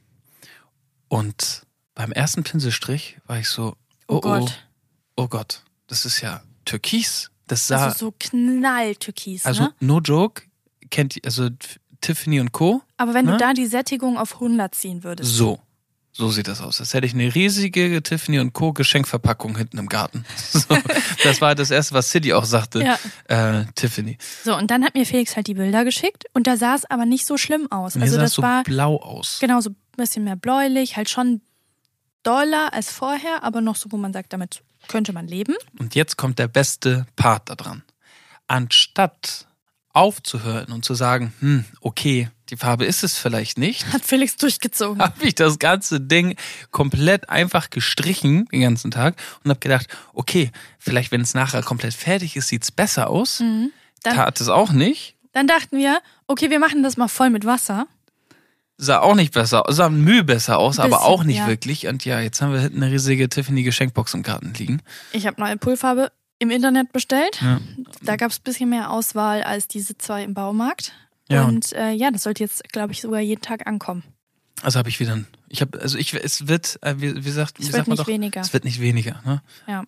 Und 1.07 1.65
beim 1.93 2.11
ersten 2.11 2.43
Pinselstrich 2.43 3.17
war 3.25 3.39
ich 3.39 3.47
so, 3.49 3.75
oh, 4.07 4.15
Oh 4.17 4.21
Gott. 4.21 4.63
oh, 5.15 5.23
oh 5.23 5.27
Gott, 5.27 5.63
das 5.87 6.05
ist 6.05 6.21
ja 6.21 6.41
Türkis. 6.65 7.31
Das 7.47 7.67
sah, 7.67 7.85
Also 7.85 8.07
so 8.07 8.13
knalltürkis, 8.19 9.45
also 9.45 9.63
ne? 9.63 9.73
no 9.79 9.99
joke, 9.99 10.41
kennt 10.89 11.15
ihr, 11.15 11.21
also 11.25 11.49
Tiffany 12.05 12.39
und 12.39 12.51
Co. 12.51 12.83
Aber 12.97 13.15
wenn 13.15 13.25
ne? 13.25 13.31
du 13.31 13.37
da 13.37 13.53
die 13.53 13.65
Sättigung 13.65 14.17
auf 14.17 14.35
100 14.35 14.75
ziehen 14.75 15.03
würdest. 15.03 15.33
So. 15.33 15.59
So 16.11 16.29
sieht 16.29 16.47
das 16.47 16.61
aus. 16.61 16.79
Als 16.79 16.93
hätte 16.93 17.05
ich 17.07 17.13
eine 17.13 17.33
riesige 17.33 18.01
Tiffany 18.01 18.39
und 18.39 18.53
Co. 18.53 18.71
Geschenkverpackung 18.71 19.57
hinten 19.57 19.79
im 19.79 19.89
Garten. 19.89 20.23
So, 20.37 20.77
das 21.23 21.41
war 21.41 21.55
das 21.55 21.71
erste, 21.71 21.93
was 21.93 22.09
City 22.09 22.31
auch 22.33 22.45
sagte. 22.45 22.81
Ja. 22.81 22.97
Äh, 23.27 23.65
Tiffany. 23.75 24.17
So, 24.43 24.55
und 24.55 24.71
dann 24.71 24.85
hat 24.85 24.93
mir 24.93 25.05
Felix 25.05 25.35
halt 25.35 25.47
die 25.47 25.55
Bilder 25.55 25.83
geschickt 25.83 26.23
und 26.33 26.47
da 26.47 26.55
sah 26.55 26.75
es 26.75 26.85
aber 26.85 27.05
nicht 27.05 27.25
so 27.25 27.37
schlimm 27.37 27.69
aus. 27.71 27.95
Mir 27.95 28.03
also 28.03 28.15
sah 28.15 28.21
das 28.21 28.33
so 28.33 28.41
war 28.43 28.63
blau 28.63 28.95
aus. 28.97 29.39
genau 29.41 29.59
so 29.59 29.71
ein 29.71 29.75
bisschen 29.97 30.23
mehr 30.23 30.37
bläulich, 30.37 30.95
halt 30.95 31.09
schon 31.09 31.41
doller 32.23 32.71
als 32.73 32.91
vorher, 32.91 33.43
aber 33.43 33.59
noch 33.59 33.75
so, 33.75 33.91
wo 33.91 33.97
man 33.97 34.13
sagt, 34.13 34.31
damit 34.31 34.61
könnte 34.87 35.11
man 35.11 35.27
leben. 35.27 35.55
Und 35.79 35.95
jetzt 35.95 36.15
kommt 36.15 36.39
der 36.39 36.47
beste 36.47 37.07
Part 37.17 37.49
da 37.49 37.55
dran. 37.55 37.83
Anstatt 38.47 39.47
aufzuhören 39.95 40.71
und 40.71 40.83
zu 40.83 40.93
sagen, 40.93 41.33
hm, 41.39 41.65
okay, 41.81 42.29
die 42.49 42.57
Farbe 42.57 42.85
ist 42.85 43.03
es 43.03 43.17
vielleicht 43.17 43.57
nicht, 43.57 43.91
Hat 43.91 44.03
Felix 44.03 44.35
durchgezogen. 44.35 45.01
habe 45.01 45.25
ich 45.25 45.35
das 45.35 45.57
ganze 45.57 45.99
Ding 46.01 46.35
komplett 46.71 47.29
einfach 47.29 47.69
gestrichen 47.69 48.45
den 48.51 48.61
ganzen 48.61 48.91
Tag 48.91 49.15
und 49.43 49.49
habe 49.49 49.59
gedacht, 49.59 49.87
okay, 50.13 50.51
vielleicht 50.77 51.11
wenn 51.11 51.21
es 51.21 51.33
nachher 51.33 51.63
komplett 51.63 51.93
fertig 51.93 52.35
ist, 52.35 52.49
sieht's 52.49 52.71
besser 52.71 53.09
aus. 53.09 53.39
Mhm. 53.39 53.71
Dann, 54.03 54.15
Tat 54.15 54.39
es 54.39 54.49
auch 54.49 54.71
nicht. 54.71 55.15
dann 55.31 55.47
dachten 55.47 55.77
wir, 55.77 55.99
okay, 56.27 56.49
wir 56.51 56.59
machen 56.59 56.83
das 56.83 56.97
mal 56.97 57.07
voll 57.07 57.31
mit 57.31 57.45
Wasser. 57.45 57.87
Sah 58.77 58.99
auch 58.99 59.15
nicht 59.15 59.33
besser 59.33 59.63
sah 59.69 59.89
Mühe 59.89 60.25
besser 60.25 60.57
aus, 60.57 60.79
aber 60.79 60.97
Bisschen, 60.97 61.03
auch 61.03 61.23
nicht 61.23 61.37
ja. 61.37 61.47
wirklich. 61.47 61.87
Und 61.87 62.03
ja, 62.03 62.19
jetzt 62.19 62.41
haben 62.41 62.51
wir 62.51 62.59
hinten 62.59 62.83
eine 62.83 62.91
riesige 62.91 63.29
Tiffany-Geschenkbox 63.29 64.13
im 64.13 64.21
Garten 64.21 64.53
liegen. 64.53 64.81
Ich 65.13 65.25
habe 65.25 65.39
neue 65.39 65.55
Pulfarbe 65.55 66.11
im 66.39 66.49
Internet 66.51 66.91
bestellt. 66.91 67.39
Ja. 67.41 67.59
Da 68.03 68.15
gab 68.15 68.31
es 68.31 68.39
ein 68.39 68.43
bisschen 68.43 68.69
mehr 68.69 68.91
Auswahl 68.91 69.43
als 69.43 69.67
diese 69.67 69.97
zwei 69.97 70.23
im 70.23 70.33
Baumarkt. 70.33 70.93
Ja, 71.29 71.45
und 71.45 71.73
äh, 71.73 71.91
ja, 71.91 72.11
das 72.11 72.23
sollte 72.23 72.43
jetzt, 72.43 72.63
glaube 72.71 72.93
ich, 72.93 73.01
sogar 73.01 73.19
jeden 73.19 73.41
Tag 73.41 73.65
ankommen. 73.67 74.03
Also 74.61 74.79
habe 74.79 74.89
ich 74.89 74.99
wieder 74.99 75.13
ein, 75.13 75.27
ich 75.49 75.61
habe, 75.61 75.79
also 75.81 75.97
ich, 75.97 76.13
es 76.13 76.47
wird, 76.47 76.77
äh, 76.81 76.95
wie, 76.97 77.25
wie 77.25 77.29
sagt, 77.31 77.59
Es 77.59 77.69
wie 77.69 77.73
wird 77.73 77.87
nicht 77.87 77.99
doch, 77.99 78.07
weniger. 78.07 78.41
es 78.41 78.53
wird 78.53 78.63
nicht 78.63 78.79
weniger. 78.79 79.21
Ne? 79.25 79.41
Ja. 79.67 79.83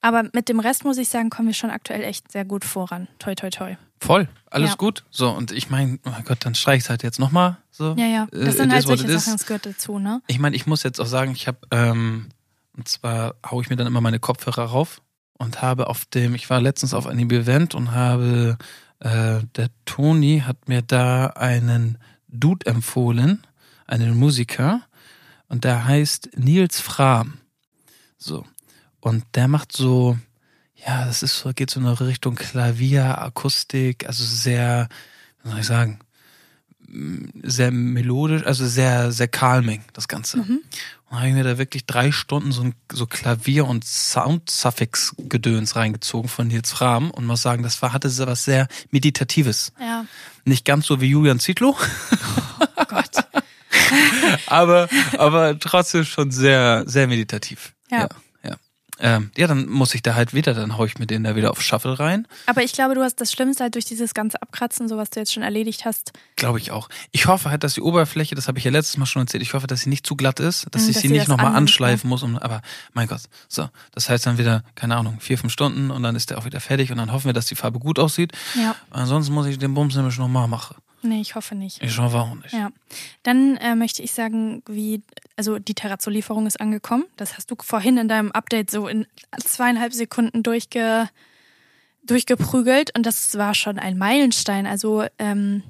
Aber 0.00 0.24
mit 0.32 0.48
dem 0.48 0.60
Rest 0.60 0.84
muss 0.84 0.96
ich 0.98 1.08
sagen, 1.08 1.28
kommen 1.30 1.48
wir 1.48 1.54
schon 1.54 1.70
aktuell 1.70 2.02
echt 2.04 2.30
sehr 2.30 2.44
gut 2.44 2.64
voran. 2.64 3.08
Toi, 3.18 3.34
toi, 3.34 3.50
toi. 3.50 3.76
Voll, 4.00 4.28
alles 4.48 4.70
Ja. 4.70 4.76
gut. 4.76 5.04
So 5.10 5.30
und 5.30 5.50
ich 5.50 5.68
meine, 5.70 5.98
oh 6.06 6.10
mein 6.10 6.22
Gott, 6.24 6.38
dann 6.44 6.54
streich's 6.54 6.88
halt 6.88 7.02
jetzt 7.02 7.18
nochmal. 7.18 7.56
So. 7.72 7.94
Ja, 7.98 8.06
ja. 8.06 8.28
Äh, 8.32 8.44
Das 8.44 8.56
sind 8.56 8.66
it 8.68 8.74
halt 8.74 8.86
solche. 8.86 9.18
Sachen, 9.18 9.32
das 9.36 9.46
gehört 9.46 9.66
dazu, 9.66 9.98
ne? 9.98 10.22
Ich 10.28 10.38
meine, 10.38 10.54
ich 10.54 10.66
muss 10.66 10.84
jetzt 10.84 11.00
auch 11.00 11.06
sagen, 11.06 11.32
ich 11.32 11.48
habe, 11.48 11.58
ähm, 11.72 12.28
und 12.76 12.86
zwar 12.86 13.34
haue 13.44 13.62
ich 13.64 13.70
mir 13.70 13.76
dann 13.76 13.88
immer 13.88 14.00
meine 14.00 14.20
Kopfhörer 14.20 14.62
rauf 14.66 15.02
und 15.38 15.62
habe 15.62 15.86
auf 15.86 16.04
dem, 16.04 16.34
ich 16.34 16.50
war 16.50 16.60
letztens 16.60 16.94
auf 16.94 17.06
einem 17.06 17.30
Event 17.30 17.74
und 17.74 17.92
habe, 17.92 18.58
äh, 19.00 19.40
der 19.56 19.70
Toni 19.84 20.42
hat 20.44 20.68
mir 20.68 20.82
da 20.82 21.28
einen 21.28 21.98
Dude 22.28 22.66
empfohlen, 22.66 23.46
einen 23.86 24.16
Musiker, 24.16 24.82
und 25.48 25.64
der 25.64 25.86
heißt 25.86 26.30
Nils 26.36 26.80
Frahm. 26.80 27.38
So. 28.18 28.44
Und 29.00 29.24
der 29.34 29.48
macht 29.48 29.72
so, 29.72 30.18
ja, 30.74 31.06
das 31.06 31.22
ist 31.22 31.38
so, 31.38 31.52
geht 31.52 31.70
so 31.70 31.80
in 31.80 31.86
eine 31.86 31.98
Richtung 32.00 32.34
Klavier, 32.34 33.18
Akustik, 33.18 34.06
also 34.06 34.24
sehr, 34.24 34.88
wie 35.42 35.50
soll 35.50 35.60
ich 35.60 35.66
sagen, 35.66 36.00
sehr 37.42 37.70
melodisch, 37.70 38.44
also 38.44 38.66
sehr, 38.66 39.12
sehr 39.12 39.28
calming, 39.28 39.82
das 39.92 40.08
Ganze. 40.08 40.38
Mhm. 40.38 40.60
Und 41.10 41.16
habe 41.16 41.28
ich 41.28 41.34
mir 41.34 41.44
da 41.44 41.58
wirklich 41.58 41.86
drei 41.86 42.12
Stunden 42.12 42.52
so 42.52 42.62
ein 42.62 42.74
so 42.92 43.06
Klavier- 43.06 43.66
und 43.66 43.84
Sound-Suffix-Gedöns 43.84 45.76
reingezogen 45.76 46.28
von 46.28 46.48
Nils 46.48 46.70
Frahm 46.70 47.10
und 47.10 47.26
muss 47.26 47.42
sagen, 47.42 47.62
das 47.62 47.80
war, 47.80 47.92
hatte 47.92 48.10
was 48.26 48.44
sehr 48.44 48.68
Meditatives. 48.90 49.72
Ja. 49.80 50.04
Nicht 50.44 50.64
ganz 50.64 50.86
so 50.86 51.00
wie 51.00 51.06
Julian 51.06 51.40
Zietlow, 51.40 51.76
Oh 52.78 52.84
Gott. 52.88 53.24
aber, 54.46 54.88
aber 55.18 55.58
trotzdem 55.58 56.04
schon 56.04 56.30
sehr, 56.30 56.84
sehr 56.86 57.06
meditativ. 57.06 57.74
Ja. 57.90 58.00
ja. 58.00 58.08
Ja, 59.00 59.16
ähm, 59.16 59.30
ja, 59.36 59.46
dann 59.46 59.68
muss 59.68 59.94
ich 59.94 60.02
da 60.02 60.14
halt 60.14 60.34
wieder, 60.34 60.54
dann 60.54 60.76
hau 60.76 60.84
ich 60.84 60.98
mir 60.98 61.06
den 61.06 61.24
da 61.24 61.36
wieder 61.36 61.50
auf 61.50 61.62
Shuffle 61.62 61.98
rein. 61.98 62.26
Aber 62.46 62.62
ich 62.62 62.72
glaube, 62.72 62.94
du 62.94 63.02
hast 63.02 63.20
das 63.20 63.32
Schlimmste 63.32 63.64
halt 63.64 63.74
durch 63.74 63.84
dieses 63.84 64.14
ganze 64.14 64.40
Abkratzen, 64.42 64.88
so 64.88 64.96
was 64.96 65.10
du 65.10 65.20
jetzt 65.20 65.32
schon 65.32 65.42
erledigt 65.42 65.84
hast. 65.84 66.12
Glaube 66.36 66.58
ich 66.58 66.70
auch. 66.70 66.88
Ich 67.12 67.26
hoffe 67.26 67.50
halt, 67.50 67.64
dass 67.64 67.74
die 67.74 67.80
Oberfläche, 67.80 68.34
das 68.34 68.48
habe 68.48 68.58
ich 68.58 68.64
ja 68.64 68.70
letztes 68.70 68.96
Mal 68.96 69.06
schon 69.06 69.22
erzählt, 69.22 69.42
ich 69.42 69.54
hoffe, 69.54 69.66
dass 69.66 69.82
sie 69.82 69.88
nicht 69.90 70.06
zu 70.06 70.16
glatt 70.16 70.40
ist, 70.40 70.66
dass 70.72 70.82
Mhm, 70.82 70.88
ich 70.88 70.94
dass 70.94 71.02
sie 71.02 71.08
nicht 71.08 71.28
nochmal 71.28 71.54
anschleifen 71.54 72.08
muss. 72.08 72.22
Um, 72.22 72.36
aber 72.38 72.62
mein 72.92 73.06
Gott, 73.08 73.22
so. 73.48 73.68
Das 73.92 74.08
heißt 74.08 74.26
dann 74.26 74.38
wieder, 74.38 74.62
keine 74.74 74.96
Ahnung, 74.96 75.18
vier, 75.20 75.38
fünf 75.38 75.52
Stunden 75.52 75.90
und 75.90 76.02
dann 76.02 76.16
ist 76.16 76.30
der 76.30 76.38
auch 76.38 76.44
wieder 76.44 76.60
fertig 76.60 76.90
und 76.90 76.98
dann 76.98 77.12
hoffen 77.12 77.26
wir, 77.26 77.32
dass 77.32 77.46
die 77.46 77.54
Farbe 77.54 77.78
gut 77.78 77.98
aussieht. 77.98 78.32
Ja. 78.54 78.74
Ansonsten 78.90 79.32
muss 79.32 79.46
ich 79.46 79.58
den 79.58 79.74
Bums 79.74 79.94
nämlich 79.94 80.18
nochmal 80.18 80.48
machen. 80.48 80.76
Nee, 81.02 81.20
ich 81.20 81.34
hoffe 81.36 81.54
nicht. 81.54 81.82
Ich 81.82 81.96
hoffe 81.98 82.16
auch 82.18 82.34
nicht. 82.34 82.52
Ja. 82.52 82.70
Dann 83.22 83.56
äh, 83.58 83.74
möchte 83.76 84.02
ich 84.02 84.12
sagen, 84.12 84.62
wie, 84.66 85.02
also 85.36 85.58
die 85.60 85.74
Terrazzo-Lieferung 85.74 86.46
ist 86.46 86.60
angekommen. 86.60 87.04
Das 87.16 87.36
hast 87.36 87.50
du 87.50 87.56
vorhin 87.60 87.98
in 87.98 88.08
deinem 88.08 88.32
Update 88.32 88.70
so 88.70 88.88
in 88.88 89.06
zweieinhalb 89.38 89.92
Sekunden 89.92 90.42
durchge, 90.42 91.08
durchgeprügelt 92.04 92.96
und 92.96 93.04
das 93.06 93.36
war 93.38 93.54
schon 93.54 93.78
ein 93.78 93.98
Meilenstein. 93.98 94.66
Also, 94.66 95.04
ähm, 95.18 95.62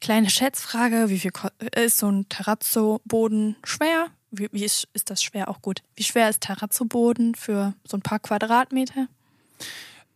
kleine 0.00 0.30
Schätzfrage, 0.30 1.08
wie 1.08 1.18
viel 1.18 1.30
ko- 1.32 1.48
ist 1.74 1.96
so 1.98 2.08
ein 2.10 2.28
Terrazzo-Boden 2.28 3.56
schwer? 3.64 4.08
Wie, 4.30 4.48
wie 4.52 4.64
ist, 4.64 4.88
ist 4.92 5.10
das 5.10 5.22
schwer 5.22 5.48
auch 5.48 5.62
gut? 5.62 5.82
Wie 5.96 6.04
schwer 6.04 6.28
ist 6.28 6.42
Terrazzo-Boden 6.42 7.34
für 7.34 7.74
so 7.84 7.96
ein 7.96 8.02
paar 8.02 8.18
Quadratmeter? 8.18 9.08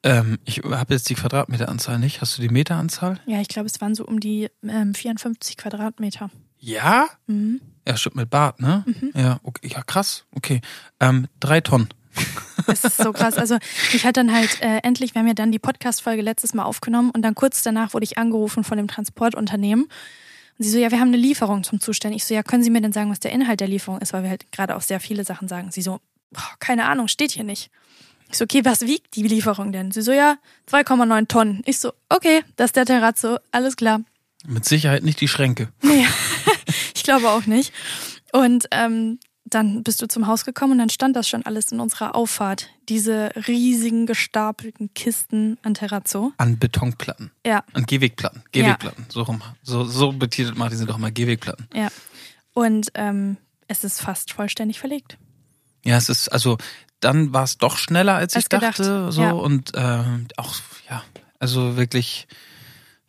Ähm, 0.02 0.38
ich 0.44 0.58
habe 0.58 0.94
jetzt 0.94 1.08
die 1.10 1.14
Quadratmeteranzahl 1.14 1.98
nicht. 1.98 2.20
Hast 2.20 2.38
du 2.38 2.42
die 2.42 2.48
Meteranzahl? 2.48 3.20
Ja, 3.26 3.40
ich 3.40 3.48
glaube, 3.48 3.66
es 3.66 3.80
waren 3.80 3.94
so 3.94 4.04
um 4.04 4.20
die 4.20 4.48
ähm, 4.62 4.94
54 4.94 5.56
Quadratmeter. 5.56 6.30
Ja? 6.58 7.08
Mhm. 7.26 7.60
Ja, 7.86 7.96
stimmt 7.96 8.16
mit 8.16 8.30
Bart, 8.30 8.60
ne? 8.60 8.84
Ja, 9.14 9.40
okay, 9.42 9.68
ja, 9.68 9.82
krass. 9.82 10.24
Okay. 10.34 10.60
Ähm, 11.00 11.26
drei 11.40 11.60
Tonnen. 11.60 11.88
Das 12.66 12.84
ist 12.84 12.98
so 12.98 13.12
krass. 13.12 13.38
Also 13.38 13.58
ich 13.92 14.04
hatte 14.04 14.20
dann 14.20 14.32
halt 14.32 14.60
äh, 14.60 14.78
endlich, 14.82 15.14
wir 15.14 15.20
haben 15.20 15.28
ja 15.28 15.34
dann 15.34 15.52
die 15.52 15.58
Podcast-Folge 15.58 16.22
letztes 16.22 16.54
Mal 16.54 16.64
aufgenommen 16.64 17.10
und 17.10 17.22
dann 17.22 17.34
kurz 17.34 17.62
danach 17.62 17.94
wurde 17.94 18.04
ich 18.04 18.18
angerufen 18.18 18.64
von 18.64 18.76
dem 18.76 18.88
Transportunternehmen. 18.88 19.84
Und 19.84 20.64
sie 20.64 20.70
so, 20.70 20.78
ja, 20.78 20.90
wir 20.90 21.00
haben 21.00 21.08
eine 21.08 21.16
Lieferung 21.16 21.62
zum 21.62 21.80
Zustellen. 21.80 22.14
Ich 22.14 22.24
so, 22.24 22.34
ja, 22.34 22.42
können 22.42 22.64
Sie 22.64 22.70
mir 22.70 22.80
denn 22.80 22.92
sagen, 22.92 23.10
was 23.10 23.20
der 23.20 23.32
Inhalt 23.32 23.60
der 23.60 23.68
Lieferung 23.68 24.00
ist? 24.00 24.12
Weil 24.12 24.24
wir 24.24 24.30
halt 24.30 24.50
gerade 24.50 24.76
auch 24.76 24.82
sehr 24.82 24.98
viele 25.00 25.24
Sachen 25.24 25.46
sagen. 25.46 25.70
Sie 25.70 25.82
so, 25.82 26.00
boah, 26.30 26.54
keine 26.58 26.86
Ahnung, 26.86 27.08
steht 27.08 27.30
hier 27.30 27.44
nicht. 27.44 27.70
Ich 28.30 28.36
so, 28.38 28.44
okay, 28.44 28.64
was 28.64 28.82
wiegt 28.82 29.16
die 29.16 29.22
Lieferung 29.26 29.72
denn? 29.72 29.90
Sie 29.90 30.02
so, 30.02 30.12
ja, 30.12 30.36
2,9 30.70 31.28
Tonnen. 31.28 31.62
Ich 31.64 31.78
so, 31.78 31.92
okay, 32.08 32.42
das 32.56 32.66
ist 32.66 32.76
der 32.76 32.84
Terrazzo, 32.86 33.38
alles 33.52 33.76
klar. 33.76 34.00
Mit 34.46 34.64
Sicherheit 34.64 35.02
nicht 35.02 35.20
die 35.20 35.28
Schränke. 35.28 35.68
Nee, 35.82 36.06
ich 36.94 37.02
glaube 37.02 37.30
auch 37.30 37.46
nicht. 37.46 37.72
Und 38.32 38.66
ähm, 38.70 39.18
dann 39.44 39.82
bist 39.82 40.02
du 40.02 40.06
zum 40.08 40.26
Haus 40.26 40.44
gekommen 40.44 40.72
und 40.72 40.78
dann 40.78 40.90
stand 40.90 41.16
das 41.16 41.26
schon 41.26 41.44
alles 41.46 41.72
in 41.72 41.80
unserer 41.80 42.14
Auffahrt. 42.14 42.68
Diese 42.90 43.30
riesigen 43.48 44.04
gestapelten 44.04 44.92
Kisten 44.94 45.56
an 45.62 45.72
Terrazzo. 45.74 46.32
An 46.36 46.58
Betonplatten. 46.58 47.30
Ja, 47.46 47.64
An 47.72 47.86
Gehwegplatten. 47.86 48.42
Gehwegplatten. 48.52 49.06
So 49.08 49.22
rum. 49.22 49.42
So, 49.62 49.84
so 49.84 50.12
betitelt 50.12 50.58
Martin 50.58 50.76
sind 50.78 50.90
doch 50.90 50.98
mal 50.98 51.10
Gehwegplatten. 51.12 51.66
ja. 51.74 51.88
Und 52.54 52.90
ähm, 52.94 53.36
es 53.68 53.84
ist 53.84 54.00
fast 54.00 54.32
vollständig 54.32 54.80
verlegt. 54.80 55.16
Ja, 55.84 55.96
es 55.96 56.08
ist, 56.08 56.28
also, 56.28 56.58
dann 57.00 57.32
war 57.32 57.44
es 57.44 57.58
doch 57.58 57.76
schneller, 57.78 58.14
als, 58.14 58.34
Als 58.34 58.44
ich 58.44 58.48
dachte. 58.48 58.82
gedacht, 58.82 59.12
So 59.12 59.22
ja. 59.22 59.30
und 59.32 59.72
ähm, 59.74 60.26
auch, 60.36 60.54
ja, 60.90 61.02
also 61.38 61.76
wirklich, 61.76 62.26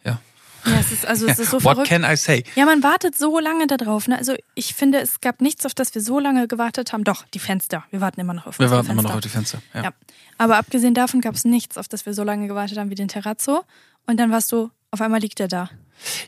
ja. 0.04 0.20
Ja, 0.66 0.80
es 0.80 0.92
ist 0.92 1.06
also 1.06 1.26
es 1.28 1.40
ist 1.40 1.52
so 1.52 1.64
What 1.64 1.76
verrückt. 1.78 1.88
can 1.90 2.04
I 2.04 2.16
say? 2.16 2.44
Ja, 2.56 2.66
man 2.66 2.84
wartet 2.84 3.18
so 3.18 3.40
lange 3.40 3.66
darauf. 3.68 4.08
Ne? 4.08 4.18
Also 4.18 4.36
ich 4.56 4.74
finde, 4.76 5.00
es 5.00 5.22
gab 5.22 5.40
nichts, 5.42 5.66
auf 5.66 5.74
das 5.74 5.96
wir 5.96 6.02
so 6.02 6.20
lange 6.20 6.48
gewartet 6.48 6.92
haben. 6.94 7.04
Doch, 7.06 7.26
die 7.34 7.40
Fenster. 7.40 7.86
Wir 7.92 8.02
warten 8.02 8.20
immer 8.20 8.34
noch 8.34 8.46
auf 8.46 8.60
Wir 8.60 8.66
unsere 8.66 8.80
warten 8.80 8.92
immer 8.92 9.02
noch 9.04 9.12
Fenster. 9.12 9.16
auf 9.18 9.22
die 9.22 9.30
Fenster. 9.30 9.62
Ja. 9.74 9.84
Ja. 9.86 9.94
Aber 10.38 10.58
abgesehen 10.58 10.94
davon 10.94 11.22
gab 11.22 11.36
es 11.36 11.46
nichts, 11.46 11.78
auf 11.78 11.88
das 11.88 12.06
wir 12.06 12.14
so 12.14 12.24
lange 12.24 12.48
gewartet 12.48 12.78
haben 12.78 12.90
wie 12.90 12.96
den 12.96 13.08
Terrazzo. 13.08 13.64
Und 14.06 14.18
dann 14.20 14.32
warst 14.32 14.52
du, 14.52 14.70
auf 14.92 15.02
einmal 15.02 15.20
liegt 15.22 15.40
er 15.40 15.48
da. 15.48 15.70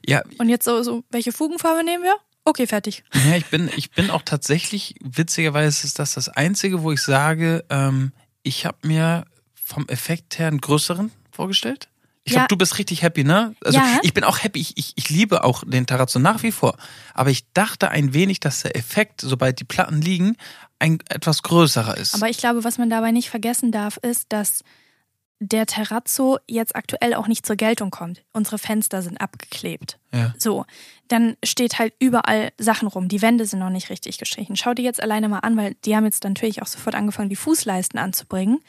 ja, 0.05 0.21
Und 0.39 0.49
jetzt 0.49 0.65
so, 0.65 0.81
so 0.83 1.03
welche 1.11 1.31
Fugenfarbe 1.31 1.83
nehmen 1.83 2.03
wir? 2.03 2.15
Okay, 2.43 2.67
fertig. 2.67 3.03
Ja, 3.29 3.35
ich 3.37 3.45
bin, 3.47 3.69
ich 3.75 3.91
bin 3.91 4.09
auch 4.09 4.23
tatsächlich, 4.23 4.95
witzigerweise 5.01 5.85
ist 5.85 5.99
das 5.99 6.13
das 6.15 6.27
Einzige, 6.29 6.81
wo 6.83 6.91
ich 6.91 7.01
sage, 7.01 7.63
ähm, 7.69 8.11
ich 8.43 8.65
habe 8.65 8.87
mir 8.87 9.25
vom 9.53 9.87
Effekt 9.87 10.39
her 10.39 10.47
einen 10.47 10.59
größeren 10.61 11.11
vorgestellt. 11.31 11.87
Ich 12.23 12.33
Ja. 12.33 12.39
glaube, 12.39 12.49
du 12.49 12.57
bist 12.57 12.77
richtig 12.77 13.01
happy, 13.01 13.23
ne? 13.23 13.55
Also 13.63 13.79
Ja. 13.79 13.99
ich 14.03 14.13
bin 14.13 14.23
auch 14.23 14.43
happy, 14.43 14.59
ich, 14.59 14.77
ich, 14.77 14.93
ich 14.95 15.09
liebe 15.09 15.43
auch 15.43 15.63
den 15.65 15.87
Terrazzo 15.87 16.19
nach 16.19 16.43
wie 16.43 16.51
vor. 16.51 16.77
Aber 17.13 17.29
ich 17.31 17.51
dachte 17.53 17.89
ein 17.89 18.13
wenig, 18.13 18.39
dass 18.39 18.61
der 18.61 18.75
Effekt, 18.75 19.21
sobald 19.21 19.59
die 19.59 19.63
Platten 19.63 20.01
liegen, 20.01 20.35
ein 20.79 20.99
etwas 21.09 21.41
größerer 21.43 21.97
ist. 21.97 22.13
Aber 22.15 22.29
ich 22.29 22.37
glaube, 22.37 22.63
was 22.63 22.77
man 22.77 22.89
dabei 22.89 23.11
nicht 23.11 23.29
vergessen 23.29 23.71
darf, 23.71 23.97
ist, 23.97 24.25
dass 24.29 24.63
der 25.43 25.65
Terrazzo 25.65 26.37
jetzt 26.47 26.75
aktuell 26.75 27.15
auch 27.15 27.27
nicht 27.27 27.47
zur 27.47 27.55
Geltung 27.55 27.89
kommt. 27.89 28.21
Unsere 28.31 28.59
Fenster 28.59 29.01
sind 29.01 29.19
abgeklebt. 29.19 29.97
ja. 30.13 30.33
So, 30.37 30.65
dann 31.07 31.35
steht 31.43 31.79
halt 31.79 31.93
überall 31.99 32.51
Sachen 32.59 32.87
rum. 32.87 33.07
Die 33.09 33.21
Wände 33.23 33.45
sind 33.47 33.57
noch 33.59 33.71
nicht 33.71 33.89
richtig 33.89 34.17
gestrichen. 34.19 34.55
Schau 34.55 34.73
dir 34.75 34.83
jetzt 34.83 35.01
alleine 35.01 35.27
mal 35.29 35.39
an, 35.39 35.57
weil 35.57 35.73
die 35.83 35.95
haben 35.95 36.05
jetzt 36.05 36.23
natürlich 36.23 36.61
auch 36.61 36.67
sofort 36.67 36.95
angefangen, 36.95 37.27
die 37.29 37.35
Fußleisten 37.35 37.99
anzubringen. 37.99 38.59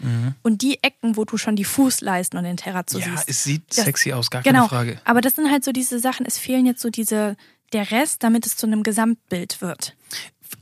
Und 0.42 0.62
die 0.62 0.82
Ecken, 0.82 1.16
wo 1.16 1.24
du 1.24 1.36
schon 1.36 1.54
die 1.56 1.64
Fußleisten 1.64 2.36
und 2.38 2.44
den 2.44 2.56
Terrazzo 2.56 2.98
Mhm. 2.98 3.04
ja, 3.04 3.10
siehst. 3.12 3.28
es 3.28 3.44
sieht 3.44 3.62
Das- 3.76 3.84
sexy 3.84 4.12
aus, 4.14 4.30
gar 4.30 4.42
genau. 4.42 4.66
keine 4.66 4.68
Frage. 4.70 5.00
Aber 5.04 5.20
das 5.20 5.36
sind 5.36 5.50
halt 5.50 5.62
so 5.62 5.70
diese 5.72 5.98
Sachen. 6.00 6.24
Es 6.26 6.38
fehlen 6.38 6.64
jetzt 6.66 6.80
so 6.80 6.88
diese, 6.90 7.36
der 7.74 7.90
Rest, 7.92 8.22
damit 8.24 8.44
es 8.46 8.56
zu 8.56 8.66
einem 8.66 8.82
Gesamtbild 8.82 9.60
wird. 9.60 9.94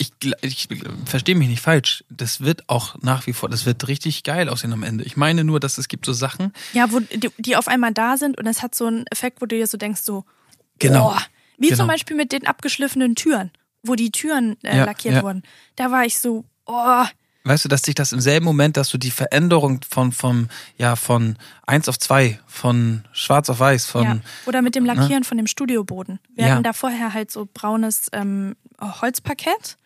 Ich, 0.00 0.12
ich 0.40 0.68
verstehe 1.04 1.34
mich 1.34 1.48
nicht 1.48 1.60
falsch. 1.60 2.02
Das 2.08 2.40
wird 2.40 2.68
auch 2.68 2.96
nach 3.02 3.26
wie 3.26 3.34
vor, 3.34 3.48
das 3.50 3.66
wird 3.66 3.86
richtig 3.86 4.22
geil 4.24 4.48
aussehen 4.48 4.72
am 4.72 4.82
Ende. 4.82 5.04
Ich 5.04 5.16
meine 5.16 5.44
nur, 5.44 5.60
dass 5.60 5.76
es 5.76 5.88
gibt 5.88 6.06
so 6.06 6.12
Sachen, 6.14 6.52
Ja, 6.72 6.90
wo 6.90 7.00
die, 7.00 7.30
die 7.36 7.56
auf 7.56 7.68
einmal 7.68 7.92
da 7.92 8.16
sind 8.16 8.38
und 8.38 8.46
es 8.46 8.62
hat 8.62 8.74
so 8.74 8.86
einen 8.86 9.06
Effekt, 9.08 9.42
wo 9.42 9.46
du 9.46 9.56
dir 9.56 9.66
so 9.66 9.76
denkst, 9.76 10.00
so, 10.00 10.24
Genau. 10.78 11.12
oh, 11.14 11.20
wie 11.58 11.66
Genau. 11.68 11.76
zum 11.80 11.86
Beispiel 11.88 12.16
mit 12.16 12.32
den 12.32 12.46
abgeschliffenen 12.46 13.14
Türen, 13.14 13.50
wo 13.82 13.94
die 13.94 14.10
Türen 14.10 14.56
äh, 14.62 14.78
Ja, 14.78 14.84
lackiert 14.86 15.16
ja. 15.16 15.22
wurden. 15.22 15.42
Da 15.76 15.90
war 15.90 16.06
ich 16.06 16.18
so, 16.18 16.44
oh, 16.64 17.04
weißt 17.44 17.66
du, 17.66 17.68
dass 17.68 17.82
sich 17.82 17.94
das 17.94 18.12
im 18.12 18.20
selben 18.20 18.46
Moment, 18.46 18.78
dass 18.78 18.88
du 18.88 18.96
die 18.96 19.10
Veränderung 19.10 19.80
von, 19.88 20.12
vom, 20.12 20.48
ja, 20.78 20.96
von 20.96 21.36
eins 21.66 21.88
auf 21.90 21.98
zwei, 21.98 22.38
von 22.46 23.04
schwarz 23.12 23.50
auf 23.50 23.60
weiß, 23.60 23.84
von, 23.84 24.04
ja. 24.04 24.18
Oder 24.46 24.62
mit 24.62 24.74
dem 24.74 24.86
Lackieren 24.86 25.24
von 25.24 25.36
dem 25.36 25.46
Studioboden. 25.46 26.20
Wir 26.34 26.50
hatten 26.52 26.62
da 26.62 26.72
vorher 26.72 27.12
halt 27.12 27.30
so 27.30 27.46
braunes 27.52 28.08
ähm, 28.12 28.56
Holzparkett, 28.80 29.76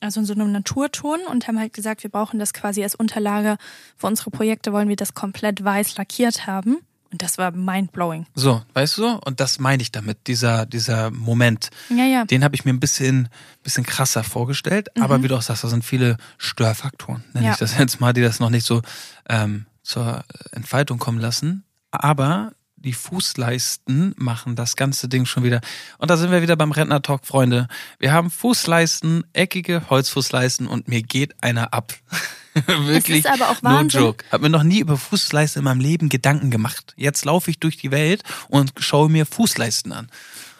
also 0.00 0.20
in 0.20 0.26
so 0.26 0.32
einem 0.32 0.50
Naturton 0.52 1.20
und 1.30 1.46
haben 1.46 1.58
halt 1.58 1.72
gesagt, 1.72 2.02
wir 2.02 2.10
brauchen 2.10 2.38
das 2.38 2.52
quasi 2.52 2.82
als 2.82 2.94
Unterlage 2.94 3.56
für 3.96 4.06
unsere 4.06 4.30
Projekte, 4.30 4.72
wollen 4.72 4.88
wir 4.88 4.96
das 4.96 5.14
komplett 5.14 5.62
weiß 5.62 5.96
lackiert 5.96 6.46
haben. 6.46 6.78
Und 7.12 7.22
das 7.22 7.38
war 7.38 7.50
mindblowing. 7.50 8.26
so, 8.36 8.62
weißt 8.74 8.98
du, 8.98 9.08
und 9.24 9.40
das 9.40 9.58
meine 9.58 9.82
ich 9.82 9.90
damit, 9.90 10.28
dieser, 10.28 10.64
dieser 10.64 11.10
Moment. 11.10 11.70
Ja, 11.88 12.04
ja. 12.04 12.24
Den 12.24 12.44
habe 12.44 12.54
ich 12.54 12.64
mir 12.64 12.72
ein 12.72 12.78
bisschen, 12.78 13.28
bisschen 13.64 13.84
krasser 13.84 14.22
vorgestellt, 14.22 14.96
aber 15.00 15.20
wie 15.20 15.26
du 15.26 15.34
auch 15.36 15.42
sagst, 15.42 15.64
da 15.64 15.68
sind 15.68 15.84
viele 15.84 16.18
Störfaktoren, 16.38 17.24
nenne 17.32 17.40
Mhm. 17.40 17.46
Ja. 17.46 17.52
ich 17.54 17.58
das 17.58 17.76
jetzt 17.76 18.00
mal, 18.00 18.12
die 18.12 18.22
das 18.22 18.38
noch 18.38 18.50
nicht 18.50 18.64
so 18.64 18.82
ähm, 19.28 19.66
zur 19.82 20.22
Entfaltung 20.52 21.00
kommen 21.00 21.18
lassen. 21.18 21.64
Aber 21.90 22.52
die 22.80 22.92
Fußleisten 22.92 24.14
machen 24.16 24.56
das 24.56 24.76
ganze 24.76 25.08
Ding 25.08 25.26
schon 25.26 25.44
wieder. 25.44 25.60
Und 25.98 26.10
da 26.10 26.16
sind 26.16 26.30
wir 26.30 26.42
wieder 26.42 26.56
beim 26.56 26.72
Rentner-Talk, 26.72 27.26
Freunde. 27.26 27.68
Wir 27.98 28.12
haben 28.12 28.30
Fußleisten, 28.30 29.24
eckige 29.32 29.88
Holzfußleisten 29.90 30.66
und 30.66 30.88
mir 30.88 31.02
geht 31.02 31.42
einer 31.42 31.72
ab. 31.72 31.94
Wirklich. 32.66 33.24
Es 33.24 33.30
ist 33.30 33.30
aber 33.30 33.50
auch 33.50 33.62
no 33.62 33.70
Wahnsinn. 33.70 34.00
joke. 34.00 34.24
Hab 34.32 34.40
mir 34.40 34.50
noch 34.50 34.64
nie 34.64 34.80
über 34.80 34.96
Fußleisten 34.96 35.60
in 35.60 35.64
meinem 35.64 35.80
Leben 35.80 36.08
Gedanken 36.08 36.50
gemacht. 36.50 36.94
Jetzt 36.96 37.24
laufe 37.24 37.50
ich 37.50 37.60
durch 37.60 37.76
die 37.76 37.90
Welt 37.90 38.22
und 38.48 38.72
schaue 38.78 39.08
mir 39.08 39.26
Fußleisten 39.26 39.92
an. 39.92 40.08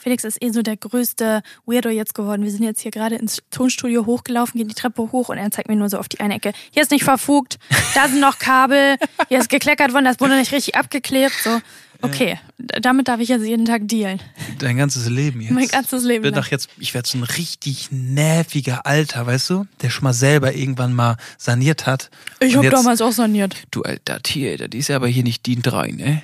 Felix 0.01 0.25
ist 0.25 0.43
eh 0.43 0.51
so 0.51 0.63
der 0.63 0.77
größte 0.77 1.43
Weirdo 1.67 1.91
jetzt 1.91 2.15
geworden. 2.15 2.43
Wir 2.43 2.51
sind 2.51 2.63
jetzt 2.63 2.81
hier 2.81 2.91
gerade 2.91 3.17
ins 3.17 3.43
Tonstudio 3.51 4.07
hochgelaufen, 4.07 4.59
gehen 4.59 4.69
die 4.69 4.75
Treppe 4.75 5.13
hoch 5.13 5.29
und 5.29 5.37
er 5.37 5.51
zeigt 5.51 5.69
mir 5.69 5.77
nur 5.77 5.91
so 5.91 5.99
auf 5.99 6.09
die 6.09 6.21
eine 6.21 6.35
Ecke. 6.35 6.53
Hier 6.71 6.83
ist 6.83 6.91
nicht 6.91 7.05
verfugt, 7.05 7.59
da 7.95 8.09
sind 8.09 8.21
noch 8.21 8.39
Kabel, 8.39 8.97
hier 9.29 9.39
ist 9.39 9.51
gekleckert 9.51 9.93
worden, 9.93 10.07
das 10.07 10.19
wurde 10.19 10.37
nicht 10.37 10.53
richtig 10.53 10.75
abgeklebt. 10.75 11.35
So, 11.45 11.61
okay, 12.03 12.39
damit 12.59 13.09
darf 13.09 13.21
ich 13.21 13.29
jetzt 13.29 13.45
jeden 13.45 13.65
Tag 13.65 13.89
dealen. 13.89 14.21
Dein 14.59 14.77
ganzes 14.77 15.09
Leben 15.09 15.41
jetzt. 15.41 15.51
Mein 15.53 15.69
ganzes 15.69 16.05
Leben 16.05 16.25
Ich 16.25 16.33
doch 16.33 16.47
jetzt, 16.49 16.69
ich 16.79 16.95
werde 16.95 17.09
so 17.09 17.19
ein 17.19 17.25
richtig 17.25 17.89
nerviger 17.91 18.87
Alter, 18.87 19.27
weißt 19.27 19.51
du? 19.51 19.67
Der 19.83 19.91
schon 19.91 20.05
mal 20.05 20.13
selber 20.13 20.55
irgendwann 20.55 20.93
mal 20.93 21.17
saniert 21.39 21.87
hat. 21.87 22.11
Ich 22.41 22.57
habe 22.57 22.71
damals 22.71 23.01
auch 23.01 23.13
saniert. 23.13 23.55
Du, 23.71 23.83
Alter, 23.83 24.21
Tier, 24.23 24.57
das 24.57 24.69
ist 24.79 24.91
aber 24.91 25.09
hier 25.09 25.23
nicht 25.23 25.47
DIN 25.47 25.63
3, 25.63 25.89
ne? 25.93 26.23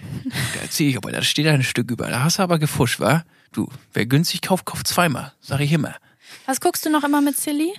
Da 0.55 0.61
erzähl 0.63 0.89
ich 0.91 0.97
aber, 0.97 1.13
da 1.13 1.23
steht 1.23 1.47
ein 1.47 1.63
Stück 1.63 1.91
über. 1.91 2.09
Da 2.09 2.25
hast 2.25 2.39
du 2.39 2.43
aber 2.43 2.59
gefuscht, 2.59 3.01
wa? 3.01 3.25
Du, 3.53 3.69
wer 3.93 4.07
günstig 4.07 4.43
kauft, 4.43 4.67
kauft 4.67 4.87
zweimal. 4.87 5.33
Sag 5.41 5.61
ich 5.61 5.73
immer. 5.73 5.95
Was 6.47 6.61
guckst 6.61 6.85
du 6.85 6.91
noch 6.91 7.05
immer 7.05 7.21
mit 7.21 7.37
Silly? 7.39 7.73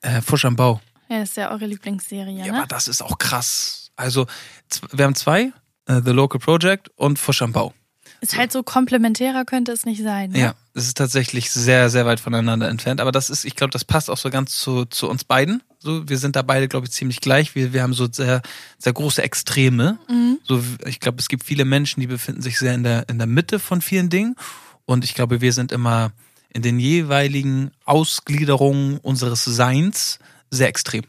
Äh, 0.00 0.20
Fusch 0.20 0.44
am 0.44 0.56
Bau. 0.56 0.80
Ja, 1.08 1.20
das 1.20 1.30
ist 1.30 1.36
ja 1.36 1.50
eure 1.50 1.66
Lieblingsserie, 1.66 2.38
Ja, 2.44 2.52
ne? 2.52 2.58
aber 2.58 2.66
das 2.66 2.88
ist 2.88 3.02
auch 3.02 3.18
krass. 3.18 3.90
Also, 3.96 4.26
wir 4.92 5.04
haben 5.04 5.14
zwei, 5.14 5.52
äh, 5.86 6.00
The 6.04 6.10
Local 6.12 6.40
Project 6.40 6.90
und 6.96 7.18
Fusch 7.18 7.42
am 7.42 7.52
Bau. 7.52 7.72
Ist 8.20 8.32
So. 8.32 8.38
halt 8.38 8.52
so 8.52 8.62
komplementärer 8.62 9.44
könnte 9.44 9.72
es 9.72 9.84
nicht 9.84 10.02
sein. 10.02 10.30
Ne? 10.30 10.38
Ja, 10.40 10.54
es 10.74 10.86
ist 10.86 10.96
tatsächlich 10.96 11.50
sehr, 11.50 11.90
sehr 11.90 12.06
weit 12.06 12.20
voneinander 12.20 12.68
entfernt. 12.68 13.00
Aber 13.00 13.12
das 13.12 13.28
ist, 13.28 13.44
ich 13.44 13.54
glaube, 13.56 13.70
das 13.70 13.84
passt 13.84 14.08
auch 14.08 14.16
so 14.16 14.30
ganz 14.30 14.56
zu, 14.56 14.84
zu 14.86 15.08
uns 15.10 15.24
beiden. 15.24 15.62
So, 15.78 16.08
wir 16.08 16.18
sind 16.18 16.36
da 16.36 16.42
beide, 16.42 16.68
glaube 16.68 16.86
ich, 16.86 16.92
ziemlich 16.92 17.20
gleich. 17.20 17.54
Wir, 17.54 17.72
wir 17.72 17.82
haben 17.82 17.92
so 17.92 18.08
sehr, 18.10 18.40
sehr 18.78 18.92
große 18.92 19.22
Extreme. 19.22 19.98
Mhm. 20.08 20.38
So, 20.44 20.62
ich 20.86 21.00
glaube, 21.00 21.18
es 21.18 21.28
gibt 21.28 21.44
viele 21.44 21.64
Menschen, 21.64 22.00
die 22.00 22.06
befinden 22.06 22.40
sich 22.40 22.58
sehr 22.58 22.74
in 22.74 22.82
der, 22.84 23.08
in 23.08 23.18
der 23.18 23.26
Mitte 23.26 23.58
von 23.58 23.82
vielen 23.82 24.08
Dingen. 24.10 24.36
Und 24.86 25.04
ich 25.04 25.14
glaube, 25.14 25.40
wir 25.40 25.52
sind 25.52 25.72
immer 25.72 26.12
in 26.50 26.62
den 26.62 26.78
jeweiligen 26.78 27.72
Ausgliederungen 27.84 28.98
unseres 28.98 29.44
Seins 29.44 30.18
sehr 30.50 30.68
extrem. 30.68 31.04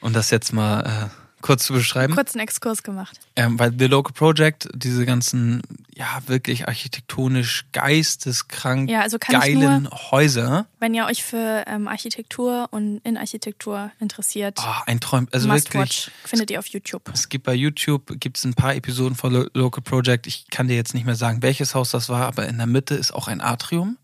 Und 0.00 0.14
das 0.14 0.30
jetzt 0.30 0.52
mal 0.52 1.10
äh, 1.10 1.23
kurz 1.44 1.64
zu 1.64 1.74
beschreiben. 1.74 2.14
Kurz 2.14 2.34
einen 2.34 2.42
Exkurs 2.42 2.82
gemacht. 2.82 3.20
Ähm, 3.36 3.58
weil 3.58 3.70
The 3.78 3.84
Local 3.84 4.14
Project, 4.14 4.66
diese 4.74 5.04
ganzen, 5.04 5.60
ja, 5.94 6.22
wirklich 6.26 6.66
architektonisch 6.68 7.66
geisteskrank 7.72 8.88
Ja, 8.88 9.02
also 9.02 9.18
geilen 9.18 9.90
Häuser. 9.90 10.66
Wenn 10.80 10.94
ihr 10.94 11.04
euch 11.04 11.22
für 11.22 11.64
ähm, 11.66 11.86
Architektur 11.86 12.68
und 12.70 13.00
Innenarchitektur 13.04 13.92
interessiert, 14.00 14.58
Ah, 14.58 14.84
ein 14.86 15.00
Träum, 15.00 15.28
also 15.32 15.46
Must 15.46 15.66
wirklich. 15.66 15.82
Watch 15.82 16.10
findet 16.24 16.50
ihr 16.50 16.58
auf 16.58 16.66
YouTube. 16.68 17.02
Es 17.12 17.28
gibt 17.28 17.44
bei 17.44 17.54
YouTube 17.54 18.18
gibt's 18.18 18.44
ein 18.44 18.54
paar 18.54 18.74
Episoden 18.74 19.14
von 19.14 19.34
Lo 19.34 19.46
Local 19.52 19.82
Project. 19.82 20.26
Ich 20.26 20.48
kann 20.50 20.66
dir 20.68 20.76
jetzt 20.76 20.94
nicht 20.94 21.04
mehr 21.04 21.14
sagen, 21.14 21.42
welches 21.42 21.74
Haus 21.74 21.90
das 21.90 22.08
war, 22.08 22.26
aber 22.26 22.46
in 22.46 22.56
der 22.56 22.66
Mitte 22.66 22.94
ist 22.94 23.12
auch 23.12 23.28
ein 23.28 23.42
Atrium 23.42 23.98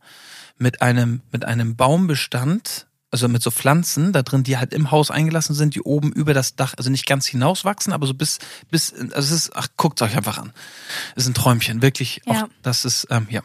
mit 0.59 0.83
einem 0.83 1.23
mit 1.33 1.47
einem 1.47 1.75
Baumbestand, 1.75 2.87
also 3.11 3.29
mit 3.29 3.43
so 3.43 3.51
Pflanzen 3.51 4.13
da 4.13 4.23
drin, 4.23 4.43
die 4.43 4.57
halt 4.57 4.73
im 4.73 4.91
Haus 4.91 5.11
eingelassen 5.11 5.55
sind, 5.55 5.75
die 5.75 5.83
oben 5.83 6.13
über 6.13 6.35
das 6.35 6.57
Dach, 6.57 6.75
also 6.77 6.91
nicht 6.91 7.07
ganz 7.07 7.27
hinauswachsen, 7.27 7.93
aber 7.93 8.07
so 8.07 8.15
bis 8.15 8.39
bis 8.71 8.93
also 8.93 9.15
es 9.15 9.31
ist 9.31 9.57
ach 9.57 9.69
guckt 9.77 10.01
euch 10.03 10.17
einfach 10.17 10.39
an. 10.39 10.53
Es 11.17 11.25
ist 11.25 11.31
ein 11.31 11.35
Träumchen, 11.35 11.83
wirklich. 11.83 12.23
Ja. 12.27 12.45
Auch, 12.45 12.49
das 12.63 12.85
ist 12.85 13.07
ähm, 13.11 13.27
ja. 13.31 13.43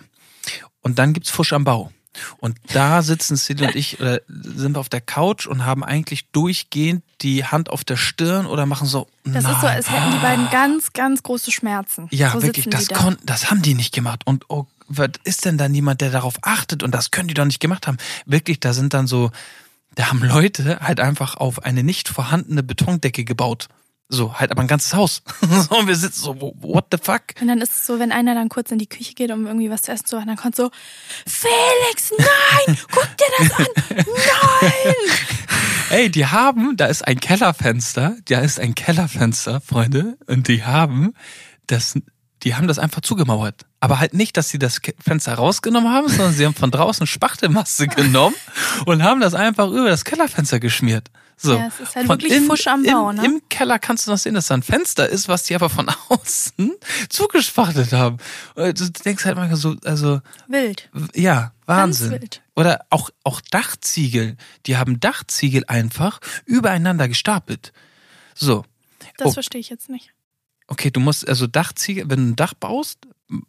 Und 0.81 0.99
dann 0.99 1.13
gibt's 1.13 1.31
Fusch 1.31 1.53
am 1.53 1.63
Bau. 1.63 1.91
Und 2.39 2.57
da 2.73 3.01
sitzen 3.01 3.35
Silly 3.35 3.65
und 3.65 3.75
ich, 3.75 3.99
äh, 3.99 4.19
sind 4.27 4.75
wir 4.75 4.79
auf 4.79 4.89
der 4.89 5.01
Couch 5.01 5.47
und 5.47 5.65
haben 5.65 5.83
eigentlich 5.83 6.29
durchgehend 6.31 7.03
die 7.21 7.45
Hand 7.45 7.69
auf 7.69 7.83
der 7.83 7.97
Stirn 7.97 8.45
oder 8.45 8.65
machen 8.65 8.87
so. 8.87 9.07
Das 9.23 9.43
nein. 9.43 9.53
ist 9.53 9.61
so, 9.61 9.67
als 9.67 9.89
hätten 9.89 10.11
die 10.11 10.19
beiden 10.19 10.49
ganz, 10.49 10.93
ganz 10.93 11.23
große 11.23 11.51
Schmerzen. 11.51 12.07
Ja, 12.11 12.31
so 12.31 12.41
wirklich, 12.41 12.69
das 12.69 12.85
da. 12.85 12.95
konnten, 12.97 13.25
das 13.25 13.49
haben 13.49 13.61
die 13.61 13.73
nicht 13.73 13.93
gemacht. 13.93 14.21
Und 14.25 14.45
oh, 14.49 14.67
was 14.87 15.11
ist 15.23 15.45
denn 15.45 15.57
da 15.57 15.69
niemand, 15.69 16.01
der 16.01 16.11
darauf 16.11 16.35
achtet? 16.41 16.83
Und 16.83 16.91
das 16.91 17.11
können 17.11 17.27
die 17.27 17.33
doch 17.33 17.45
nicht 17.45 17.59
gemacht 17.59 17.87
haben. 17.87 17.97
Wirklich, 18.25 18.59
da 18.59 18.73
sind 18.73 18.93
dann 18.93 19.07
so, 19.07 19.31
da 19.95 20.09
haben 20.09 20.23
Leute 20.23 20.79
halt 20.81 20.99
einfach 20.99 21.37
auf 21.37 21.63
eine 21.63 21.83
nicht 21.83 22.09
vorhandene 22.09 22.63
Betondecke 22.63 23.23
gebaut. 23.23 23.67
So, 24.07 24.35
halt 24.35 24.51
aber 24.51 24.61
ein 24.61 24.67
ganzes 24.67 24.93
Haus. 24.93 25.23
so, 25.41 25.77
und 25.77 25.87
wir 25.87 25.95
sitzen 25.95 26.21
so, 26.21 26.39
what 26.39 26.85
the 26.91 26.97
fuck? 27.01 27.23
Und 27.41 27.47
dann 27.47 27.59
ist 27.59 27.73
es 27.73 27.87
so, 27.87 27.97
wenn 27.99 28.11
einer 28.11 28.35
dann 28.35 28.49
kurz 28.49 28.71
in 28.71 28.77
die 28.77 28.87
Küche 28.87 29.13
geht, 29.13 29.31
um 29.31 29.47
irgendwie 29.47 29.71
was 29.71 29.81
zu 29.81 29.91
essen 29.91 30.05
zu 30.05 30.15
machen, 30.15 30.27
dann 30.27 30.37
kommt 30.37 30.55
so, 30.55 30.69
Felix, 31.25 32.11
nein, 32.17 32.77
guck 32.91 33.09
dir 33.17 33.25
das 33.39 33.51
an, 33.51 33.65
nein. 34.61 34.95
Ey, 35.89 36.09
die 36.11 36.27
haben, 36.27 36.77
da 36.77 36.85
ist 36.85 37.07
ein 37.07 37.19
Kellerfenster, 37.19 38.15
da 38.25 38.39
ist 38.39 38.59
ein 38.59 38.75
Kellerfenster, 38.75 39.61
Freunde, 39.61 40.17
und 40.27 40.47
die 40.47 40.63
haben 40.63 41.13
das, 41.65 41.95
die 42.45 42.55
haben 42.55 42.67
das 42.67 42.79
einfach 42.79 43.01
zugemauert. 43.01 43.65
Aber 43.81 43.99
halt 43.99 44.13
nicht, 44.13 44.37
dass 44.37 44.47
sie 44.49 44.59
das 44.59 44.79
Fenster 44.99 45.33
rausgenommen 45.33 45.91
haben, 45.91 46.07
sondern 46.07 46.33
sie 46.33 46.45
haben 46.45 46.53
von 46.55 46.71
draußen 46.71 47.05
Spachtelmasse 47.07 47.87
genommen 47.87 48.35
und 48.85 49.03
haben 49.03 49.19
das 49.19 49.33
einfach 49.33 49.67
über 49.69 49.89
das 49.89 50.05
Kellerfenster 50.05 50.59
geschmiert. 50.61 51.09
So. 51.37 51.57
Ja, 51.57 51.67
es 51.67 51.81
ist 51.81 51.95
halt 51.97 52.07
Von 52.07 52.21
wirklich 52.21 52.39
Fusch 52.47 52.65
am 52.67 52.83
Bau, 52.83 53.09
im, 53.09 53.17
ne? 53.17 53.25
Im 53.25 53.41
Keller 53.49 53.77
kannst 53.77 54.07
du 54.07 54.11
noch 54.11 54.17
sehen, 54.17 54.35
dass 54.35 54.47
da 54.47 54.53
ein 54.53 54.63
Fenster 54.63 55.09
ist, 55.09 55.27
was 55.27 55.43
die 55.43 55.53
aber 55.55 55.69
von 55.69 55.89
außen 56.09 56.71
zugespachtelt 57.09 57.91
haben. 57.91 58.17
Und 58.55 58.79
Du 58.79 58.89
denkst 58.89 59.25
halt 59.25 59.35
manchmal 59.35 59.59
so, 59.59 59.75
also, 59.83 60.21
Wild. 60.47 60.89
ja, 61.13 61.51
Wahnsinn. 61.65 62.11
wild. 62.11 62.41
Oder 62.55 62.85
auch, 62.89 63.09
auch 63.25 63.41
Dachziegel. 63.51 64.37
Die 64.65 64.77
haben 64.77 65.01
Dachziegel 65.01 65.63
einfach 65.67 66.19
übereinander 66.45 67.09
gestapelt. 67.09 67.73
So. 68.33 68.63
Das 69.17 69.27
Oh. 69.29 69.31
verstehe 69.33 69.59
ich 69.59 69.67
jetzt 69.69 69.89
nicht. 69.89 70.11
Okay, 70.67 70.89
du 70.91 70.99
musst 70.99 71.27
also 71.27 71.47
Dachziegel, 71.47 72.09
wenn 72.09 72.19
du 72.19 72.31
ein 72.31 72.35
Dach 72.35 72.53
baust, 72.55 72.99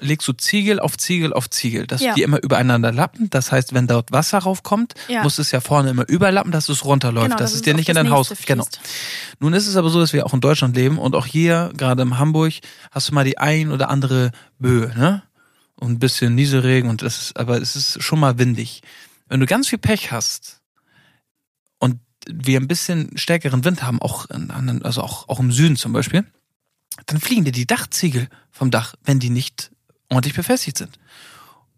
legst 0.01 0.27
du 0.27 0.33
Ziegel 0.33 0.81
auf 0.81 0.97
Ziegel 0.97 1.33
auf 1.35 1.51
Ziegel, 1.51 1.87
dass 1.87 2.01
Ja. 2.01 2.15
die 2.15 2.23
immer 2.23 2.43
übereinander 2.43 2.93
lappen. 2.93 3.29
Das 3.31 3.53
heißt, 3.53 3.75
wenn 3.75 3.87
dort 3.87 4.11
Wasser 4.13 4.39
raufkommt, 4.39 4.95
Ja. 5.09 5.23
muss 5.23 5.39
es 5.39 5.51
ja 5.51 5.61
vorne 5.61 5.91
immer 5.91 6.09
überlappen, 6.09 6.51
dass 6.51 6.69
es 6.71 6.85
runterläuft, 6.85 7.27
Genau, 7.27 7.37
dass 7.37 7.51
dass 7.51 7.55
es 7.57 7.63
dir 7.63 7.75
nicht 7.75 7.89
in 7.89 7.95
dein 7.95 8.11
Haus. 8.11 8.33
Genau. 8.47 8.65
fließt. 8.65 8.81
Nun 9.39 9.53
ist 9.53 9.67
es 9.67 9.77
aber 9.77 9.91
so, 9.91 10.01
dass 10.01 10.13
wir 10.15 10.25
auch 10.27 10.33
in 10.35 10.41
Deutschland 10.41 10.77
leben 10.77 10.99
und 10.99 11.15
auch 11.15 11.27
hier, 11.27 11.73
gerade 11.77 12.03
in 12.03 12.19
Hamburg, 12.19 12.55
hast 12.91 13.09
du 13.11 13.15
mal 13.15 13.25
die 13.25 13.37
ein 13.39 13.71
oder 13.71 13.91
andere 13.91 14.31
Böe, 14.59 14.89
ne? 14.97 15.23
Und 15.79 15.93
ein 15.93 15.99
bisschen 15.99 16.35
Nieselregen 16.35 16.89
und 16.89 17.03
das 17.03 17.19
ist, 17.21 17.37
aber 17.39 17.61
es 17.61 17.77
ist 17.77 18.03
schon 18.03 18.19
mal 18.19 18.39
windig. 18.39 18.83
Wenn 19.29 19.41
du 19.41 19.47
ganz 19.47 19.69
viel 19.69 19.79
Pech 19.79 20.11
hast 20.11 20.63
und 21.79 22.01
wir 22.31 22.59
ein 22.59 22.67
bisschen 22.69 23.17
stärkeren 23.19 23.63
Wind 23.63 23.83
haben, 23.83 24.01
auch 24.01 24.31
in 24.31 24.51
anderen, 24.51 24.83
also 24.83 25.03
auch, 25.03 25.29
auch 25.29 25.39
im 25.39 25.53
Süden 25.53 25.77
zum 25.77 25.93
Beispiel, 25.93 26.25
dann 27.07 27.21
fliegen 27.21 27.45
dir 27.45 27.53
die 27.53 27.67
Dachziegel 27.67 28.29
vom 28.51 28.71
Dach, 28.71 28.95
wenn 29.05 29.19
die 29.19 29.31
nicht 29.31 29.71
ordentlich 30.09 30.35
befestigt 30.35 30.79
sind. 30.79 30.99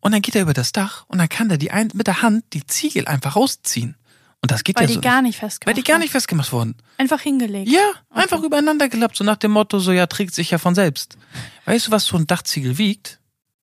Und 0.00 0.12
dann 0.12 0.22
geht 0.22 0.37
er 0.37 0.42
über 0.42 0.54
das 0.54 0.70
Dach 0.72 1.04
und 1.09 1.18
dann 1.18 1.28
kann 1.28 1.50
er 1.50 1.59
die 1.59 1.72
ein, 1.72 1.90
mit 1.94 2.07
der 2.07 2.22
Hand 2.22 2.44
die 2.52 2.64
Ziegel 2.66 3.07
einfach 3.09 3.35
rausziehen. 3.37 3.96
Und 4.40 4.52
das 4.52 4.62
geht 4.62 4.76
Weil 4.76 4.85
ja 4.85 4.87
die 4.88 4.94
so 4.94 5.00
gar 5.00 5.20
nicht. 5.20 5.38
festgemacht 5.38 5.66
Weil 5.76 5.83
die 5.83 5.87
gar 5.90 5.98
nicht 5.98 6.12
festgemacht 6.12 6.52
wurden. 6.52 6.76
Einfach 6.96 7.20
hingelegt. 7.20 7.68
Ja, 7.68 7.90
einfach 8.11 8.40
übereinander 8.42 8.88
gelappt, 8.88 9.16
so 9.16 9.24
nach 9.24 9.37
dem 9.37 9.50
Motto, 9.50 9.81
so 9.81 9.90
ja, 9.90 10.07
trägt 10.07 10.33
sich 10.35 10.52
ja 10.52 10.59
von 10.59 10.76
selbst. 10.76 11.18
Weißt 11.64 11.88
du, 11.88 11.90
was 11.90 12.04
so 12.04 12.16
ein 12.16 12.28
Dachziegel 12.28 12.78
wiegt? 12.78 13.18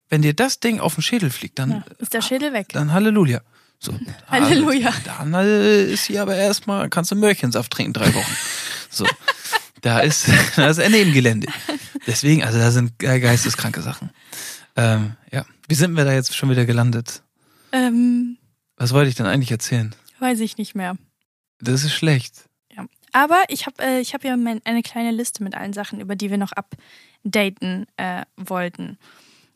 Wenn 0.09 0.21
dir 0.21 0.33
das 0.33 0.59
Ding 0.59 0.81
auf 0.81 0.95
den 0.95 1.01
Schädel 1.01 1.29
fliegt, 1.29 1.57
dann, 1.59 1.71
Ja, 1.71 1.83
ist 1.99 2.13
der 2.13 2.21
Schädel 2.21 2.51
weg. 2.51 2.67
dann 2.73 2.91
Halleluja. 2.91 3.39
So, 3.79 3.97
Halleluja. 4.27 4.93
Dann 5.05 5.33
äh, 5.33 5.85
ist 5.85 6.05
hier 6.05 6.21
aber 6.21 6.35
erstmal, 6.35 6.89
kannst 6.89 7.11
du 7.11 7.15
Möhrchensaft 7.15 7.71
trinken, 7.71 7.93
drei 7.93 8.13
Wochen. 8.13 8.35
So. 8.89 9.05
Da 9.85 9.99
ist, 9.99 10.27
da 10.55 10.67
ist 10.67 10.79
im 10.79 11.13
Gelände. 11.13 11.47
Deswegen, 12.07 12.43
also 12.43 12.57
da 12.57 12.71
sind 12.71 12.97
ge- 12.97 13.19
geisteskranke 13.19 13.83
Sachen. 13.83 14.09
Ähm, 14.75 15.15
ja. 15.31 15.45
Wie 15.67 15.75
sind 15.75 15.95
wir 15.95 16.05
da 16.05 16.11
jetzt 16.11 16.35
schon 16.35 16.49
wieder 16.49 16.65
gelandet? 16.65 17.21
Ähm, 17.71 18.39
Was 18.77 18.93
wollte 18.93 19.09
ich 19.09 19.15
denn 19.15 19.27
eigentlich 19.27 19.51
erzählen? 19.51 19.93
weiß 20.19 20.39
ich 20.39 20.57
nicht 20.57 20.73
mehr. 20.73 20.97
Das 21.59 21.83
ist 21.83 21.93
schlecht. 21.93 22.49
Ja. 22.75 22.85
Aber 23.11 23.43
ich 23.49 23.67
habe 23.67 23.75
äh, 23.83 23.99
ich 23.99 24.15
hab 24.15 24.23
ja 24.23 24.35
mein, 24.37 24.59
eine 24.65 24.81
kleine 24.81 25.11
Liste 25.11 25.43
mit 25.43 25.53
allen 25.53 25.73
Sachen, 25.73 25.99
über 26.01 26.15
die 26.15 26.31
wir 26.31 26.37
noch 26.39 26.53
updaten 26.53 27.85
äh, 27.97 28.23
wollten. 28.37 28.97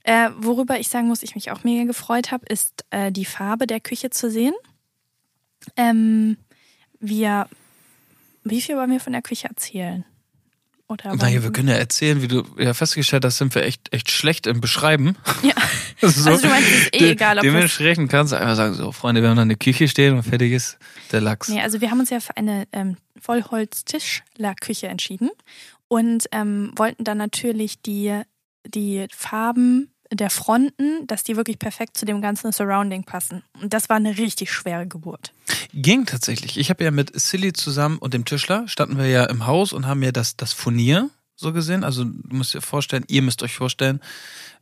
Äh, 0.03 0.29
worüber 0.37 0.79
ich 0.79 0.89
sagen 0.89 1.07
muss, 1.07 1.23
ich 1.23 1.33
mich 1.33 1.49
auch 1.49 1.63
mega 1.63 1.85
gefreut 1.85 2.31
habe, 2.31 2.45
ist 2.45 2.85
äh, 2.91 3.11
die 3.11 3.25
Farbe 3.25 3.65
der 3.65 3.79
Küche 3.79 4.11
zu 4.11 4.29
sehen. 4.29 4.53
Ähm, 5.75 6.37
wir, 6.99 7.47
wie 8.43 8.61
viel 8.61 8.75
wollen 8.77 8.91
wir 8.91 8.99
von 8.99 9.13
der 9.13 9.23
Küche 9.23 9.47
erzählen? 9.47 10.05
Oder 10.89 11.15
Naja, 11.15 11.43
wir 11.43 11.51
können 11.51 11.67
ja 11.67 11.75
erzählen, 11.75 12.21
wie 12.23 12.27
du 12.27 12.43
ja 12.57 12.73
festgestellt 12.73 13.23
hast, 13.23 13.37
sind 13.37 13.53
wir 13.53 13.63
echt, 13.63 13.93
echt 13.93 14.09
schlecht 14.09 14.47
im 14.47 14.59
Beschreiben. 14.59 15.15
Ja. 15.43 15.53
so, 16.01 16.29
Also 16.31 16.41
du 16.41 16.47
meinst, 16.47 16.67
es 16.67 16.81
ist 16.85 16.95
eh 16.95 17.11
egal, 17.11 17.37
ob 17.37 17.43
Dementsprechend 17.43 18.09
kannst 18.09 18.33
du 18.33 18.37
einfach 18.37 18.55
sagen, 18.55 18.73
so, 18.73 18.91
Freunde, 18.91 19.21
wir 19.21 19.29
haben 19.29 19.35
da 19.35 19.43
eine 19.43 19.55
Küche 19.55 19.87
stehen 19.87 20.15
und 20.15 20.23
fertig 20.23 20.51
ist 20.51 20.79
der 21.11 21.21
Lachs. 21.21 21.47
Nee, 21.47 21.61
also 21.61 21.79
wir 21.79 21.91
haben 21.91 21.99
uns 21.99 22.09
ja 22.09 22.19
für 22.19 22.35
eine 22.35 22.67
ähm, 22.71 22.97
Vollholz-Tischlerküche 23.21 24.87
entschieden 24.87 25.29
und 25.87 26.25
ähm, 26.31 26.71
wollten 26.75 27.03
dann 27.03 27.19
natürlich 27.19 27.83
die, 27.83 28.21
die 28.65 29.05
Farben 29.15 29.91
der 30.11 30.29
Fronten, 30.29 31.05
dass 31.07 31.23
die 31.23 31.35
wirklich 31.35 31.59
perfekt 31.59 31.97
zu 31.97 32.05
dem 32.05 32.21
ganzen 32.21 32.51
Surrounding 32.51 33.03
passen. 33.03 33.43
Und 33.61 33.73
das 33.73 33.89
war 33.89 33.97
eine 33.97 34.17
richtig 34.17 34.51
schwere 34.51 34.87
Geburt. 34.87 35.33
Ging 35.73 36.05
tatsächlich. 36.05 36.57
Ich 36.57 36.69
habe 36.69 36.83
ja 36.83 36.91
mit 36.91 37.19
Silly 37.19 37.53
zusammen 37.53 37.97
und 37.99 38.13
dem 38.13 38.25
Tischler 38.25 38.67
standen 38.67 38.97
wir 38.97 39.07
ja 39.07 39.25
im 39.25 39.45
Haus 39.45 39.71
und 39.71 39.85
haben 39.85 40.01
ja 40.01 40.11
das, 40.11 40.35
das 40.35 40.53
Furnier 40.53 41.09
so 41.35 41.53
gesehen. 41.53 41.83
Also 41.83 42.03
du 42.03 42.35
musst 42.35 42.53
dir 42.53 42.61
vorstellen, 42.61 43.05
ihr 43.07 43.21
müsst 43.21 43.43
euch 43.43 43.53
vorstellen, 43.53 44.01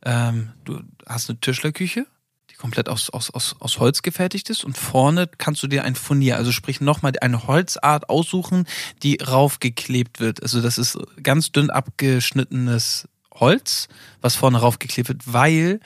ähm, 0.04 0.52
du 0.64 0.80
hast 1.06 1.28
eine 1.28 1.40
Tischlerküche, 1.40 2.06
die 2.50 2.54
komplett 2.54 2.88
aus, 2.88 3.10
aus, 3.10 3.30
aus, 3.30 3.56
aus 3.58 3.78
Holz 3.78 4.02
gefertigt 4.02 4.50
ist 4.50 4.64
und 4.64 4.76
vorne 4.76 5.28
kannst 5.38 5.62
du 5.62 5.66
dir 5.66 5.84
ein 5.84 5.96
Furnier, 5.96 6.36
also 6.36 6.52
sprich 6.52 6.80
nochmal 6.80 7.12
eine 7.20 7.46
Holzart 7.46 8.08
aussuchen, 8.08 8.66
die 9.02 9.16
raufgeklebt 9.16 10.20
wird. 10.20 10.42
Also 10.42 10.60
das 10.60 10.78
ist 10.78 10.98
ganz 11.22 11.52
dünn 11.52 11.70
abgeschnittenes 11.70 13.08
Holz, 13.40 13.88
was 14.20 14.34
vorne 14.34 14.58
raufgeklebt 14.58 15.08
wird, 15.08 15.32
weil 15.32 15.80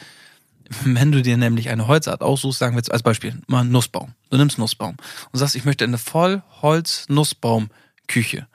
wenn 0.84 1.12
du 1.12 1.22
dir 1.22 1.36
nämlich 1.36 1.68
eine 1.68 1.86
Holzart 1.86 2.22
aussuchst, 2.22 2.59
sagen 2.59 2.74
wir 2.74 2.78
jetzt 2.78 2.90
als 2.92 3.03
Beispiel 3.03 3.38
mal 3.46 3.61
einen 3.61 3.72
Nussbaum. 3.72 4.14
Du 4.30 4.38
nimmst 4.38 4.59
Nussbaum 4.59 4.96
und 5.30 5.38
sagst, 5.38 5.55
ich 5.55 5.64
möchte 5.64 5.84
eine 5.84 5.98
Vollholz-Nussbaum-Küche. 5.98 8.48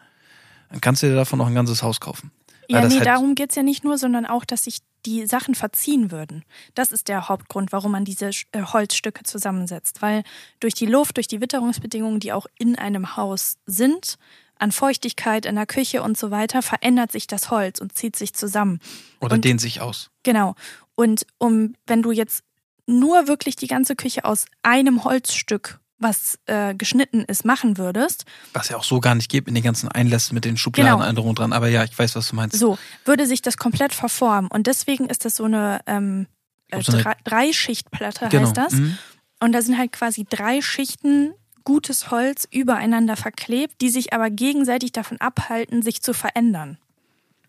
Dann 0.70 0.82
kannst 0.82 1.04
du 1.04 1.08
dir 1.08 1.16
davon 1.16 1.40
auch 1.42 1.48
ein 1.48 1.56
ganzes 1.56 1.84
Haus 1.84 2.00
kaufen. 2.00 2.32
Ja, 2.70 2.86
nee, 2.86 2.96
halt- 2.96 3.06
darum 3.06 3.36
geht's 3.36 3.56
ja 3.56 3.64
nicht 3.64 3.84
nur, 3.84 3.98
sondern 3.98 4.26
auch, 4.26 4.46
dass 4.46 4.66
sich 4.66 4.80
die 5.06 5.26
Sachen 5.26 5.56
verziehen 5.56 6.12
würden. 6.12 6.44
Das 6.76 6.92
ist 6.92 7.08
der 7.08 7.30
Hauptgrund, 7.30 7.72
warum 7.72 7.94
man 7.94 8.04
diese 8.04 8.32
äh, 8.52 8.64
Holzstücke 8.64 9.24
zusammensetzt. 9.24 10.02
Weil 10.02 10.24
durch 10.60 10.74
die 10.74 10.86
Luft, 10.86 11.16
durch 11.16 11.28
die 11.28 11.40
Witterungsbedingungen, 11.40 12.20
die 12.20 12.34
auch 12.34 12.46
in 12.58 12.78
einem 12.78 13.16
Haus 13.16 13.58
sind, 13.66 14.18
an 14.60 14.72
Feuchtigkeit 14.72 15.46
in 15.46 15.56
der 15.56 15.66
Küche 15.66 16.02
und 16.02 16.18
so 16.18 16.32
weiter, 16.32 16.62
verändert 16.62 17.12
sich 17.12 17.28
das 17.28 17.50
Holz 17.52 17.80
und 17.80 17.94
zieht 17.98 18.16
sich 18.16 18.34
zusammen. 18.34 18.80
Oder 19.22 19.36
Und- 19.36 19.46
dehnt 19.46 19.62
sich 19.62 19.82
aus. 19.82 20.10
Genau. 20.24 20.56
Und 20.96 21.26
um, 21.38 21.76
wenn 21.86 22.02
du 22.02 22.12
jetzt 22.12 22.44
nur 22.88 23.28
wirklich 23.28 23.56
die 23.56 23.68
ganze 23.68 23.96
Küche 23.96 24.24
aus 24.26 24.46
einem 24.64 25.04
Holzstück, 25.04 25.80
was 26.00 26.38
äh, 26.46 26.76
geschnitten 26.76 27.24
ist, 27.26 27.44
machen 27.44 27.78
würdest, 27.78 28.26
Was 28.54 28.70
ja 28.70 28.78
auch 28.78 28.84
so 28.84 29.00
gar 29.00 29.16
nicht 29.16 29.30
gibt 29.32 29.48
in 29.48 29.56
den 29.56 29.64
ganzen 29.64 29.90
Einlässen 29.90 30.36
mit 30.36 30.46
den 30.46 30.56
Schubladen 30.56 31.16
Genau. 31.16 31.34
dran. 31.34 31.54
Aber 31.54 31.68
ja, 31.70 31.84
ich 31.84 31.98
weiß, 31.98 32.16
was 32.16 32.30
du 32.30 32.36
meinst. 32.36 32.56
so, 32.58 32.78
würde 33.06 33.26
sich 33.26 33.42
das 33.42 33.58
komplett 33.58 33.94
verformen. 33.94 34.50
Und 34.52 34.68
deswegen 34.68 35.08
ist 35.10 35.26
das 35.26 35.36
so 35.36 35.46
eine, 35.46 35.82
ähm, 35.88 36.28
äh, 36.68 36.72
glaub, 36.72 36.84
so 36.86 36.92
eine- 36.94 37.02
Drei- 37.04 37.16
Dreischichtplatte 37.24 38.30
genau. 38.30 38.44
heißt 38.46 38.58
das. 38.58 38.74
Mhm. 38.74 38.98
Und 39.40 39.52
da 39.54 39.62
sind 39.62 39.78
halt 39.78 39.92
quasi 39.92 40.26
drei 40.30 40.62
Schichten 40.62 41.34
gutes 41.68 42.12
Holz 42.12 42.48
übereinander 42.50 43.18
verklebt, 43.18 43.82
die 43.82 43.90
sich 43.90 44.14
aber 44.14 44.30
gegenseitig 44.30 44.94
davon 44.94 45.20
abhalten, 45.20 45.82
sich 45.82 46.02
zu 46.02 46.14
verändern. 46.14 46.78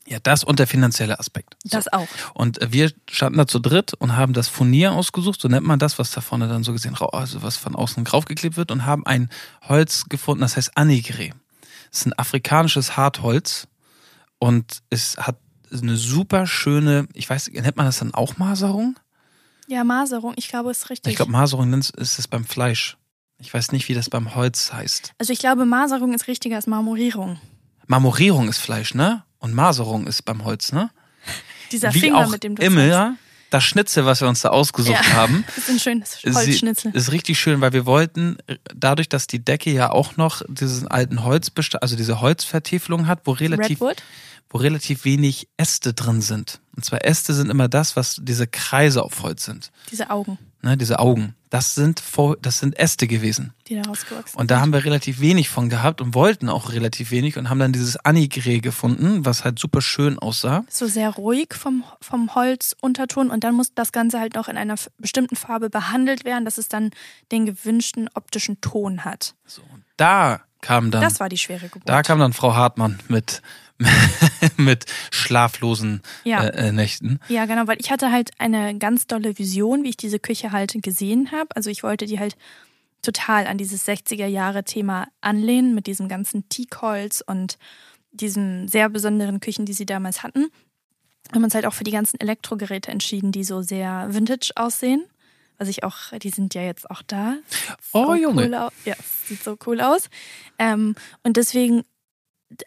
Ja, 0.09 0.19
das 0.21 0.43
und 0.43 0.59
der 0.59 0.67
finanzielle 0.67 1.21
Aspekt. 1.21 1.55
So. 1.63 1.77
Das 1.77 1.87
auch. 1.93 2.09
Und 2.35 2.59
wir 2.73 2.91
standen 3.09 3.39
da 3.39 3.47
zu 3.47 3.61
dritt 3.61 3.95
und 3.95 4.17
haben 4.17 4.33
das 4.33 4.49
Furnier 4.49 4.91
ausgesucht, 4.93 5.41
so 5.41 5.47
nennt 5.47 5.65
man 5.67 5.79
das, 5.79 6.01
was 6.01 6.11
da 6.11 6.21
vorne 6.21 6.49
dann 6.49 6.65
so 6.65 6.73
gesehen, 6.73 6.97
also 6.97 7.43
was 7.43 7.57
von 7.57 7.77
außen 7.77 8.03
draufgeklebt 8.03 8.57
wird 8.57 8.73
und 8.73 8.85
haben 8.87 9.07
ein 9.07 9.31
Holz 9.69 10.07
gefunden, 10.09 10.41
das 10.41 10.57
heißt 10.57 10.77
Anigre. 10.77 11.29
Das 11.91 12.01
ist 12.01 12.07
ein 12.07 12.19
afrikanisches 12.19 12.97
Hartholz 12.97 13.69
und 14.41 14.81
es 14.91 15.17
hat 15.17 15.37
eine 15.71 15.97
super 15.97 16.49
schöne, 16.49 17.07
ich 17.15 17.31
weiß, 17.31 17.51
nennt 17.53 17.77
man 17.77 17.87
das 17.87 17.99
dann 18.01 18.15
auch 18.15 18.37
Maserung? 18.37 18.99
Ja, 19.69 19.85
Maserung, 19.85 20.33
ich 20.37 20.49
glaube, 20.49 20.73
ist 20.73 20.91
richtig. 20.91 21.11
Ich 21.13 21.17
glaube, 21.17 21.31
Maserung 21.31 21.71
nennt- 21.71 21.91
ist 21.91 22.19
es 22.19 22.27
beim 22.27 22.45
Fleisch. 22.45 22.97
Ich 23.41 23.53
weiß 23.55 23.73
nicht, 23.73 23.89
wie 23.89 23.95
das 23.95 24.11
beim 24.11 24.35
Holz 24.35 24.73
heißt. 24.73 25.13
also 25.19 25.33
ich 25.33 25.39
glaube, 25.39 25.65
Maserung 25.65 26.13
ist 26.13 26.27
richtiger 26.27 26.57
als 26.57 26.67
Marmorierung. 26.67 27.39
Marmorierung 27.87 28.49
ist 28.49 28.59
Fleisch, 28.59 28.95
ne? 28.95 29.23
Und 29.39 29.55
Maserung 29.55 30.07
ist 30.07 30.23
beim 30.25 30.45
Holz, 30.45 30.73
ne? 30.73 30.91
Dieser 31.71 31.95
wie 31.95 32.01
Finger, 32.01 32.19
auch 32.27 32.31
mit 32.31 32.43
dem 32.43 32.57
du 32.57 32.63
immer, 32.63 32.85
ja, 32.85 33.15
das 33.51 33.65
Schnitzel, 33.65 34.05
was 34.05 34.21
wir 34.21 34.29
uns 34.29 34.41
da 34.41 34.49
ausgesucht 34.51 34.99
Ja. 35.05 35.13
haben, 35.13 35.45
Das 35.47 35.59
ist 35.69 35.71
ein 35.71 35.79
schönes 35.79 36.19
Holzschnitzel. 36.25 36.91
Ist 36.95 37.13
richtig 37.13 37.39
schön, 37.39 37.61
weil 37.61 37.73
wir 37.73 37.87
wollten, 37.87 38.37
dadurch, 38.75 39.09
dass 39.09 39.27
die 39.27 39.43
Decke 39.43 39.71
ja 39.71 39.91
auch 39.91 40.17
noch 40.17 40.43
diesen 40.49 40.89
alten 40.89 41.23
Holzbestand, 41.25 41.83
also 41.83 41.97
diese 41.97 42.21
Holzvertiefelung 42.21 43.07
hat, 43.07 43.21
wo 43.25 43.33
relativ, 43.33 43.81
Redwood? 43.81 44.03
wo 44.51 44.59
relativ 44.59 45.05
wenig 45.05 45.49
Äste 45.57 45.95
drin 45.95 46.21
sind. 46.21 46.61
Und 46.77 46.85
zwar 46.85 47.05
Äste 47.05 47.33
sind 47.35 47.51
immer 47.51 47.69
das, 47.69 47.97
was 47.97 48.19
diese 48.21 48.47
Kreise 48.47 49.03
auf 49.03 49.23
Holz 49.23 49.45
sind. 49.45 49.71
Diese 49.91 50.11
Augen, 50.11 50.39
Ne, 50.61 50.77
diese 50.77 50.99
Augen. 50.99 51.35
Das 51.51 51.75
sind, 51.75 52.03
das 52.43 52.59
sind 52.59 52.79
Äste 52.79 53.07
gewesen. 53.07 53.55
die 53.69 53.77
da 53.77 53.83
rausgewachsen 53.83 54.39
Und 54.39 54.51
da 54.51 54.61
haben 54.61 54.73
wir 54.73 54.85
relativ 54.85 55.21
wenig 55.21 55.49
von 55.49 55.69
gehabt 55.69 56.01
und 56.01 56.15
wollten 56.15 56.49
auch 56.49 56.73
relativ 56.73 57.11
wenig 57.11 57.39
und 57.39 57.49
haben 57.49 57.61
dann 57.61 57.73
dieses 57.73 57.97
Anigre 57.97 58.61
gefunden, 58.61 59.25
was 59.25 59.45
halt 59.45 59.59
super 59.59 59.81
schön 59.81 60.19
aussah. 60.19 60.65
So 60.69 60.87
sehr 60.87 61.11
ruhig 61.11 61.55
vom, 61.55 61.85
vom 62.01 62.35
Holzunterton 62.35 63.31
und 63.31 63.45
dann 63.45 63.55
muss 63.55 63.73
das 63.73 63.93
Ganze 63.93 64.19
halt 64.21 64.35
noch 64.35 64.49
in 64.49 64.59
einer 64.59 64.75
bestimmten 64.99 65.37
Farbe 65.37 65.71
behandelt 65.71 66.25
werden, 66.25 66.45
dass 66.45 66.59
es 66.59 66.69
dann 66.69 66.91
den 67.31 67.47
gewünschten 67.47 68.11
optischen 68.15 68.61
Ton 68.61 69.05
hat. 69.05 69.35
So, 69.47 69.63
und 69.73 69.85
da 69.97 70.41
kam 70.61 70.91
dann. 70.91 71.03
Das 71.03 71.21
war 71.21 71.29
die 71.29 71.39
schwere 71.39 71.69
Geburt. 71.69 71.89
Da 71.89 72.03
kam 72.03 72.19
dann 72.19 72.33
Frau 72.33 72.55
Hartmann 72.55 72.99
mit, 73.09 73.43
mit 74.57 74.87
schlaflosen 75.11 76.03
Ja. 76.25 76.45
äh, 76.45 76.69
äh, 76.69 76.73
Nächten. 76.73 77.21
Ja, 77.29 77.47
genau, 77.47 77.67
weil 77.67 77.79
ich 77.81 77.91
hatte 77.91 78.11
halt 78.11 78.31
eine 78.39 78.77
ganz 78.79 79.07
dolle 79.07 79.39
Vision, 79.39 79.85
wie 79.85 79.91
ich 79.91 79.97
diese 79.97 80.19
Küche 80.19 80.53
halt 80.53 80.75
gesehen 80.83 81.31
habe. 81.33 81.55
Also 81.55 81.71
ich 81.71 81.83
wollte 81.83 82.07
die 82.07 82.19
halt 82.19 82.37
total 83.03 83.47
an 83.47 83.59
dieses 83.59 83.87
60er 83.87 84.27
Jahre 84.27 84.65
Thema 84.65 85.07
anlehnen 85.21 85.75
mit 85.75 85.87
diesem 85.87 86.09
ganzen 86.09 86.49
Teakholz 86.49 87.23
und 87.25 87.59
diesen 88.11 88.67
sehr 88.69 88.89
besonderen 88.89 89.41
Küchen, 89.41 89.67
die 89.67 89.73
sie 89.73 89.87
damals 89.87 90.23
hatten. 90.23 90.49
Wir 91.29 91.35
haben 91.37 91.45
uns 91.45 91.55
halt 91.55 91.67
auch 91.67 91.75
für 91.75 91.85
die 91.85 91.91
ganzen 91.93 92.19
Elektrogeräte 92.21 92.91
entschieden, 92.91 93.33
die 93.33 93.45
so 93.45 93.63
sehr 93.63 94.09
vintage 94.11 94.51
aussehen. 94.57 95.05
Was 95.59 95.69
ich 95.69 95.83
auch, 95.83 96.13
die 96.23 96.31
sind 96.31 96.55
ja 96.55 96.63
jetzt 96.63 96.89
auch 96.89 97.03
da. 97.03 97.37
Oh, 97.93 98.07
So 98.07 98.15
Junge. 98.15 98.45
Cool 98.45 98.69
ja, 98.85 98.95
sieht 99.25 99.43
so 99.43 99.57
cool 99.67 99.81
aus. 99.81 100.09
Ähm, 100.59 100.95
und 101.25 101.37
deswegen, 101.37 101.83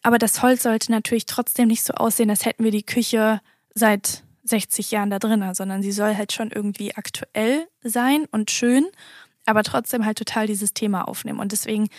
aber 0.04 0.18
das 0.18 0.42
Holz 0.42 0.64
sollte 0.64 0.92
natürlich 0.92 1.26
trotzdem 1.26 1.70
nicht 1.70 1.84
so 1.84 1.94
aussehen, 1.94 2.30
als 2.30 2.46
hätten 2.46 2.64
wir 2.64 2.72
die 2.72 2.86
Küche 2.86 3.42
seit 3.74 4.24
60 4.44 4.92
Jahren 4.92 5.10
da 5.10 5.20
drin, 5.20 5.54
sondern 5.54 5.82
sie 5.82 5.92
soll 5.92 6.16
halt 6.16 6.34
schon 6.34 6.52
irgendwie 6.52 6.96
aktuell 6.96 7.68
sein 7.84 8.26
und 8.32 8.52
schön, 8.52 8.88
aber 9.46 9.64
trotzdem 9.64 10.06
halt 10.06 10.18
total 10.18 10.48
dieses 10.48 10.74
Thema 10.74 11.08
aufnehmen. 11.08 11.40
Und 11.40 11.52
deswegen, 11.52 11.90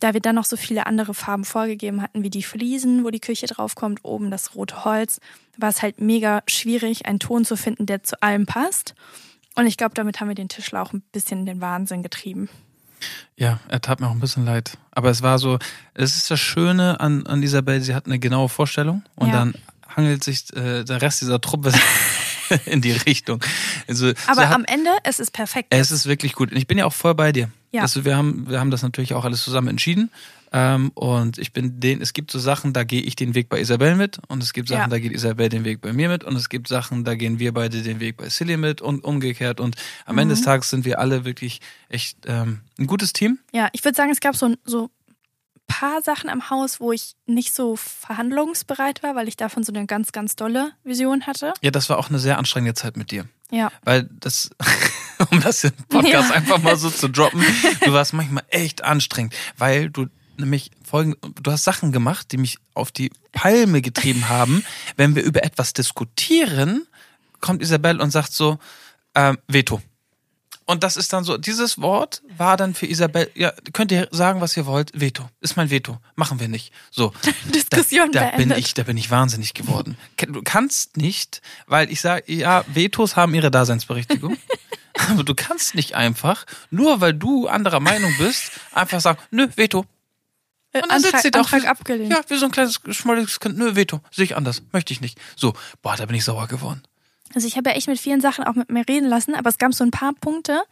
da 0.00 0.14
wir 0.14 0.20
dann 0.20 0.36
noch 0.36 0.44
so 0.44 0.56
viele 0.56 0.86
andere 0.86 1.14
Farben 1.14 1.44
vorgegeben 1.44 2.02
hatten, 2.02 2.22
wie 2.22 2.30
die 2.30 2.42
Fliesen, 2.42 3.04
wo 3.04 3.10
die 3.10 3.20
Küche 3.20 3.46
draufkommt, 3.46 4.04
oben 4.04 4.30
das 4.30 4.54
rote 4.54 4.84
Holz, 4.84 5.20
war 5.56 5.70
es 5.70 5.82
halt 5.82 6.00
mega 6.00 6.42
schwierig, 6.46 7.06
einen 7.06 7.18
Ton 7.18 7.44
zu 7.44 7.56
finden, 7.56 7.86
der 7.86 8.04
zu 8.04 8.22
allem 8.22 8.46
passt. 8.46 8.94
Und 9.58 9.66
ich 9.66 9.76
glaube, 9.76 9.94
damit 9.94 10.20
haben 10.20 10.28
wir 10.28 10.34
den 10.34 10.48
Tischler 10.48 10.82
auch 10.82 10.92
ein 10.92 11.02
bisschen 11.12 11.40
in 11.40 11.46
den 11.46 11.60
Wahnsinn 11.60 12.02
getrieben. 12.02 12.48
Ja, 13.36 13.60
er 13.68 13.80
tat 13.80 14.00
mir 14.00 14.06
auch 14.08 14.12
ein 14.12 14.20
bisschen 14.20 14.44
leid. 14.44 14.76
Aber 14.90 15.10
es 15.10 15.22
war 15.22 15.38
so, 15.38 15.58
es 15.94 16.16
ist 16.16 16.30
das 16.30 16.40
Schöne 16.40 16.98
an, 17.00 17.26
an 17.26 17.42
Isabel, 17.42 17.80
sie 17.80 17.94
hat 17.94 18.06
eine 18.06 18.18
genaue 18.18 18.48
Vorstellung 18.48 19.02
und 19.16 19.28
Ja. 19.28 19.34
dann 19.34 19.54
hangelt 19.96 20.24
sich 20.24 20.52
äh, 20.56 20.84
der 20.84 21.02
Rest 21.02 21.20
dieser 21.20 21.40
Truppe 21.40 21.72
in 22.66 22.80
die 22.82 22.92
Richtung. 22.92 23.42
Also, 23.86 24.12
Aber 24.26 24.48
hat, 24.48 24.54
am 24.54 24.64
Ende, 24.64 24.90
es 25.04 25.20
ist 25.20 25.32
perfekt. 25.32 25.68
es 25.70 25.90
ist 25.90 26.06
wirklich 26.06 26.32
gut. 26.34 26.50
Und 26.50 26.56
ich 26.56 26.66
bin 26.66 26.78
ja 26.78 26.86
auch 26.86 26.92
voll 26.92 27.14
bei 27.14 27.32
dir. 27.32 27.50
Ja. 27.70 27.82
Also 27.82 28.04
wir 28.04 28.16
haben, 28.16 28.48
wir 28.48 28.60
haben 28.60 28.70
das 28.70 28.82
natürlich 28.82 29.14
auch 29.14 29.24
alles 29.24 29.42
zusammen 29.42 29.68
entschieden. 29.68 30.10
Ähm, 30.50 30.90
und 30.94 31.36
ich 31.36 31.52
bin 31.52 31.78
den, 31.78 32.00
es 32.00 32.14
gibt 32.14 32.30
so 32.30 32.38
Sachen, 32.38 32.72
da 32.72 32.82
gehe 32.82 33.02
ich 33.02 33.16
den 33.16 33.34
Weg 33.34 33.50
bei 33.50 33.60
Isabel 33.60 33.96
mit 33.96 34.18
und 34.28 34.42
es 34.42 34.54
gibt 34.54 34.68
Sachen, 34.70 34.80
Ja. 34.80 34.88
da 34.88 34.98
geht 34.98 35.12
Isabel 35.12 35.50
den 35.50 35.64
Weg 35.64 35.82
bei 35.82 35.92
mir 35.92 36.08
mit 36.08 36.24
und 36.24 36.36
es 36.36 36.48
gibt 36.48 36.68
Sachen, 36.68 37.04
da 37.04 37.14
gehen 37.16 37.38
wir 37.38 37.52
beide 37.52 37.82
den 37.82 38.00
Weg 38.00 38.16
bei 38.16 38.30
Silly 38.30 38.56
mit 38.56 38.80
und 38.80 39.04
umgekehrt. 39.04 39.60
Und 39.60 39.76
am 40.06 40.16
Ende 40.16 40.32
Mhm. 40.34 40.38
des 40.38 40.46
Tages 40.46 40.70
sind 40.70 40.86
wir 40.86 41.00
alle 41.00 41.26
wirklich 41.26 41.60
echt 41.90 42.16
ähm, 42.26 42.60
ein 42.78 42.86
gutes 42.86 43.12
Team. 43.12 43.38
Ja, 43.52 43.68
ich 43.74 43.84
würde 43.84 43.94
sagen, 43.96 44.10
es 44.10 44.20
gab 44.20 44.34
so, 44.36 44.54
so 44.64 44.90
paar 45.66 46.00
Sachen 46.00 46.30
am 46.30 46.48
Haus, 46.48 46.80
wo 46.80 46.92
ich 46.92 47.12
nicht 47.26 47.54
so 47.54 47.76
verhandlungsbereit 47.76 49.02
war, 49.02 49.14
weil 49.14 49.28
ich 49.28 49.36
davon 49.36 49.62
so 49.64 49.72
eine 49.72 49.84
ganz, 49.84 50.12
ganz 50.12 50.34
dolle 50.34 50.72
Vision 50.82 51.26
hatte. 51.26 51.52
Ja, 51.60 51.70
das 51.70 51.90
war 51.90 51.98
auch 51.98 52.08
eine 52.08 52.18
sehr 52.18 52.38
anstrengende 52.38 52.72
Zeit 52.72 52.96
mit 52.96 53.10
dir. 53.10 53.26
Ja. 53.50 53.70
Weil 53.84 54.08
das, 54.18 54.48
um 55.30 55.40
das 55.40 55.64
im 55.64 55.72
Podcast 55.88 56.30
Ja. 56.30 56.34
einfach 56.36 56.58
mal 56.62 56.76
so 56.76 56.90
zu 56.90 57.08
droppen, 57.08 57.44
du 57.84 57.92
warst 57.92 58.12
manchmal 58.12 58.44
echt 58.48 58.82
anstrengend, 58.84 59.34
weil 59.56 59.90
du 59.90 60.06
nämlich 60.36 60.70
folgend, 60.88 61.16
du 61.42 61.50
hast 61.50 61.64
Sachen 61.64 61.90
gemacht, 61.92 62.30
die 62.32 62.36
mich 62.36 62.58
auf 62.74 62.92
die 62.92 63.10
Palme 63.32 63.82
getrieben 63.82 64.28
haben. 64.28 64.64
Wenn 64.96 65.14
wir 65.16 65.22
über 65.22 65.42
etwas 65.42 65.72
diskutieren, 65.72 66.86
kommt 67.40 67.60
Isabel 67.62 68.00
und 68.00 68.10
sagt 68.10 68.32
so, 68.32 68.58
ähm, 69.14 69.38
Veto. 69.48 69.82
Und 70.68 70.84
das 70.84 70.98
ist 70.98 71.14
dann 71.14 71.24
so, 71.24 71.38
dieses 71.38 71.80
Wort 71.80 72.22
war 72.36 72.58
dann 72.58 72.74
für 72.74 72.84
Isabel, 72.84 73.30
ja, 73.34 73.54
könnt 73.72 73.90
ihr 73.90 74.06
sagen, 74.10 74.42
was 74.42 74.54
ihr 74.54 74.66
wollt, 74.66 74.90
Veto. 74.92 75.26
Ist 75.40 75.56
mein 75.56 75.70
Veto. 75.70 75.96
Machen 76.14 76.40
wir 76.40 76.48
nicht. 76.48 76.74
So. 76.90 77.14
Diskussion 77.54 78.12
da, 78.12 78.32
da 78.32 78.36
bin 78.36 78.50
ich, 78.50 78.74
da 78.74 78.82
bin 78.82 78.98
ich 78.98 79.10
wahnsinnig 79.10 79.54
geworden. 79.54 79.96
Du 80.18 80.42
kannst 80.44 80.98
nicht, 80.98 81.40
weil 81.66 81.90
ich 81.90 82.02
sage, 82.02 82.30
ja, 82.30 82.66
Vetos 82.66 83.16
haben 83.16 83.34
ihre 83.34 83.50
Daseinsberechtigung. 83.50 84.36
aber 85.10 85.24
du 85.24 85.34
kannst 85.34 85.74
nicht 85.74 85.94
einfach, 85.94 86.44
nur 86.70 87.00
weil 87.00 87.14
du 87.14 87.48
anderer 87.48 87.80
Meinung 87.80 88.12
bist, 88.18 88.50
einfach 88.72 89.00
sagen, 89.00 89.18
nö, 89.30 89.48
Veto. 89.56 89.86
Äh, 90.72 90.82
Und 90.82 90.92
dann 90.92 91.00
sitzt 91.00 91.22
sie 91.22 91.28
Antrag, 91.28 91.44
doch 91.44 91.52
Antrag 91.54 91.70
abgelehnt. 91.70 92.12
Ja, 92.12 92.20
wie 92.28 92.36
so 92.36 92.44
ein 92.44 92.50
kleines 92.50 92.78
schmolliges 92.90 93.40
Kind, 93.40 93.56
nö, 93.56 93.74
Veto. 93.74 94.02
Sehe 94.10 94.26
ich 94.26 94.36
anders. 94.36 94.60
Möchte 94.72 94.92
ich 94.92 95.00
nicht. 95.00 95.18
So, 95.34 95.54
boah, 95.80 95.96
da 95.96 96.04
bin 96.04 96.14
ich 96.14 96.24
sauer 96.24 96.46
geworden. 96.46 96.82
Also 97.34 97.46
ich 97.46 97.56
habe 97.56 97.70
ja 97.70 97.76
echt 97.76 97.88
mit 97.88 97.98
vielen 97.98 98.20
Sachen 98.20 98.44
auch 98.44 98.54
mit 98.54 98.70
mir 98.70 98.84
reden 98.88 99.08
lassen, 99.08 99.34
aber 99.34 99.50
es 99.50 99.58
gab 99.58 99.74
so 99.74 99.84
ein 99.84 99.90
paar 99.90 100.12
Punkte, 100.14 100.62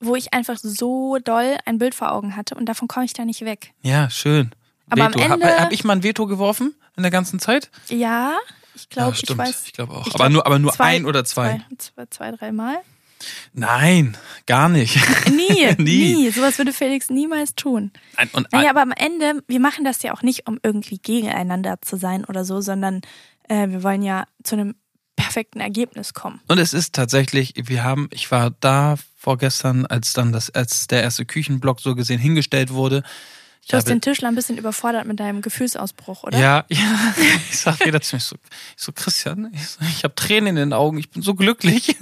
wo 0.00 0.16
ich 0.16 0.34
einfach 0.34 0.58
so 0.58 1.18
doll 1.22 1.56
ein 1.64 1.78
Bild 1.78 1.94
vor 1.94 2.12
Augen 2.12 2.36
hatte 2.36 2.54
und 2.54 2.66
davon 2.66 2.88
komme 2.88 3.04
ich 3.06 3.12
da 3.12 3.24
nicht 3.24 3.42
weg. 3.44 3.72
Ja, 3.82 4.10
schön. 4.10 4.50
Aber 4.90 5.04
am 5.04 5.14
Veto. 5.14 5.24
Hab, 5.24 5.30
Ende- 5.40 5.60
hab 5.60 5.72
ich 5.72 5.84
mal 5.84 5.94
ein 5.94 6.02
Veto 6.02 6.26
geworfen 6.26 6.74
in 6.96 7.02
der 7.02 7.10
ganzen 7.12 7.38
Zeit? 7.38 7.70
Ja, 7.88 8.36
ich 8.74 8.88
glaube, 8.90 9.16
ja, 9.16 9.22
ich 9.22 9.38
weiß. 9.38 9.62
Ich 9.66 9.72
glaube 9.72 9.94
auch. 9.94 10.06
ich 10.06 10.14
aber 10.14 10.24
glaub, 10.24 10.32
nur, 10.32 10.46
aber 10.46 10.58
nur 10.58 10.72
zwei- 10.72 10.96
ein 10.96 11.06
oder 11.06 11.24
zwei. 11.24 11.62
Zwei, 11.78 12.04
zwei, 12.04 12.06
zwei 12.06 12.30
dreimal. 12.32 12.76
Nein, 13.52 14.16
gar 14.46 14.68
nicht. 14.68 14.96
Nie, 15.30 15.74
Nie. 15.78 16.14
nie. 16.14 16.30
Sowas 16.30 16.58
würde 16.58 16.72
Felix 16.72 17.08
niemals 17.10 17.54
tun. 17.54 17.92
Ein- 18.16 18.30
Und 18.32 18.52
Naja, 18.52 18.70
aber 18.70 18.82
am 18.82 18.92
Ende, 18.92 19.42
wir 19.46 19.60
machen 19.60 19.84
das 19.84 20.02
ja 20.02 20.12
auch 20.12 20.22
nicht, 20.22 20.48
um 20.48 20.58
irgendwie 20.62 20.98
gegeneinander 20.98 21.80
zu 21.80 21.96
sein 21.96 22.24
oder 22.24 22.44
so, 22.44 22.60
sondern 22.60 23.00
äh, 23.48 23.68
wir 23.68 23.82
wollen 23.82 24.02
ja 24.02 24.26
zu 24.42 24.56
einem 24.56 24.74
perfekten 25.16 25.60
Ergebnis 25.60 26.14
kommen. 26.14 26.40
Und 26.48 26.58
es 26.58 26.72
ist 26.72 26.94
tatsächlich, 26.94 27.54
wir 27.56 27.84
haben, 27.84 28.08
ich 28.12 28.30
war 28.30 28.52
da 28.60 28.96
vorgestern, 29.16 29.86
als 29.86 30.12
dann 30.12 30.32
das, 30.32 30.50
als 30.50 30.86
der 30.88 31.02
erste 31.02 31.24
Küchenblock 31.24 31.80
so 31.80 31.94
gesehen 31.94 32.18
hingestellt 32.18 32.72
wurde. 32.72 33.02
Ich 33.64 33.68
Du 33.68 33.76
hast 33.76 33.88
den 33.88 34.00
Tischler 34.00 34.26
ein 34.26 34.34
bisschen 34.34 34.58
überfordert 34.58 35.06
mit 35.06 35.20
deinem 35.20 35.40
Gefühlsausbruch, 35.40 36.24
oder? 36.24 36.36
Ja, 36.36 36.64
ja. 36.68 37.14
Ich 37.48 37.60
sag 37.60 37.78
wieder 37.86 38.00
zu 38.00 38.16
mir 38.16 38.20
so, 38.20 38.34
ich 38.76 38.82
so 38.82 38.90
Christian, 38.90 39.52
ich, 39.54 39.68
so, 39.68 39.80
ich 39.82 40.02
habe 40.02 40.16
Tränen 40.16 40.48
in 40.48 40.56
den 40.56 40.72
Augen, 40.72 40.98
ich 40.98 41.10
bin 41.10 41.22
so 41.22 41.36
glücklich. 41.36 41.96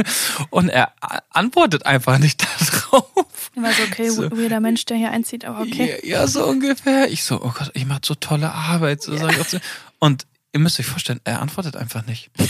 Und 0.48 0.70
er 0.70 0.94
antwortet 1.28 1.84
einfach 1.84 2.18
nicht 2.18 2.42
darauf. 2.72 3.50
Und 3.54 3.62
war 3.62 3.74
so, 3.74 3.82
okay, 3.82 4.08
So. 4.08 4.30
weirder 4.30 4.60
Mensch, 4.60 4.86
der 4.86 4.96
hier 4.96 5.10
einzieht, 5.10 5.44
aber 5.44 5.60
okay. 5.60 5.98
Ja, 6.02 6.20
ja, 6.20 6.26
so 6.26 6.46
ungefähr. 6.46 7.10
Ich 7.10 7.24
so, 7.24 7.42
oh 7.42 7.52
Gott, 7.56 7.70
ich 7.74 7.84
mache 7.84 8.00
so 8.04 8.14
tolle 8.14 8.52
Arbeit. 8.52 9.02
So 9.02 9.12
ich 9.12 9.46
zu. 9.48 9.60
Und 9.98 10.26
ihr 10.52 10.60
müsst 10.60 10.80
euch 10.80 10.86
vorstellen, 10.86 11.20
er 11.24 11.42
antwortet 11.42 11.76
einfach 11.76 12.06
nicht. 12.06 12.30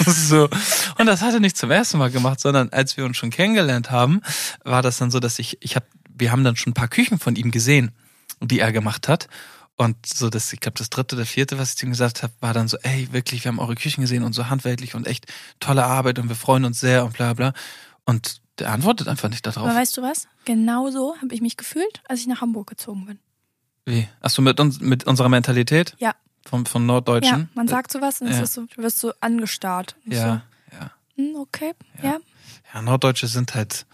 so. 0.06 0.48
Und 0.98 1.06
das 1.06 1.22
hat 1.22 1.34
er 1.34 1.40
nicht 1.40 1.56
zum 1.56 1.70
ersten 1.70 1.98
Mal 1.98 2.10
gemacht, 2.10 2.40
sondern 2.40 2.70
als 2.70 2.96
wir 2.96 3.04
uns 3.04 3.16
schon 3.16 3.30
kennengelernt 3.30 3.90
haben, 3.90 4.20
war 4.64 4.82
das 4.82 4.98
dann 4.98 5.10
so, 5.10 5.20
dass 5.20 5.38
ich, 5.38 5.58
ich 5.60 5.76
hab, 5.76 5.84
wir 6.14 6.32
haben 6.32 6.44
dann 6.44 6.56
schon 6.56 6.72
ein 6.72 6.74
paar 6.74 6.88
Küchen 6.88 7.18
von 7.18 7.36
ihm 7.36 7.50
gesehen, 7.50 7.92
die 8.40 8.60
er 8.60 8.72
gemacht 8.72 9.08
hat. 9.08 9.28
Und 9.76 10.04
so 10.04 10.28
das, 10.28 10.52
ich 10.52 10.60
glaube, 10.60 10.76
das 10.76 10.90
dritte 10.90 11.16
oder 11.16 11.24
vierte, 11.24 11.58
was 11.58 11.70
ich 11.70 11.76
zu 11.78 11.86
ihm 11.86 11.90
gesagt 11.90 12.22
habe, 12.22 12.34
war 12.40 12.52
dann 12.52 12.68
so, 12.68 12.76
ey, 12.82 13.08
wirklich, 13.12 13.44
wir 13.44 13.48
haben 13.50 13.58
eure 13.58 13.74
Küchen 13.76 14.02
gesehen 14.02 14.24
und 14.24 14.34
so 14.34 14.50
handwerklich 14.50 14.94
und 14.94 15.06
echt 15.06 15.26
tolle 15.58 15.84
Arbeit 15.84 16.18
und 16.18 16.28
wir 16.28 16.36
freuen 16.36 16.66
uns 16.66 16.80
sehr 16.80 17.04
und 17.04 17.14
bla 17.14 17.32
bla. 17.32 17.54
Und 18.04 18.42
der 18.58 18.72
antwortet 18.72 19.08
einfach 19.08 19.30
nicht 19.30 19.46
darauf. 19.46 19.64
Aber 19.64 19.74
weißt 19.74 19.96
du 19.96 20.02
was? 20.02 20.28
Genau 20.44 20.90
so 20.90 21.16
habe 21.22 21.34
ich 21.34 21.40
mich 21.40 21.56
gefühlt, 21.56 22.02
als 22.08 22.20
ich 22.20 22.26
nach 22.26 22.42
Hamburg 22.42 22.68
gezogen 22.68 23.06
bin. 23.06 23.18
Wie? 23.86 24.06
Ach 24.20 24.30
so, 24.30 24.42
mit 24.42 24.60
uns, 24.60 24.80
mit 24.80 25.04
unserer 25.04 25.28
Mentalität? 25.28 25.96
Ja. 25.98 26.14
Vom, 26.48 26.66
von 26.66 26.86
Norddeutschen? 26.86 27.38
Ja, 27.40 27.48
man 27.54 27.68
sagt 27.68 27.92
sowas 27.92 28.20
und 28.20 28.28
es 28.28 28.36
Ja. 28.36 28.42
ist 28.42 28.54
so, 28.54 28.66
du 28.74 28.82
wirst 28.82 28.98
so 28.98 29.12
angestarrt. 29.20 29.96
Ja, 30.06 30.42
ja. 30.72 30.90
So, 31.16 31.22
hm, 31.22 31.36
okay, 31.36 31.72
ja. 32.02 32.18
Ja, 32.74 32.82
Norddeutsche 32.82 33.26
sind 33.26 33.54
halt. 33.54 33.86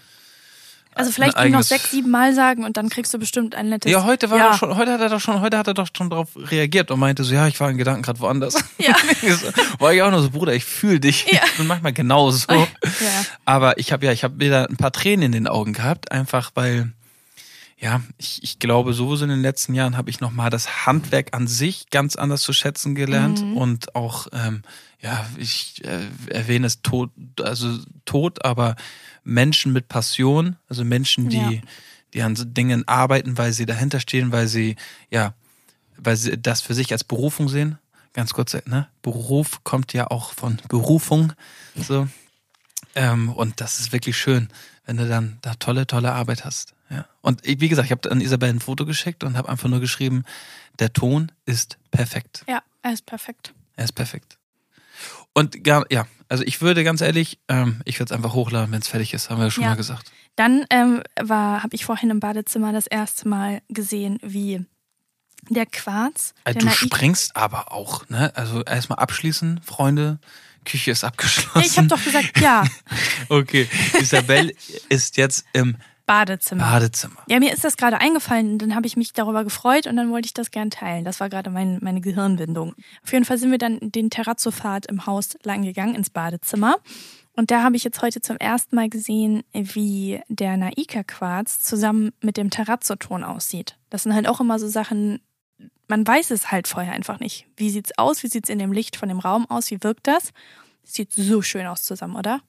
Also 0.94 1.12
vielleicht 1.12 1.36
noch 1.50 1.62
sechs, 1.62 1.90
sieben 1.90 2.10
Mal 2.10 2.34
sagen 2.34 2.64
und 2.64 2.78
dann 2.78 2.88
kriegst 2.88 3.12
du 3.12 3.18
bestimmt 3.18 3.54
ein 3.54 3.68
nettes. 3.68 3.92
Ja, 3.92 4.04
heute 4.04 4.30
war 4.30 4.38
ja. 4.38 4.46
er 4.52 4.56
schon, 4.56 4.74
heute 4.76 4.92
hat 4.92 5.00
er 5.02 5.10
doch 5.10 5.20
schon, 5.20 5.42
heute 5.42 5.58
hat 5.58 5.66
er 5.66 5.74
doch 5.74 5.88
schon 5.94 6.08
darauf 6.08 6.30
reagiert 6.34 6.90
und 6.90 6.98
meinte 6.98 7.22
so, 7.22 7.34
ja, 7.34 7.46
ich 7.46 7.60
war 7.60 7.68
in 7.70 7.76
Gedanken 7.76 8.00
gerade 8.00 8.18
woanders. 8.20 8.54
Ja. 8.78 8.94
War 9.78 9.92
ich 9.92 10.00
auch 10.02 10.10
nur 10.10 10.22
so, 10.22 10.30
Bruder, 10.30 10.54
ich 10.54 10.64
fühle 10.64 10.98
dich. 10.98 11.26
Ja. 11.30 11.40
Ich 11.44 11.58
bin 11.58 11.66
manchmal 11.66 11.92
genauso. 11.92 12.46
Ja. 13.00 13.24
Aber 13.44 13.78
ich 13.78 13.92
habe 13.92 14.06
ja, 14.06 14.12
ich 14.12 14.24
habe 14.24 14.40
wieder 14.40 14.70
ein 14.70 14.76
paar 14.78 14.90
Tränen 14.92 15.24
in 15.24 15.32
den 15.32 15.48
Augen 15.48 15.74
gehabt, 15.74 16.12
einfach 16.12 16.52
weil, 16.54 16.92
ja, 17.78 18.00
ich, 18.16 18.42
ich 18.42 18.58
glaube, 18.58 18.94
sowieso 18.94 19.24
in 19.24 19.30
den 19.30 19.42
letzten 19.42 19.74
Jahren 19.74 19.96
habe 19.96 20.08
ich 20.10 20.20
nochmal 20.20 20.48
das 20.50 20.86
Handwerk 20.86 21.34
an 21.34 21.46
sich 21.46 21.90
ganz 21.90 22.16
anders 22.16 22.42
zu 22.42 22.52
schätzen 22.52 22.94
gelernt 22.94 23.42
Mhm. 23.42 23.56
und 23.56 23.94
auch, 23.94 24.28
ähm, 24.32 24.62
ja, 25.00 25.26
ich 25.36 25.84
äh, 25.84 26.06
erwähne 26.28 26.66
es 26.66 26.80
tot, 26.82 27.10
also 27.42 27.78
tot, 28.06 28.44
aber 28.44 28.76
Menschen 29.24 29.72
mit 29.72 29.88
Passion, 29.88 30.56
also 30.68 30.84
Menschen, 30.84 31.28
die, 31.28 31.36
Ja. 31.56 31.60
die 32.14 32.22
an 32.22 32.34
so 32.34 32.44
Dingen 32.44 32.88
arbeiten, 32.88 33.36
weil 33.36 33.52
sie 33.52 33.66
dahinter 33.66 34.00
stehen, 34.00 34.32
weil 34.32 34.48
sie, 34.48 34.76
ja, 35.10 35.34
weil 35.98 36.16
sie 36.16 36.38
das 36.40 36.62
für 36.62 36.74
sich 36.74 36.92
als 36.92 37.04
Berufung 37.04 37.48
sehen. 37.48 37.78
Ganz 38.14 38.32
kurz, 38.32 38.56
ne? 38.64 38.88
Beruf 39.02 39.62
kommt 39.64 39.92
ja 39.92 40.06
auch 40.10 40.32
von 40.32 40.58
Berufung. 40.68 41.34
So. 41.74 42.08
Ähm, 42.94 43.28
und 43.30 43.60
das 43.60 43.78
ist 43.80 43.92
wirklich 43.92 44.16
schön, 44.16 44.48
wenn 44.86 44.96
du 44.96 45.06
dann 45.06 45.36
da 45.42 45.54
tolle, 45.54 45.86
tolle 45.86 46.12
Arbeit 46.12 46.44
hast. 46.46 46.72
Ja. 46.90 47.06
Und 47.20 47.42
wie 47.44 47.68
gesagt, 47.68 47.86
ich 47.86 47.92
habe 47.92 48.10
an 48.10 48.20
Isabel 48.20 48.48
ein 48.50 48.60
Foto 48.60 48.86
geschickt 48.86 49.24
und 49.24 49.36
habe 49.36 49.48
einfach 49.48 49.68
nur 49.68 49.80
geschrieben, 49.80 50.24
der 50.78 50.92
Ton 50.92 51.32
ist 51.44 51.78
perfekt. 51.90 52.44
ja, 52.48 52.62
er 52.82 52.92
ist 52.92 53.06
perfekt. 53.06 53.52
Er 53.76 53.84
ist 53.84 53.92
perfekt. 53.92 54.38
Und 55.32 55.64
gar, 55.64 55.84
ja, 55.90 56.06
also 56.28 56.44
ich 56.44 56.60
würde 56.62 56.82
ganz 56.84 57.00
ehrlich, 57.00 57.38
ähm, 57.48 57.82
ich 57.84 57.98
würde 57.98 58.12
es 58.12 58.16
einfach 58.16 58.32
hochladen, 58.34 58.72
wenn 58.72 58.80
es 58.80 58.88
fertig 58.88 59.12
ist, 59.12 59.28
haben 59.28 59.38
wir 59.38 59.44
ja 59.46 59.50
schon 59.50 59.64
Ja. 59.64 59.70
mal 59.70 59.76
gesagt. 59.76 60.10
Dann 60.36 60.64
ähm, 60.70 61.02
war, 61.20 61.62
habe 61.62 61.74
ich 61.74 61.84
vorhin 61.84 62.10
im 62.10 62.20
Badezimmer 62.20 62.72
das 62.72 62.86
erste 62.86 63.28
Mal 63.28 63.60
gesehen, 63.68 64.18
wie 64.22 64.64
der 65.50 65.66
Quarz, 65.66 66.34
Äh, 66.44 66.52
der 66.54 66.60
Du 66.60 66.66
Naik- 66.66 66.76
springst 66.76 67.36
aber 67.36 67.72
auch, 67.72 68.08
ne? 68.08 68.32
Also 68.36 68.62
erstmal 68.62 68.98
abschließen, 68.98 69.60
Freunde. 69.62 70.18
Küche 70.64 70.90
ist 70.90 71.04
abgeschlossen. 71.04 71.60
Ich 71.64 71.76
habe 71.78 71.86
doch 71.88 72.02
gesagt, 72.02 72.40
ja, 72.40 72.64
Okay, 73.28 73.68
Isabel 74.00 74.52
ist 74.88 75.16
jetzt 75.16 75.44
im 75.52 75.76
Badezimmer. 76.06 76.62
Badezimmer. 76.62 77.16
Ja, 77.28 77.40
mir 77.40 77.52
ist 77.52 77.64
das 77.64 77.76
gerade 77.76 78.00
eingefallen 78.00 78.52
und 78.52 78.62
dann 78.62 78.74
habe 78.74 78.86
ich 78.86 78.96
mich 78.96 79.12
darüber 79.12 79.42
gefreut 79.44 79.86
und 79.86 79.96
dann 79.96 80.10
wollte 80.10 80.26
ich 80.26 80.34
das 80.34 80.50
gern 80.50 80.70
teilen. 80.70 81.04
Das 81.04 81.18
war 81.20 81.28
gerade 81.28 81.50
mein, 81.50 81.78
meine 81.82 82.00
Gehirnwindung. 82.00 82.74
Auf 83.02 83.12
jeden 83.12 83.24
Fall 83.24 83.38
sind 83.38 83.50
wir 83.50 83.58
dann 83.58 83.78
den 83.80 84.10
Terrazzopfad 84.10 84.86
im 84.86 85.06
Haus 85.06 85.36
lang 85.42 85.62
gegangen 85.62 85.96
ins 85.96 86.10
Badezimmer. 86.10 86.76
Und 87.34 87.50
da 87.50 87.62
habe 87.62 87.76
ich 87.76 87.84
jetzt 87.84 88.00
heute 88.00 88.20
zum 88.22 88.36
ersten 88.38 88.76
Mal 88.76 88.88
gesehen, 88.88 89.42
wie 89.52 90.20
der 90.28 90.56
Naika-Quarz 90.56 91.60
zusammen 91.60 92.12
mit 92.22 92.38
dem 92.38 92.50
Terrazzoton 92.50 93.24
aussieht. 93.24 93.76
Das 93.90 94.04
sind 94.04 94.14
halt 94.14 94.26
auch 94.26 94.40
immer 94.40 94.58
so 94.58 94.68
Sachen, 94.68 95.20
man 95.88 96.06
weiß 96.06 96.30
es 96.30 96.50
halt 96.50 96.66
vorher 96.66 96.92
einfach 96.92 97.20
nicht. 97.20 97.46
Wie 97.56 97.68
sieht's 97.68 97.98
aus? 97.98 98.22
Wie 98.22 98.28
sieht's 98.28 98.48
in 98.48 98.58
dem 98.58 98.72
Licht 98.72 98.96
von 98.96 99.08
dem 99.08 99.18
Raum 99.18 99.48
aus? 99.50 99.70
Wie 99.70 99.82
wirkt 99.82 100.06
das? 100.06 100.32
Sieht 100.82 101.12
so 101.12 101.42
schön 101.42 101.66
aus 101.66 101.82
zusammen, 101.82 102.16
oder? 102.16 102.40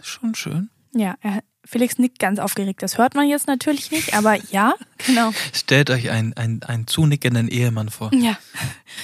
Schon 0.00 0.34
schön. 0.34 0.70
Ja, 0.92 1.16
er, 1.20 1.42
Felix 1.64 1.98
nickt 1.98 2.18
ganz 2.18 2.38
aufgeregt. 2.38 2.82
Das 2.82 2.98
hört 2.98 3.14
man 3.14 3.28
jetzt 3.28 3.46
natürlich 3.46 3.90
nicht, 3.90 4.14
aber 4.14 4.36
ja, 4.50 4.74
genau. 5.06 5.32
Stellt 5.52 5.90
euch 5.90 6.10
einen, 6.10 6.32
einen, 6.34 6.62
einen 6.62 6.86
zunickenden 6.86 7.48
Ehemann 7.48 7.90
vor. 7.90 8.10
Ja, 8.14 8.38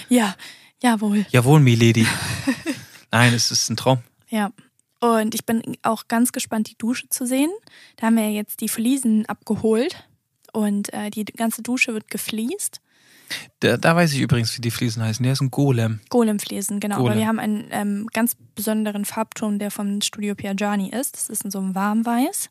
ja, 0.09 0.35
jawohl. 0.83 1.27
Jawohl, 1.31 1.61
Milady. 1.61 2.07
Nein, 3.11 3.35
es 3.35 3.51
ist 3.51 3.71
ein 3.71 3.77
Traum. 3.77 3.99
Ja. 4.29 4.51
Und 5.01 5.35
ich 5.35 5.45
bin 5.45 5.63
auch 5.83 6.09
ganz 6.09 6.33
gespannt, 6.33 6.71
die 6.71 6.79
Dusche 6.79 7.09
zu 7.09 7.27
sehen. 7.27 7.51
Da 7.97 8.07
haben 8.07 8.17
wir 8.17 8.33
jetzt 8.33 8.61
die 8.61 8.69
Fliesen 8.69 9.27
abgeholt 9.27 10.09
und 10.53 10.93
äh, 10.93 11.11
die 11.11 11.25
ganze 11.25 11.63
Dusche 11.63 11.93
wird 11.93 12.09
gefliest. 12.11 12.81
Da, 13.61 13.77
da 13.77 13.97
weiß 13.97 14.13
ich 14.13 14.21
übrigens, 14.21 14.57
wie 14.57 14.61
die 14.61 14.71
Fliesen 14.71 15.03
heißen. 15.03 15.23
Der 15.23 15.33
ist 15.33 15.41
ein 15.41 15.51
Golem. 15.51 16.01
Golemfliesen, 16.11 16.81
genau. 16.81 16.97
Golem. 16.97 17.13
Aber 17.13 17.21
wir 17.21 17.27
haben 17.27 17.39
einen 17.39 17.67
ähm, 17.71 18.07
ganz 18.13 18.37
besonderen 18.55 19.05
Farbton, 19.05 19.59
der 19.59 19.71
vom 19.71 20.01
Studio 20.01 20.35
Piagiani 20.35 20.91
ist. 20.91 21.15
Das 21.17 21.29
ist 21.29 21.45
in 21.45 21.51
so 21.51 21.59
einem 21.59 21.75
Warmweiß. 21.75 22.51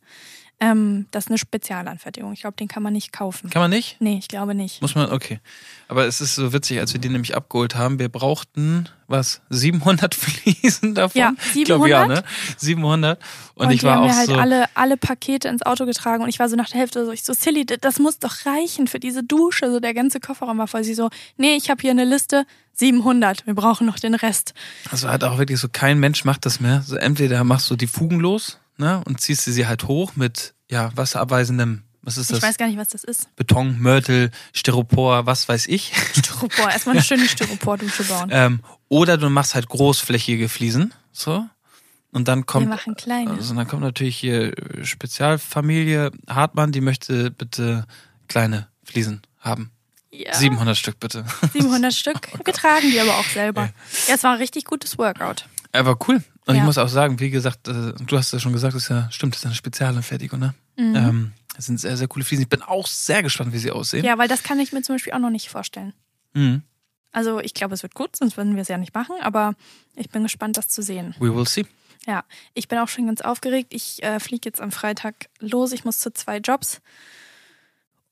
Ähm, 0.62 1.08
das 1.12 1.26
ist 1.26 1.30
eine 1.32 1.38
Spezialanfertigung. 1.38 2.32
Ich 2.32 2.40
glaube, 2.42 2.56
den 2.56 2.70
kann 2.70 2.82
man 2.82 2.94
nicht 2.94 3.12
kaufen. 3.12 3.50
Kann 3.50 3.62
man 3.62 3.72
nicht? 3.72 3.98
Nee, 4.00 4.18
ich 4.18 4.30
glaube 4.30 4.56
nicht. 4.56 4.82
Muss 4.82 4.96
man, 4.96 5.12
okay. 5.12 5.40
Aber 5.90 6.06
es 6.06 6.22
ist 6.22 6.36
so 6.36 6.54
witzig, 6.54 6.80
als 6.80 6.94
wir 6.94 7.02
den 7.02 7.12
nämlich 7.12 7.36
abgeholt 7.36 7.76
haben. 7.76 8.00
Wir 8.00 8.08
brauchten, 8.08 8.88
was, 9.08 9.42
700 9.50 10.16
Fliesen 10.16 10.96
davon? 10.96 11.20
Ja, 11.20 11.34
Ich 11.54 11.66
glaube, 11.66 11.90
ja, 11.90 12.04
700. 12.04 12.24
ne? 12.26 12.30
700. 12.58 13.20
Und, 13.56 13.66
Und, 13.66 13.72
ich 13.74 13.82
die 13.82 13.86
war 13.86 13.96
haben 13.96 14.04
auch 14.04 14.08
mir 14.08 14.16
halt 14.16 14.28
so. 14.30 14.36
alle, 14.36 14.66
alle 14.76 14.96
Pakete 14.96 15.50
ins 15.50 15.62
Auto 15.62 15.86
getragen 15.86 16.24
und 16.24 16.30
ich 16.30 16.40
war 16.40 16.48
so 16.48 16.56
nach 16.56 16.70
der 16.70 16.80
Hälfte 16.80 17.06
so, 17.06 17.12
ich 17.12 17.24
so, 17.24 17.34
Silly, 17.34 17.66
das 17.66 18.00
muss 18.00 18.20
doch 18.20 18.46
reichen 18.46 18.88
für 18.88 19.00
diese 19.00 19.24
Dusche. 19.24 19.70
So 19.70 19.82
der 19.82 19.94
ganze 19.94 20.22
Kofferraum 20.22 20.58
war 20.58 20.68
voll. 20.68 20.86
Sie 20.86 20.94
so, 20.94 21.10
nee, 21.36 21.56
ich 21.56 21.70
habe 21.70 21.82
hier 21.82 21.92
eine 21.92 22.06
Liste, 22.06 22.46
700, 22.74 23.46
wir 23.46 23.56
brauchen 23.56 23.86
noch 23.86 24.00
den 24.00 24.16
Rest. 24.16 24.54
Also 24.90 25.10
hat 25.10 25.24
auch 25.26 25.38
wirklich 25.38 25.60
so 25.60 25.68
kein 25.72 26.00
Mensch 26.00 26.24
macht 26.26 26.46
das 26.46 26.60
mehr. 26.62 26.82
So 26.82 26.96
entweder 26.96 27.44
machst 27.44 27.70
du 27.70 27.76
die 27.76 27.88
Fugen 27.88 28.20
los, 28.22 28.60
ne, 28.78 29.02
und 29.06 29.22
ziehst 29.22 29.46
du 29.48 29.52
sie 29.52 29.68
halt 29.68 29.88
hoch 29.88 30.16
mit, 30.16 30.54
ja, 30.70 30.92
wasserabweisendem, 30.96 31.84
was 32.02 32.18
ist 32.18 32.30
Ich 32.32 32.40
das? 32.40 32.44
weiß 32.50 32.58
gar 32.58 32.68
nicht, 32.68 32.78
was 32.78 32.90
das 32.90 33.04
ist. 33.04 33.36
Beton, 33.36 33.80
Mörtel, 33.80 34.32
Styropor, 34.54 35.26
was 35.26 35.48
weiß 35.50 35.68
ich. 35.68 35.92
Styropor, 36.16 36.70
erstmal 36.70 36.96
eine 36.96 37.04
schöne 37.04 37.28
Styropor-Dusche 37.28 38.04
bauen. 38.04 38.30
ähm, 38.32 38.60
oder 38.90 39.18
du 39.18 39.30
machst 39.30 39.56
halt 39.56 39.68
großflächige 39.70 40.48
Fliesen, 40.50 40.94
so. 41.12 41.46
Und 42.12 42.28
dann 42.30 42.40
Wir 42.40 42.46
kommt, 42.46 42.70
machen 42.70 42.96
kleine. 42.96 43.32
also 43.32 43.54
dann 43.56 43.68
kommt 43.68 43.82
natürlich 43.82 44.16
hier 44.18 44.54
Spezialfamilie 44.84 46.12
Hartmann, 46.28 46.72
die 46.72 46.82
möchte 46.82 47.32
bitte 47.32 47.86
kleine 48.28 48.68
Fliesen 48.84 49.22
haben. 49.40 49.72
Ja, 50.12 50.34
700 50.34 50.78
Stück 50.78 51.00
bitte. 51.00 51.26
700 51.54 51.94
Stück. 51.94 52.30
Wir 52.46 52.54
tragen 52.54 52.90
die 52.90 53.00
aber 53.00 53.18
auch 53.18 53.26
selber. 53.26 53.70
Ja, 54.08 54.16
es 54.16 54.24
war 54.24 54.32
ein 54.34 54.38
richtig 54.38 54.64
gutes 54.66 54.98
Workout. 54.98 55.48
Aber 55.74 55.98
cool. 56.08 56.24
Und 56.48 56.56
ich 56.56 56.60
Ja. 56.60 56.66
muss 56.66 56.78
auch 56.78 56.88
sagen, 56.90 57.20
wie 57.20 57.32
gesagt, 57.32 57.68
äh, 57.68 57.94
du 57.94 58.18
hast 58.18 58.32
ja 58.34 58.40
schon 58.40 58.54
gesagt, 58.54 58.76
das 58.76 58.84
ist 58.84 58.90
ja, 58.90 59.10
stimmt, 59.12 59.34
das 59.34 59.42
ist 59.42 59.46
eine 59.48 59.56
Spezialanfertigung, 59.56 60.40
ne? 60.40 60.54
Mhm. 60.78 60.96
Ähm, 60.96 61.32
das 61.56 61.66
sind 61.66 61.80
sehr, 61.80 61.98
sehr 61.98 62.08
coole 62.08 62.24
Fliesen. 62.26 62.44
Ich 62.44 62.50
bin 62.50 62.62
auch 62.62 62.86
sehr 62.86 63.24
gespannt, 63.24 63.54
wie 63.54 63.58
sie 63.58 63.72
aussehen. 63.72 64.06
Ja, 64.06 64.18
weil 64.18 64.28
das 64.28 64.44
kann 64.44 64.60
ich 64.60 64.72
mir 64.74 64.82
zum 64.82 64.96
Beispiel 64.96 65.14
auch 65.14 65.20
noch 65.20 65.30
nicht 65.30 65.50
vorstellen. 65.50 65.94
Mhm. 66.34 66.62
Also 67.12 67.40
ich 67.40 67.54
glaube, 67.54 67.74
es 67.74 67.82
wird 67.82 67.96
gut, 67.96 68.16
sonst 68.16 68.36
würden 68.36 68.56
wir 68.56 68.62
es 68.62 68.68
ja 68.68 68.78
nicht 68.78 68.94
machen, 68.94 69.16
aber 69.22 69.56
ich 69.96 70.10
bin 70.10 70.24
gespannt, 70.24 70.58
das 70.58 70.68
zu 70.68 70.82
sehen. 70.82 71.16
We 71.20 71.34
will 71.34 71.48
see. 71.48 71.66
Ja, 72.06 72.24
ich 72.54 72.68
bin 72.68 72.78
auch 72.78 72.90
schon 72.90 73.08
ganz 73.08 73.22
aufgeregt. 73.22 73.74
Ich 73.74 74.04
äh, 74.04 74.20
fliege 74.20 74.50
jetzt 74.50 74.62
am 74.62 74.72
Freitag 74.72 75.30
los. 75.40 75.72
Ich 75.72 75.86
muss 75.86 75.98
zu 76.00 76.12
zwei 76.14 76.38
Jobs. 76.38 76.82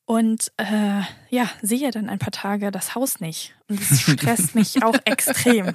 Und 0.06 0.52
äh, 0.58 1.02
ja, 1.30 1.50
sehe 1.62 1.92
dann 1.92 2.10
ein 2.10 2.20
paar 2.20 2.32
Tage 2.32 2.72
das 2.72 2.94
Haus 2.94 3.22
nicht. 3.22 3.56
Und 3.70 3.80
das 3.80 4.02
stresst 4.02 4.54
mich 4.54 4.84
auch 4.84 4.98
extrem. 5.06 5.74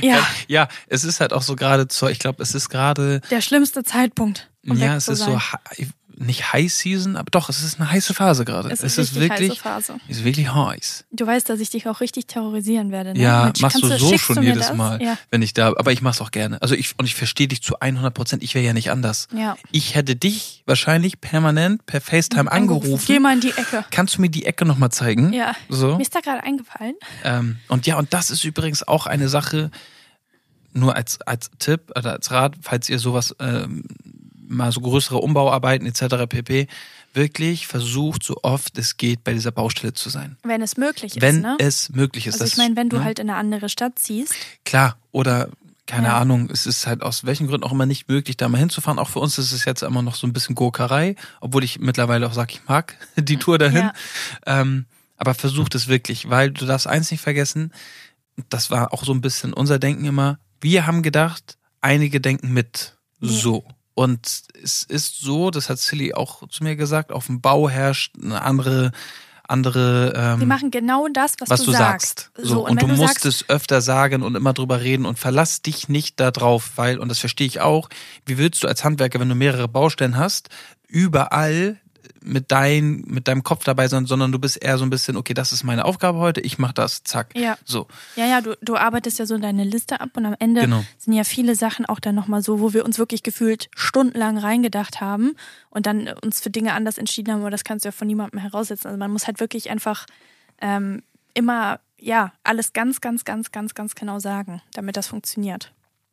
Ja, 0.00 0.24
Ja, 0.46 0.68
es 0.86 1.02
ist 1.04 1.20
halt 1.20 1.32
auch 1.32 1.42
so 1.42 1.56
gerade 1.56 1.88
zur, 1.88 2.10
ich 2.10 2.20
glaube, 2.20 2.42
es 2.42 2.54
ist 2.54 2.68
gerade, 2.68 3.20
der 3.30 3.40
schlimmste 3.40 3.82
Zeitpunkt. 3.82 4.50
Um 4.68 4.76
ja, 4.78 4.96
es 4.96 5.08
ist 5.08 5.20
sein. 5.20 5.32
so, 5.32 5.84
nicht 6.18 6.52
High 6.52 6.72
Season, 6.72 7.16
aber 7.16 7.30
doch, 7.30 7.48
es 7.48 7.62
ist 7.62 7.78
eine 7.78 7.90
heiße 7.90 8.14
Phase 8.14 8.44
gerade. 8.44 8.70
Es 8.70 8.82
Es, 8.82 8.96
ist, 8.98 9.14
wirklich, 9.14 9.50
heiße 9.50 9.60
Phase. 9.62 9.96
ist 10.08 10.24
wirklich 10.24 10.52
heiß. 10.52 11.04
Du 11.12 11.26
weißt, 11.26 11.48
dass 11.48 11.60
ich 11.60 11.70
dich 11.70 11.86
auch 11.88 12.00
richtig 12.00 12.26
terrorisieren 12.26 12.90
werde. 12.90 13.12
Ne? 13.12 13.20
Ja, 13.20 13.44
Mensch, 13.44 13.60
machst 13.60 13.82
du 13.82 13.88
so 13.98 14.16
schon 14.18 14.36
du 14.36 14.42
jedes 14.42 14.68
das? 14.68 14.76
Mal, 14.76 15.02
Ja, 15.02 15.18
wenn 15.30 15.42
ich 15.42 15.52
da, 15.52 15.68
aber 15.76 15.92
ich 15.92 16.02
mach's 16.02 16.20
auch 16.20 16.30
gerne. 16.30 16.60
Also 16.62 16.74
ich, 16.74 16.94
und 16.98 17.04
ich 17.04 17.14
verstehe 17.14 17.48
dich 17.48 17.62
zu 17.62 17.80
100 17.80 18.14
Prozent, 18.14 18.42
ich 18.42 18.54
wäre 18.54 18.64
ja 18.64 18.72
nicht 18.72 18.90
anders. 18.90 19.28
ja. 19.32 19.56
Ich 19.70 19.94
hätte 19.94 20.16
dich 20.16 20.62
wahrscheinlich 20.66 21.20
permanent 21.20 21.84
per 21.86 22.00
FaceTime 22.00 22.50
angerufen. 22.50 23.04
Geh 23.06 23.18
mal 23.18 23.34
in 23.34 23.40
die 23.40 23.50
Ecke. 23.50 23.84
Kannst 23.90 24.16
du 24.16 24.20
mir 24.22 24.30
die 24.30 24.46
Ecke 24.46 24.64
nochmal 24.64 24.90
zeigen? 24.90 25.32
Ja. 25.32 25.54
So. 25.68 25.96
Mir 25.96 26.02
ist 26.02 26.14
da 26.14 26.20
gerade 26.20 26.42
eingefallen. 26.42 26.94
Ähm, 27.24 27.58
und 27.68 27.86
ja, 27.86 27.96
und 27.98 28.12
das 28.14 28.30
ist 28.30 28.44
übrigens 28.44 28.86
auch 28.86 29.06
eine 29.06 29.28
Sache, 29.28 29.70
nur 30.72 30.94
als, 30.94 31.20
als 31.22 31.50
Tipp 31.58 31.92
oder 31.96 32.12
als 32.12 32.30
Rat, 32.30 32.54
falls 32.60 32.88
ihr 32.88 32.98
sowas 32.98 33.34
ähm, 33.40 33.84
mal 34.48 34.72
so 34.72 34.80
größere 34.80 35.18
Umbauarbeiten 35.18 35.86
etc. 35.86 36.26
pp. 36.28 36.66
wirklich 37.14 37.66
versucht, 37.66 38.22
so 38.22 38.36
oft 38.42 38.78
es 38.78 38.96
geht, 38.96 39.24
bei 39.24 39.32
dieser 39.32 39.50
Baustelle 39.52 39.92
zu 39.92 40.08
sein. 40.10 40.36
Wenn 40.42 40.62
es 40.62 40.76
möglich 40.76 41.16
ist, 41.16 41.22
Wenn 41.22 41.40
ne? 41.40 41.56
es 41.58 41.90
möglich 41.90 42.26
ist. 42.26 42.34
also 42.40 42.44
ich 42.44 42.56
meine, 42.56 42.76
wenn 42.76 42.88
du 42.88 42.96
ne? 42.98 43.04
halt 43.04 43.18
in 43.18 43.30
eine 43.30 43.38
andere 43.38 43.68
Stadt 43.68 43.98
ziehst, 43.98 44.34
Klar, 44.64 44.96
oder 45.12 45.48
keine 45.86 46.08
Ja. 46.08 46.18
Ahnung, 46.18 46.50
es 46.50 46.66
ist 46.66 46.86
halt 46.86 47.02
aus 47.02 47.24
welchen 47.24 47.46
Gründen 47.46 47.64
auch 47.64 47.70
immer 47.72 47.86
nicht 47.86 48.08
möglich, 48.08 48.36
da 48.36 48.48
mal 48.48 48.58
hinzufahren. 48.58 48.98
Auch 48.98 49.08
für 49.08 49.20
uns 49.20 49.38
ist 49.38 49.52
es 49.52 49.64
jetzt 49.64 49.82
immer 49.82 50.02
noch 50.02 50.16
so 50.16 50.26
ein 50.26 50.32
bisschen 50.32 50.56
Gurkerei, 50.56 51.14
obwohl 51.40 51.62
ich 51.62 51.78
mittlerweile 51.78 52.26
auch 52.26 52.32
sage, 52.32 52.54
ich 52.54 52.68
mag 52.68 52.96
die 53.16 53.36
Tour 53.36 53.58
dahin. 53.58 53.78
Ja. 53.78 53.92
Ähm, 54.46 54.86
aber 55.16 55.34
versucht 55.34 55.74
es 55.74 55.86
wirklich, 55.88 56.28
weil 56.28 56.50
du 56.50 56.66
darfst 56.66 56.86
eins 56.86 57.10
nicht 57.10 57.20
vergessen, 57.20 57.72
das 58.50 58.70
war 58.70 58.92
auch 58.92 59.04
so 59.04 59.12
ein 59.12 59.20
bisschen 59.22 59.52
unser 59.54 59.78
Denken 59.78 60.04
immer, 60.04 60.38
wir 60.60 60.86
haben 60.86 61.02
gedacht, 61.02 61.56
einige 61.80 62.20
denken 62.20 62.52
mit. 62.52 62.96
So. 63.20 63.64
Und 63.96 64.42
es 64.62 64.82
ist 64.82 65.20
so, 65.22 65.50
das 65.50 65.70
hat 65.70 65.78
Silly 65.78 66.12
auch 66.12 66.46
zu 66.48 66.62
mir 66.62 66.76
gesagt, 66.76 67.10
auf 67.10 67.26
dem 67.26 67.40
Bau 67.40 67.70
herrscht 67.70 68.12
eine 68.22 68.42
andere, 68.42 68.92
andere 69.48 70.12
ähm, 70.14 70.40
die 70.40 70.44
machen 70.44 70.70
genau 70.70 71.08
das, 71.10 71.32
was, 71.38 71.48
was 71.48 71.62
du 71.62 71.72
sagst. 71.72 72.30
So, 72.36 72.66
und, 72.66 72.82
du 72.82 72.88
wenn 72.88 72.96
musst 72.96 73.22
sagst, 73.22 73.24
es 73.24 73.48
öfter 73.48 73.80
sagen 73.80 74.22
und 74.22 74.34
immer 74.34 74.52
drüber 74.52 74.82
reden 74.82 75.06
und 75.06 75.18
verlass 75.18 75.62
dich 75.62 75.88
nicht 75.88 76.20
darauf, 76.20 76.72
weil, 76.76 76.98
und 76.98 77.08
das 77.08 77.20
verstehe 77.20 77.46
ich 77.46 77.60
auch, 77.60 77.88
wie 78.26 78.36
willst 78.36 78.62
du 78.62 78.68
als 78.68 78.84
Handwerker, 78.84 79.18
wenn 79.18 79.30
du 79.30 79.34
mehrere 79.34 79.66
Baustellen 79.66 80.18
hast, 80.18 80.50
überall 80.88 81.80
mit, 82.26 82.50
dein, 82.52 83.02
mit 83.06 83.28
deinem 83.28 83.42
Kopf 83.42 83.64
dabei 83.64 83.88
sein, 83.88 84.06
sondern 84.06 84.32
du 84.32 84.38
bist 84.38 84.62
eher 84.62 84.76
so 84.78 84.84
ein 84.84 84.90
bisschen, 84.90 85.16
okay, 85.16 85.32
das 85.32 85.52
ist 85.52 85.64
meine 85.64 85.84
Aufgabe 85.84 86.18
heute, 86.18 86.40
ich 86.40 86.58
mach 86.58 86.72
das, 86.72 87.02
zack. 87.04 87.34
Ja. 87.36 87.56
So. 87.64 87.86
Ja, 88.16 88.26
ja, 88.26 88.40
du, 88.40 88.56
du 88.60 88.76
arbeitest 88.76 89.18
ja 89.18 89.26
so 89.26 89.38
deine 89.38 89.64
Liste 89.64 90.00
ab 90.00 90.10
und 90.14 90.26
am 90.26 90.34
Ende 90.38 90.62
Genau. 90.62 90.84
sind 90.98 91.12
ja 91.12 91.24
viele 91.24 91.54
Sachen 91.54 91.86
auch 91.86 92.00
dann 92.00 92.14
nochmal 92.14 92.42
so, 92.42 92.60
wo 92.60 92.72
wir 92.72 92.84
uns 92.84 92.98
wirklich 92.98 93.22
gefühlt 93.22 93.68
stundenlang 93.76 94.38
reingedacht 94.38 95.00
haben 95.00 95.36
und 95.70 95.86
dann 95.86 96.08
uns 96.22 96.40
für 96.40 96.50
Dinge 96.50 96.74
anders 96.74 96.98
entschieden 96.98 97.32
haben, 97.32 97.40
aber 97.40 97.50
das 97.50 97.64
kannst 97.64 97.84
du 97.84 97.88
ja 97.88 97.92
von 97.92 98.06
niemandem 98.06 98.40
heraussetzen. 98.40 98.88
Also 98.88 98.98
man 98.98 99.10
muss 99.10 99.26
halt 99.26 99.40
wirklich 99.40 99.70
einfach 99.70 100.06
ähm, 100.60 101.02
immer, 101.34 101.80
ja, 102.00 102.32
alles 102.44 102.72
ganz, 102.72 103.00
ganz, 103.00 103.24
ganz, 103.24 103.52
ganz, 103.52 103.74
ganz 103.74 103.94
genau 103.94 104.18
sagen, 104.18 104.60
damit 104.74 104.96
das 104.96 105.06
funktioniert. 105.06 105.72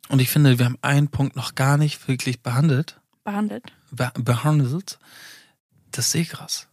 Und 0.09 0.20
ich 0.20 0.30
finde, 0.30 0.59
wir 0.59 0.66
haben 0.66 0.78
einen 0.82 1.07
Punkt 1.07 1.36
noch 1.36 1.55
gar 1.55 1.78
nicht 1.78 2.07
wirklich 2.07 2.41
behandelt, 2.41 2.99
Behandelt. 3.24 3.72
be 3.91 4.11
behandelt, 4.20 4.99
das 5.98 6.12
Seegras. 6.12 6.68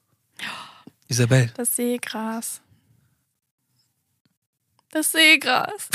Isabel, 1.08 1.50
Das 1.56 1.74
Seegras. 1.74 2.60
Das 4.90 5.12
Seegras. 5.12 5.88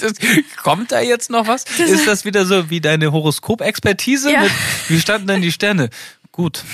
Das, 0.00 0.14
kommt 0.56 0.90
da 0.92 1.00
jetzt 1.00 1.30
noch 1.30 1.46
was? 1.46 1.64
Ist 1.78 2.06
das 2.06 2.24
wieder 2.24 2.46
so 2.46 2.70
wie 2.70 2.80
deine 2.80 3.12
Horoskopexpertise? 3.12 4.32
Ja. 4.32 4.46
Wie 4.88 5.00
standen 5.00 5.28
denn 5.28 5.42
die 5.42 5.52
Sterne? 5.52 5.90
Gut. 6.32 6.64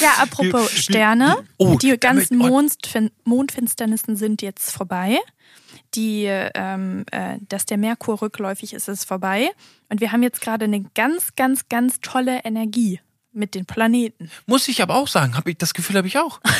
Ja, 0.00 0.14
apropos 0.18 0.72
Sterne. 0.72 1.44
Oh, 1.56 1.76
die 1.76 1.96
ganzen 1.98 2.38
Mondfin 2.38 3.10
Mondfinsternissen 3.24 4.16
sind 4.16 4.42
jetzt 4.42 4.70
vorbei. 4.72 5.18
Die, 5.94 6.24
ähm, 6.26 7.04
äh, 7.10 7.38
dass 7.48 7.66
der 7.66 7.76
Merkur 7.78 8.20
rückläufig 8.22 8.72
ist, 8.74 8.88
ist 8.88 9.04
vorbei. 9.04 9.50
Und 9.88 10.00
wir 10.00 10.12
haben 10.12 10.22
jetzt 10.22 10.40
gerade 10.40 10.64
eine 10.64 10.82
ganz, 10.94 11.36
ganz, 11.36 11.68
ganz 11.68 12.00
tolle 12.00 12.40
Energie 12.44 13.00
mit 13.32 13.54
den 13.54 13.66
Planeten. 13.66 14.30
Muss 14.46 14.68
ich 14.68 14.82
aber 14.82 14.94
auch 14.96 15.08
sagen, 15.08 15.36
hab 15.36 15.46
ich, 15.48 15.58
das 15.58 15.74
Gefühl 15.74 15.96
habe 15.96 16.06
ich 16.08 16.18
auch. 16.18 16.40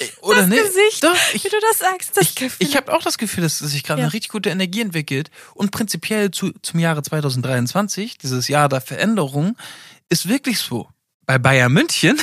Äh, 0.00 0.06
Oder 0.22 0.36
das 0.40 0.48
nicht? 0.48 0.62
Gesicht, 0.62 1.04
Doch, 1.04 1.14
wie 1.32 1.36
ich, 1.36 1.42
du 1.42 1.56
das 1.70 1.78
sagst, 1.78 2.16
das 2.16 2.24
ich, 2.24 2.34
Gefühl. 2.34 2.66
ich 2.66 2.74
habe 2.74 2.90
auch 2.90 3.02
das 3.02 3.18
Gefühl, 3.18 3.42
dass 3.42 3.58
sich 3.58 3.82
gerade 3.82 4.00
Ja. 4.00 4.06
eine 4.06 4.12
richtig 4.14 4.30
gute 4.30 4.48
Energie 4.48 4.80
entwickelt. 4.80 5.30
Und 5.54 5.72
prinzipiell 5.72 6.30
zu, 6.30 6.52
zum 6.62 6.80
Jahre 6.80 7.02
2023, 7.02 8.16
dieses 8.16 8.48
Jahr 8.48 8.70
der 8.70 8.80
Veränderung, 8.80 9.58
ist 10.08 10.26
wirklich 10.26 10.58
so. 10.58 10.88
Bei 11.26 11.36
Bayern 11.38 11.70
München 11.72 12.16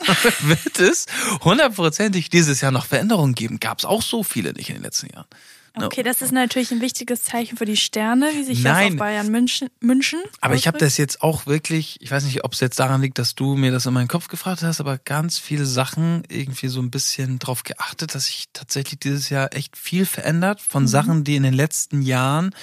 wird 0.40 0.80
es 0.80 1.06
hundertprozentig 1.44 2.28
dieses 2.28 2.60
Jahr 2.60 2.72
noch 2.72 2.86
Veränderungen 2.86 3.36
geben. 3.36 3.60
Gab 3.60 3.78
es 3.78 3.84
auch 3.84 4.02
so 4.02 4.24
viele 4.24 4.52
nicht 4.52 4.70
in 4.70 4.74
den 4.76 4.82
letzten 4.82 5.12
Jahren. 5.14 5.26
Okay, 5.74 6.02
das 6.02 6.20
ist 6.20 6.32
natürlich 6.32 6.70
ein 6.70 6.80
wichtiges 6.80 7.22
Zeichen 7.22 7.56
für 7.56 7.64
die 7.64 7.76
Sterne, 7.76 8.30
wie 8.34 8.44
sich 8.44 8.62
das 8.62 8.72
Nein. 8.72 8.92
auf 8.92 8.98
Bayern 8.98 9.28
München, 9.30 9.68
München 9.80 10.20
Aber 10.40 10.54
ich 10.54 10.66
habe 10.66 10.76
das 10.78 10.98
jetzt 10.98 11.22
auch 11.22 11.46
wirklich, 11.46 11.96
ich 12.00 12.10
weiß 12.10 12.24
nicht, 12.24 12.44
ob 12.44 12.52
es 12.52 12.60
jetzt 12.60 12.78
daran 12.78 13.00
liegt, 13.00 13.18
dass 13.18 13.34
du 13.34 13.54
mir 13.54 13.72
das 13.72 13.86
in 13.86 13.94
meinen 13.94 14.08
Kopf 14.08 14.28
gefragt 14.28 14.62
hast, 14.62 14.80
aber 14.80 14.98
ganz 14.98 15.38
viele 15.38 15.64
Sachen 15.64 16.24
irgendwie 16.28 16.68
so 16.68 16.80
ein 16.80 16.90
bisschen 16.90 17.38
drauf 17.38 17.62
geachtet, 17.62 18.14
dass 18.14 18.26
sich 18.26 18.46
tatsächlich 18.52 19.00
dieses 19.00 19.30
Jahr 19.30 19.54
echt 19.54 19.76
viel 19.76 20.04
verändert 20.04 20.60
Mhm. 20.60 20.70
von 20.72 20.88
Sachen, 20.88 21.24
die 21.24 21.36
in 21.36 21.42
den 21.42 21.54
letzten 21.54 22.02
Jahren 22.02 22.54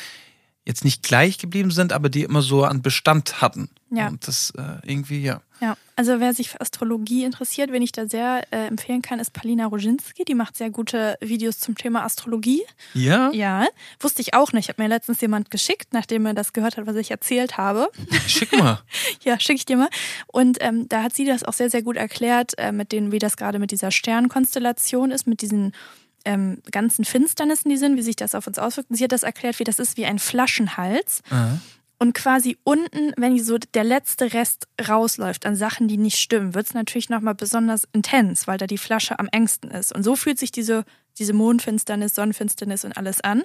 jetzt 0.69 0.85
nicht 0.85 1.01
gleich 1.03 1.39
geblieben 1.39 1.71
sind, 1.71 1.91
aber 1.91 2.09
die 2.09 2.23
immer 2.23 2.43
so 2.43 2.63
an 2.63 2.81
Bestand 2.83 3.41
hatten. 3.41 3.69
Ja. 3.89 4.07
Und 4.07 4.27
das 4.27 4.53
äh, 4.55 4.87
irgendwie, 4.87 5.23
ja. 5.23 5.41
Ja, 5.61 5.75
also 5.95 6.19
wer 6.19 6.33
sich 6.33 6.49
für 6.49 6.61
Astrologie 6.61 7.25
interessiert, 7.25 7.71
wen 7.71 7.81
ich 7.81 7.91
da 7.91 8.07
sehr 8.07 8.43
äh, 8.51 8.67
empfehlen 8.67 9.01
kann, 9.01 9.19
ist 9.19 9.33
Palina 9.33 9.65
Roginski. 9.65 10.23
Die 10.23 10.35
macht 10.35 10.55
sehr 10.55 10.69
gute 10.69 11.17
Videos 11.21 11.59
zum 11.59 11.75
Thema 11.75 12.03
Astrologie. 12.05 12.61
Ja? 12.93 13.31
Ja, 13.31 13.67
wusste 13.99 14.21
ich 14.21 14.35
auch 14.35 14.53
nicht. 14.53 14.69
Hat 14.69 14.77
mir 14.77 14.87
letztens 14.87 15.19
jemand 15.19 15.49
geschickt, 15.49 15.87
nachdem 15.91 16.27
er 16.27 16.35
das 16.35 16.53
gehört 16.53 16.77
hat, 16.77 16.85
was 16.85 16.95
ich 16.95 17.09
erzählt 17.11 17.57
habe. 17.57 17.89
Schick 18.27 18.57
mal. 18.57 18.79
ja, 19.23 19.39
schicke 19.39 19.55
ich 19.55 19.65
dir 19.65 19.75
mal. 19.75 19.89
Und 20.27 20.59
ähm, 20.61 20.87
da 20.87 21.01
hat 21.01 21.15
sie 21.15 21.25
das 21.25 21.43
auch 21.43 21.53
sehr, 21.53 21.71
sehr 21.71 21.81
gut 21.81 21.97
erklärt, 21.97 22.57
äh, 22.59 22.71
mit 22.71 22.91
denen, 22.91 23.11
wie 23.11 23.19
das 23.19 23.35
gerade 23.35 23.57
mit 23.57 23.71
dieser 23.71 23.89
Sternkonstellation 23.91 25.11
ist, 25.11 25.25
mit 25.25 25.41
diesen 25.41 25.73
ähm, 26.29 26.61
ganzen 26.71 27.05
Finsternissen, 27.05 27.69
die 27.69 27.77
sind, 27.77 27.97
wie 27.97 28.03
sich 28.03 28.15
das 28.15 28.35
auf 28.35 28.45
uns 28.45 28.59
auswirkt. 28.59 28.91
Und 28.91 28.97
sie 28.97 29.03
hat 29.03 29.11
das 29.11 29.23
erklärt, 29.23 29.57
wie 29.57 29.63
das 29.63 29.79
ist 29.79 29.97
wie 29.97 30.05
ein 30.05 30.19
Flaschenhals. 30.19 31.21
Aha. 31.31 31.59
Und 31.97 32.13
quasi 32.13 32.57
unten, 32.63 33.13
wenn 33.17 33.37
so 33.39 33.57
der 33.57 33.83
letzte 33.83 34.31
Rest 34.31 34.67
rausläuft 34.87 35.45
an 35.47 35.55
Sachen, 35.55 35.87
die 35.87 35.97
nicht 35.97 36.19
stimmen, 36.19 36.53
wird 36.53 36.67
es 36.67 36.73
natürlich 36.73 37.09
nochmal 37.09 37.35
besonders 37.35 37.83
intens, 37.91 38.47
weil 38.47 38.59
da 38.59 38.67
die 38.67 38.77
Flasche 38.77 39.19
am 39.19 39.27
engsten 39.31 39.71
ist. 39.71 39.93
Und 39.93 40.03
so 40.03 40.15
fühlt 40.15 40.37
sich 40.37 40.51
diese, 40.51 40.85
diese 41.17 41.33
Mondfinsternis, 41.33 42.13
Sonnenfinsternis 42.15 42.85
und 42.85 42.95
alles 42.95 43.21
an. 43.21 43.43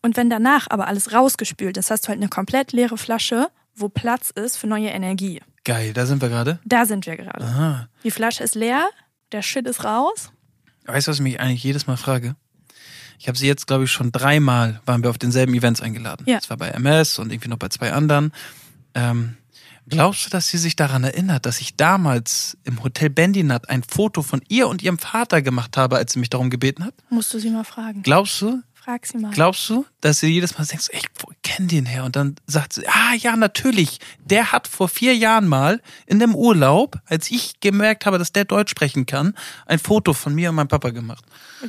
Und 0.00 0.16
wenn 0.16 0.30
danach 0.30 0.68
aber 0.70 0.86
alles 0.86 1.12
rausgespült 1.12 1.76
ist, 1.76 1.90
hast 1.90 2.04
du 2.04 2.08
halt 2.08 2.18
eine 2.18 2.28
komplett 2.28 2.72
leere 2.72 2.96
Flasche, 2.96 3.48
wo 3.74 3.88
Platz 3.88 4.30
ist 4.30 4.56
für 4.56 4.68
neue 4.68 4.88
Energie. 4.88 5.40
Geil, 5.64 5.92
da 5.92 6.06
sind 6.06 6.22
wir 6.22 6.28
gerade. 6.28 6.60
Da 6.64 6.86
sind 6.86 7.04
wir 7.04 7.16
gerade. 7.16 7.88
Die 8.04 8.10
Flasche 8.10 8.44
ist 8.44 8.54
leer, 8.54 8.88
der 9.32 9.42
Shit 9.42 9.66
ist 9.66 9.84
raus. 9.84 10.32
Weißt 10.84 11.06
du, 11.06 11.10
was 11.10 11.18
ich 11.18 11.22
mich 11.22 11.40
eigentlich 11.40 11.62
jedes 11.62 11.86
Mal 11.86 11.96
frage? 11.96 12.36
Ich 13.18 13.28
habe 13.28 13.38
sie 13.38 13.46
jetzt, 13.46 13.68
glaube 13.68 13.84
ich, 13.84 13.92
schon 13.92 14.10
dreimal 14.10 14.80
waren 14.84 15.02
wir 15.04 15.10
auf 15.10 15.18
denselben 15.18 15.54
Events 15.54 15.80
eingeladen. 15.80 16.24
Ja. 16.26 16.38
Das 16.38 16.50
war 16.50 16.56
bei 16.56 16.68
MS 16.68 17.18
und 17.20 17.30
irgendwie 17.32 17.48
noch 17.48 17.58
bei 17.58 17.68
zwei 17.68 17.92
anderen. 17.92 18.32
Ähm, 18.94 19.36
glaubst 19.88 20.26
du, 20.26 20.30
dass 20.30 20.48
sie 20.48 20.58
sich 20.58 20.74
daran 20.74 21.04
erinnert, 21.04 21.46
dass 21.46 21.60
ich 21.60 21.76
damals 21.76 22.56
im 22.64 22.82
Hotel 22.82 23.10
Bendinat 23.10 23.70
ein 23.70 23.84
Foto 23.84 24.22
von 24.22 24.42
ihr 24.48 24.66
und 24.66 24.82
ihrem 24.82 24.98
Vater 24.98 25.40
gemacht 25.40 25.76
habe, 25.76 25.96
als 25.96 26.14
sie 26.14 26.18
mich 26.18 26.30
darum 26.30 26.50
gebeten 26.50 26.84
hat? 26.84 26.94
Musst 27.10 27.32
du 27.32 27.38
sie 27.38 27.50
mal 27.50 27.64
fragen. 27.64 28.02
Glaubst 28.02 28.40
du? 28.42 28.60
Frag 28.84 29.06
sie 29.06 29.18
mal. 29.18 29.30
Glaubst 29.32 29.68
du, 29.70 29.86
dass 30.00 30.18
sie 30.20 30.26
jedes 30.26 30.58
Mal 30.58 30.64
denkt, 30.66 30.88
ey, 30.92 31.00
wo 31.20 31.30
kenn 31.44 31.68
den 31.68 31.86
her? 31.86 32.02
Und 32.04 32.16
dann 32.16 32.34
sagt 32.46 32.72
sie, 32.72 32.86
ah 32.88 33.14
ja, 33.16 33.36
natürlich. 33.36 34.00
Der 34.24 34.50
hat 34.50 34.66
vor 34.66 34.88
vier 34.88 35.14
Jahren 35.16 35.46
mal 35.46 35.80
in 36.06 36.18
dem 36.18 36.34
Urlaub, 36.34 36.96
als 37.06 37.30
ich 37.30 37.60
gemerkt 37.60 38.06
habe, 38.06 38.18
dass 38.18 38.32
der 38.32 38.44
Deutsch 38.44 38.70
sprechen 38.72 39.06
kann, 39.06 39.34
ein 39.66 39.78
Foto 39.78 40.12
von 40.14 40.34
mir 40.34 40.48
und 40.50 40.56
meinem 40.56 40.66
Papa 40.68 40.90
gemacht. 40.90 41.24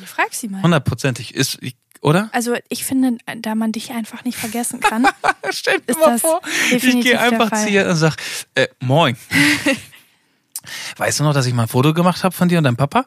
Frag 0.05 0.33
sie 0.33 0.47
mal. 0.47 0.63
Hundertprozentig 0.63 1.35
ist, 1.35 1.59
ich- 1.61 1.75
oder? 2.01 2.29
Also 2.33 2.55
ich 2.69 2.83
finde, 2.83 3.17
da 3.37 3.53
man 3.53 3.71
dich 3.71 3.91
einfach 3.91 4.23
nicht 4.23 4.37
vergessen 4.37 4.79
kann, 4.79 5.07
Stell 5.51 5.79
dir 5.81 5.95
mal 5.97 6.17
vor, 6.17 6.41
ich 6.71 6.81
gehe 7.01 7.19
einfach 7.19 7.51
zu 7.51 7.69
ihr 7.69 7.87
und 7.87 7.95
sag, 7.95 8.15
äh, 8.55 8.67
moin. 8.79 9.15
weißt 10.97 11.19
du 11.19 11.23
noch, 11.23 11.33
dass 11.33 11.45
ich 11.45 11.53
mal 11.53 11.63
ein 11.63 11.67
Foto 11.69 11.93
gemacht 11.93 12.23
habe 12.23 12.33
von 12.35 12.49
dir 12.49 12.57
und 12.57 12.63
deinem 12.63 12.77
Papa? 12.77 13.05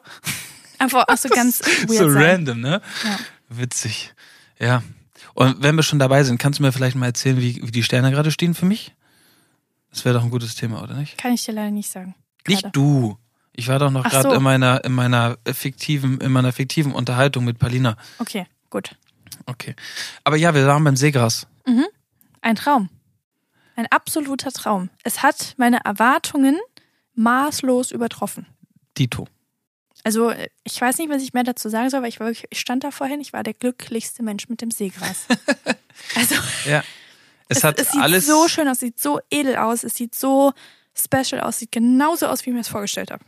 einfach 0.79 1.05
auch 1.07 1.17
so 1.17 1.27
ganz 1.33 1.59
weird 1.61 1.89
so 1.89 2.09
sein. 2.09 2.23
random, 2.23 2.61
ne? 2.61 2.81
Ja. 3.03 3.19
Witzig. 3.49 4.13
Ja. 4.59 4.83
Und 5.33 5.61
wenn 5.61 5.75
wir 5.75 5.83
schon 5.83 5.99
dabei 5.99 6.23
sind, 6.23 6.37
kannst 6.37 6.59
du 6.59 6.63
mir 6.63 6.71
vielleicht 6.71 6.95
mal 6.95 7.05
erzählen, 7.07 7.37
wie, 7.37 7.61
wie 7.61 7.71
die 7.71 7.83
Sterne 7.83 8.11
gerade 8.11 8.31
stehen 8.31 8.53
für 8.53 8.65
mich? 8.65 8.93
Das 9.91 10.05
wäre 10.05 10.15
doch 10.15 10.23
ein 10.23 10.29
gutes 10.29 10.55
Thema, 10.55 10.81
oder 10.83 10.95
nicht? 10.95 11.17
Kann 11.17 11.33
ich 11.33 11.43
dir 11.43 11.53
leider 11.53 11.71
nicht 11.71 11.89
sagen. 11.89 12.15
Nicht 12.47 12.63
Gerade. 12.63 12.71
du. 12.73 13.17
Ich 13.53 13.67
war 13.67 13.79
doch 13.79 13.89
noch 13.89 14.03
gerade 14.03 14.29
so. 14.29 14.35
in 14.35 14.43
meiner 14.43 14.83
in 14.83 14.91
meiner 14.91 15.37
fiktiven 15.51 16.21
in 16.21 16.31
meiner 16.31 16.51
fiktiven 16.51 16.91
Unterhaltung 16.91 17.43
mit 17.43 17.57
Palina. 17.57 17.97
Okay, 18.19 18.45
gut. 18.69 18.95
Okay. 19.47 19.75
Aber 20.23 20.35
ja, 20.35 20.53
wir 20.53 20.67
waren 20.67 20.83
beim 20.83 20.95
Seegras. 20.95 21.47
Ein 22.41 22.55
Traum. 22.55 22.89
Ein 23.75 23.87
absoluter 23.87 24.51
Traum. 24.51 24.89
Es 25.03 25.21
hat 25.21 25.55
meine 25.57 25.83
Erwartungen 25.83 26.57
maßlos 27.15 27.91
übertroffen. 27.91 28.45
Dito. 28.97 29.27
Also 30.07 30.31
ich 30.63 30.79
weiß 30.79 30.99
nicht, 30.99 31.09
was 31.09 31.21
ich 31.21 31.33
mehr 31.33 31.43
dazu 31.43 31.67
sagen 31.67 31.89
soll, 31.89 32.01
weil 32.01 32.07
ich, 32.07 32.21
war 32.21 32.31
ich 32.31 32.47
stand 32.53 32.85
da 32.85 32.91
vorhin, 32.91 33.19
ich 33.19 33.33
war 33.33 33.43
der 33.43 33.53
glücklichste 33.53 34.23
Mensch 34.23 34.47
mit 34.47 34.61
dem 34.61 34.71
Seegras. 34.71 35.25
also 36.15 36.35
Ja. 36.65 36.81
Es, 37.49 37.57
es, 37.57 37.63
hat 37.65 37.77
es 37.77 37.91
sieht 37.91 38.01
alles 38.01 38.25
so 38.25 38.47
schön 38.47 38.69
aus, 38.69 38.75
es 38.77 38.79
sieht 38.79 39.01
so 39.01 39.19
edel 39.29 39.57
aus, 39.57 39.83
es 39.83 39.95
sieht 39.95 40.15
so 40.15 40.53
special 40.95 41.41
aus, 41.41 41.59
sieht 41.59 41.73
genauso 41.73 42.27
aus, 42.27 42.45
wie 42.45 42.51
ich 42.51 42.53
mir 42.53 42.61
das 42.61 42.69
vorgestellt 42.69 43.11
habe. 43.11 43.25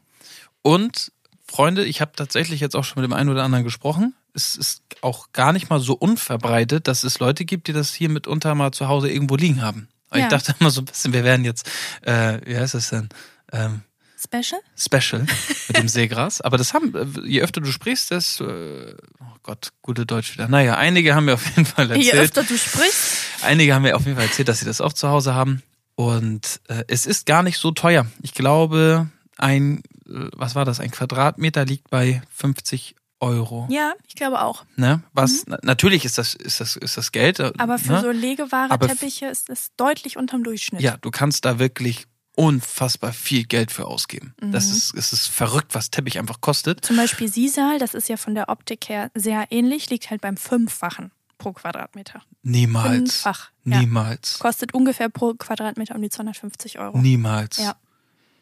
Und 0.62 1.12
Freunde, 1.46 1.84
ich 1.84 2.00
habe 2.00 2.14
tatsächlich 2.16 2.62
jetzt 2.62 2.78
auch 2.78 2.86
schon 2.86 3.02
mit 3.02 3.12
dem 3.12 3.14
einen 3.14 3.28
oder 3.28 3.44
anderen 3.44 3.66
gesprochen. 3.66 4.16
Es 4.34 4.56
ist 4.56 4.82
auch 5.02 5.34
gar 5.34 5.52
nicht 5.52 5.70
mal 5.70 5.82
so 5.82 5.96
unverbreitet, 5.96 6.88
dass 6.88 7.04
es 7.04 7.20
Leute 7.20 7.44
gibt, 7.44 7.68
die 7.68 7.74
das 7.74 7.94
hier 7.94 8.08
mitunter 8.08 8.56
mal 8.56 8.72
zu 8.72 8.88
Hause 8.88 9.12
irgendwo 9.12 9.36
liegen 9.36 9.62
haben. 9.62 9.90
Aber 10.10 10.20
Ja. 10.20 10.28
ich 10.28 10.32
dachte 10.32 10.56
immer 10.62 10.72
so 10.72 10.80
ein 10.80 10.86
bisschen, 10.86 11.12
wir 11.12 11.26
werden 11.26 11.44
jetzt, 11.44 11.70
äh, 12.04 12.40
wie 12.46 12.56
heißt 12.56 12.74
das 12.74 12.90
denn? 12.90 13.10
Ähm, 13.52 13.82
Special? 14.22 14.60
Special 14.78 15.26
mit 15.68 15.78
dem 15.78 15.88
Seegras. 15.88 16.42
Aber 16.42 16.58
das 16.58 16.74
haben, 16.74 16.94
äh, 16.96 17.28
je 17.28 17.42
öfter 17.42 17.62
du 17.62 17.72
sprichst, 17.72 18.12
desto, 18.12 18.46
äh, 18.48 18.96
oh 19.22 19.36
Gott, 19.44 19.70
gute 19.82 20.06
Deutsch 20.06 20.34
wieder. 20.34 20.48
Naja, 20.48 20.76
einige 20.76 21.16
haben 21.16 21.26
mir 21.26 21.36
auf 21.36 21.46
jeden 21.46 21.66
Fall 21.66 21.88
Je 21.98 22.10
erzählt, 22.10 22.24
öfter 22.38 22.44
du 22.44 22.58
sprichst. 22.58 23.24
einige 23.44 23.74
haben 23.74 23.84
mir 23.84 23.96
auf 23.96 24.06
jeden 24.06 24.18
Fall 24.18 24.26
erzählt, 24.28 24.48
dass 24.50 24.60
sie 24.60 24.66
das 24.66 24.82
auch 24.82 24.94
zu 24.94 25.08
Hause 25.10 25.34
haben. 25.34 25.64
Und 25.96 26.62
äh, 26.68 26.84
es 26.88 27.06
ist 27.06 27.26
gar 27.26 27.44
nicht 27.44 27.58
so 27.58 27.72
teuer. 27.72 28.06
Ich 28.22 28.34
glaube, 28.34 29.10
ein, 29.38 29.80
äh, 30.08 30.28
was 30.36 30.56
war 30.56 30.66
das, 30.66 30.80
ein 30.80 30.92
Quadratmeter 30.92 31.66
liegt 31.66 31.90
bei 31.90 32.22
50 32.34 32.96
Euro. 33.22 33.68
Ja, 33.70 33.94
ich 34.08 34.16
glaube 34.16 34.42
auch. 34.42 34.64
Ne? 34.78 35.04
Was, 35.12 35.44
na, 35.46 35.58
natürlich 35.62 36.06
ist 36.06 36.18
das, 36.18 36.36
ist 36.36 36.62
das, 36.62 36.78
ist 36.78 36.96
das 36.96 37.12
Geld. 37.12 37.42
Aber 37.60 37.78
für 37.78 37.92
ne? 37.92 38.02
so 38.02 38.12
Legeware, 38.12 38.72
Aber 38.72 38.86
f- 38.86 38.94
Teppiche 38.98 39.26
ist 39.26 39.50
es 39.50 39.72
deutlich 39.76 40.16
unterm 40.16 40.46
Durchschnitt. 40.46 40.82
Ja, 40.82 40.96
du 40.96 41.12
kannst 41.12 41.44
da 41.44 41.60
wirklich 41.60 42.06
unfassbar 42.40 43.12
viel 43.12 43.44
Geld 43.44 43.70
für 43.72 43.86
ausgeben. 43.86 44.34
Das 44.40 44.68
Mhm. 44.70 44.72
ist, 44.78 44.94
es 44.96 45.12
ist 45.14 45.28
verrückt, 45.28 45.76
was 45.76 45.92
Teppich 45.92 46.18
einfach 46.18 46.40
kostet. 46.40 46.86
Zum 46.86 46.96
Beispiel 46.96 47.28
Sisal, 47.28 47.80
das 47.80 47.94
ist 47.94 48.08
ja 48.08 48.16
von 48.16 48.34
der 48.34 48.48
Optik 48.48 48.88
her 48.88 49.12
sehr 49.14 49.48
ähnlich, 49.52 49.90
liegt 49.90 50.10
halt 50.10 50.22
beim 50.22 50.38
Fünffachen 50.38 51.12
pro 51.38 51.52
Quadratmeter. 51.52 52.22
Niemals. 52.42 52.96
Fünffach. 53.24 53.52
Ja. 53.66 53.80
Niemals. 53.82 54.40
Kostet 54.40 54.74
ungefähr 54.74 55.10
pro 55.10 55.34
Quadratmeter 55.34 55.96
um 55.96 56.02
die 56.02 56.10
250 56.10 56.80
Euro. 56.80 56.98
Niemals. 56.98 57.58
Ja. 57.58 57.76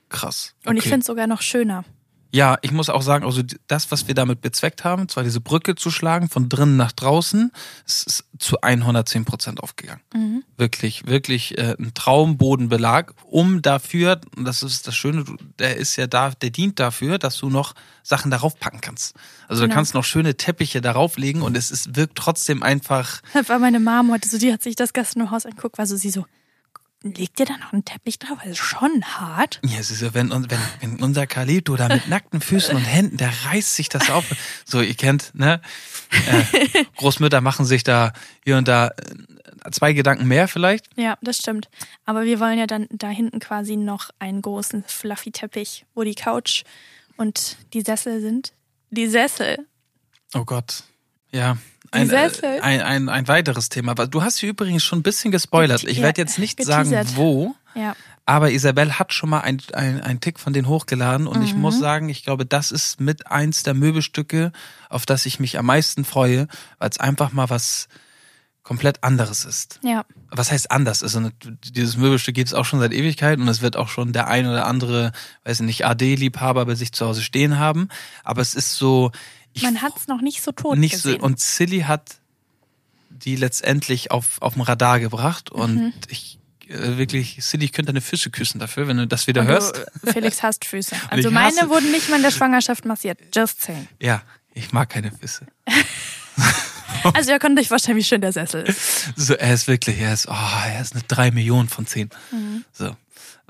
Krass. 0.09 0.53
Und 0.65 0.77
ich 0.77 0.83
Okay. 0.83 0.89
finde 0.89 1.01
es 1.01 1.07
sogar 1.07 1.25
noch 1.27 1.41
schöner. 1.41 1.83
Ja, 2.31 2.57
ich 2.61 2.71
muss 2.71 2.89
auch 2.89 3.01
sagen, 3.01 3.25
also 3.25 3.41
das, 3.67 3.89
was 3.91 4.07
wir 4.07 4.13
damit 4.15 4.41
bezweckt 4.41 4.83
haben, 4.83 5.07
zwar 5.07 5.23
diese 5.23 5.39
Brücke 5.41 5.75
zu 5.75 5.89
schlagen, 5.91 6.27
von 6.29 6.49
drinnen 6.49 6.75
nach 6.75 6.91
draußen, 6.91 7.51
es 7.85 8.03
ist 8.03 8.25
zu 8.37 8.61
110 8.61 9.23
Prozent 9.25 9.61
aufgegangen. 9.63 10.01
Mhm. 10.13 10.43
Wirklich, 10.57 11.07
wirklich 11.07 11.57
äh, 11.57 11.75
ein 11.79 11.93
Traumbodenbelag, 11.93 13.13
um 13.25 13.61
dafür, 13.61 14.19
und 14.35 14.45
das 14.45 14.61
ist 14.63 14.87
das 14.87 14.95
Schöne, 14.95 15.23
du- 15.23 15.37
der 15.59 15.77
ist 15.77 15.95
ja 15.95 16.07
da, 16.07 16.31
der 16.31 16.49
dient 16.49 16.79
dafür, 16.79 17.17
dass 17.17 17.37
du 17.37 17.49
noch 17.49 17.73
Sachen 18.03 18.29
darauf 18.31 18.59
packen 18.59 18.81
kannst. 18.81 19.15
Also 19.47 19.61
du 19.61 19.67
Genau. 19.67 19.75
kannst 19.75 19.93
noch 19.93 20.03
schöne 20.03 20.35
Teppiche 20.35 20.81
darauf 20.81 21.17
legen 21.17 21.41
und 21.41 21.55
es 21.57 21.71
ist, 21.71 21.95
wirkt 21.95 22.17
trotzdem 22.17 22.61
einfach, 22.63 23.21
war 23.47 23.59
meine 23.59 23.79
Mom 23.79 24.11
heute 24.11 24.27
so, 24.27 24.37
die 24.37 24.51
hat 24.51 24.61
sich 24.63 24.75
das 24.75 24.93
gestern 24.93 25.21
im 25.21 25.31
Haus 25.31 25.45
angeguckt, 25.45 25.77
war 25.77 25.85
so 25.85 25.95
sie 25.95 26.09
so, 26.09 26.25
legt 27.03 27.39
ihr 27.39 27.45
da 27.45 27.57
noch 27.57 27.73
einen 27.73 27.85
Teppich 27.85 28.19
drauf? 28.19 28.39
Das 28.43 28.51
ist 28.51 28.57
schon 28.57 29.03
hart. 29.03 29.59
ja, 29.63 29.79
es 29.79 29.91
ist 29.91 30.01
ja, 30.01 30.13
wenn, 30.13 30.31
wenn, 30.31 30.59
wenn 30.79 31.03
unser 31.03 31.27
Kalito 31.27 31.75
da 31.75 31.87
mit 31.87 32.07
nackten 32.07 32.41
Füßen 32.41 32.75
und 32.75 32.83
Händen, 32.83 33.17
der 33.17 33.31
reißt 33.45 33.75
sich 33.75 33.89
das 33.89 34.09
auf. 34.09 34.25
So, 34.65 34.81
ihr 34.81 34.95
kennt, 34.95 35.33
ne? 35.33 35.61
Äh, 36.11 36.83
Großmütter 36.97 37.41
machen 37.41 37.65
sich 37.65 37.83
da 37.83 38.13
hier 38.43 38.57
und 38.57 38.67
da 38.67 38.87
äh, 38.87 39.71
zwei 39.71 39.93
Gedanken 39.93 40.27
mehr 40.27 40.47
vielleicht. 40.47 40.87
Ja, 40.95 41.17
das 41.21 41.37
stimmt. 41.37 41.69
Aber 42.05 42.23
wir 42.23 42.39
wollen 42.39 42.57
ja 42.57 42.67
dann 42.67 42.87
da 42.91 43.09
hinten 43.09 43.39
quasi 43.39 43.75
noch 43.75 44.09
einen 44.19 44.41
großen 44.41 44.83
fluffy 44.87 45.31
Teppich, 45.31 45.85
wo 45.93 46.03
die 46.03 46.15
Couch 46.15 46.63
und 47.17 47.57
die 47.73 47.81
Sessel 47.81 48.21
sind. 48.21 48.53
Die 48.89 49.07
Sessel. 49.07 49.57
Oh 50.33 50.45
Gott. 50.45 50.83
Ja. 51.31 51.57
Ein, 51.91 52.09
äh, 52.09 52.29
ein, 52.61 52.81
ein, 52.81 53.09
ein 53.09 53.27
weiteres 53.27 53.69
Thema. 53.69 53.95
Du 53.95 54.21
hast 54.23 54.37
hier 54.39 54.49
übrigens 54.49 54.83
schon 54.83 54.99
ein 54.99 55.03
bisschen 55.03 55.31
gespoilert. 55.31 55.83
Ich 55.83 56.01
werde 56.01 56.21
jetzt 56.21 56.37
nicht 56.39 56.63
sagen, 56.63 56.91
wo, 57.15 57.55
Ja. 57.75 57.95
aber 58.25 58.51
Isabel 58.51 58.99
hat 58.99 59.13
schon 59.13 59.29
mal 59.29 59.41
ein, 59.41 59.61
ein, 59.73 60.01
ein 60.01 60.19
Tick 60.19 60.39
von 60.39 60.53
denen 60.53 60.67
hochgeladen 60.67 61.27
und 61.27 61.41
ich 61.43 61.53
Mhm. 61.53 61.61
muss 61.61 61.79
sagen, 61.79 62.09
ich 62.09 62.23
glaube, 62.23 62.45
das 62.45 62.71
ist 62.71 62.99
mit 62.99 63.27
eins 63.31 63.63
der 63.63 63.73
Möbelstücke, 63.73 64.51
auf 64.89 65.05
das 65.05 65.25
ich 65.25 65.39
mich 65.39 65.57
am 65.57 65.65
meisten 65.67 66.03
freue, 66.05 66.47
weil 66.79 66.89
es 66.89 66.99
einfach 66.99 67.31
mal 67.31 67.49
was 67.49 67.87
komplett 68.63 69.01
anderes 69.01 69.45
ist. 69.45 69.79
Ja. 69.81 70.03
Was 70.29 70.51
heißt 70.51 70.71
anders? 70.71 71.01
Also 71.01 71.29
dieses 71.63 71.95
Möbelstück 71.95 72.35
gibt 72.35 72.49
es 72.49 72.53
auch 72.53 72.65
schon 72.65 72.81
seit 72.81 72.91
Ewigkeit 72.91 73.39
und 73.39 73.47
es 73.47 73.61
wird 73.61 73.77
auch 73.77 73.87
schon 73.87 74.11
der 74.11 74.27
ein 74.27 74.45
oder 74.45 74.65
andere, 74.67 75.13
weiß 75.45 75.61
ich 75.61 75.65
nicht, 75.65 75.85
AD-Liebhaber 75.85 76.65
bei 76.65 76.75
sich 76.75 76.91
zu 76.91 77.05
Hause 77.05 77.21
stehen 77.21 77.59
haben. 77.59 77.87
Aber 78.25 78.41
es 78.41 78.55
ist 78.55 78.75
so, 78.75 79.11
ich 79.13 79.36
Man 79.63 79.81
hat 79.81 79.93
es 79.97 80.07
noch 80.07 80.21
nicht 80.21 80.41
so 80.41 80.51
tot 80.51 80.77
nicht 80.77 80.97
so, 80.97 81.09
gesehen. 81.09 81.21
und 81.21 81.39
Silly 81.39 81.81
hat 81.81 82.17
die 83.09 83.35
letztendlich 83.35 84.11
auf, 84.11 84.41
auf 84.41 84.53
dem 84.53 84.61
Radar 84.61 84.99
gebracht 84.99 85.49
und 85.51 85.75
Mhm. 85.75 85.93
ich 86.09 86.39
äh, 86.69 86.97
wirklich, 86.97 87.37
Silly, 87.41 87.65
ich 87.65 87.71
könnte 87.71 87.91
deine 87.93 88.01
Füße 88.01 88.29
küssen 88.29 88.59
dafür, 88.59 88.87
wenn 88.87 88.97
du 88.97 89.07
das 89.07 89.25
wieder 89.27 89.41
Und 89.41 89.47
hörst. 89.47 89.77
Du, 90.03 90.11
Felix 90.11 90.43
hasst 90.43 90.65
Füße. 90.65 90.95
Also 91.09 91.31
meine 91.31 91.55
hasse- 91.61 91.69
wurden 91.69 91.91
nicht 91.91 92.09
mal 92.09 92.17
in 92.17 92.23
der 92.23 92.31
Schwangerschaft 92.31 92.83
massiert. 92.85 93.19
Just 93.33 93.61
saying. 93.61 93.87
Ja, 94.01 94.21
ich 94.53 94.71
mag 94.73 94.89
keine 94.89 95.11
Füße. 95.11 95.45
Also 97.13 97.31
ihr 97.31 97.39
könnt 97.39 97.57
euch 97.59 97.67
vorstellen, 97.69 97.97
wie 97.97 98.03
schön 98.03 98.21
der 98.21 98.33
Sessel 98.33 98.63
ist. 98.63 99.13
So, 99.15 99.33
er 99.35 99.53
ist 99.53 99.67
wirklich, 99.67 99.99
er 99.99 100.13
ist, 100.13 100.27
oh, 100.27 100.33
er 100.65 100.81
ist 100.81 100.93
eine 100.93 101.03
drei 101.07 101.31
Millionen 101.31 101.69
von 101.69 101.85
zehn. 101.85 102.09
Mhm. 102.31 102.65
So. 102.73 102.95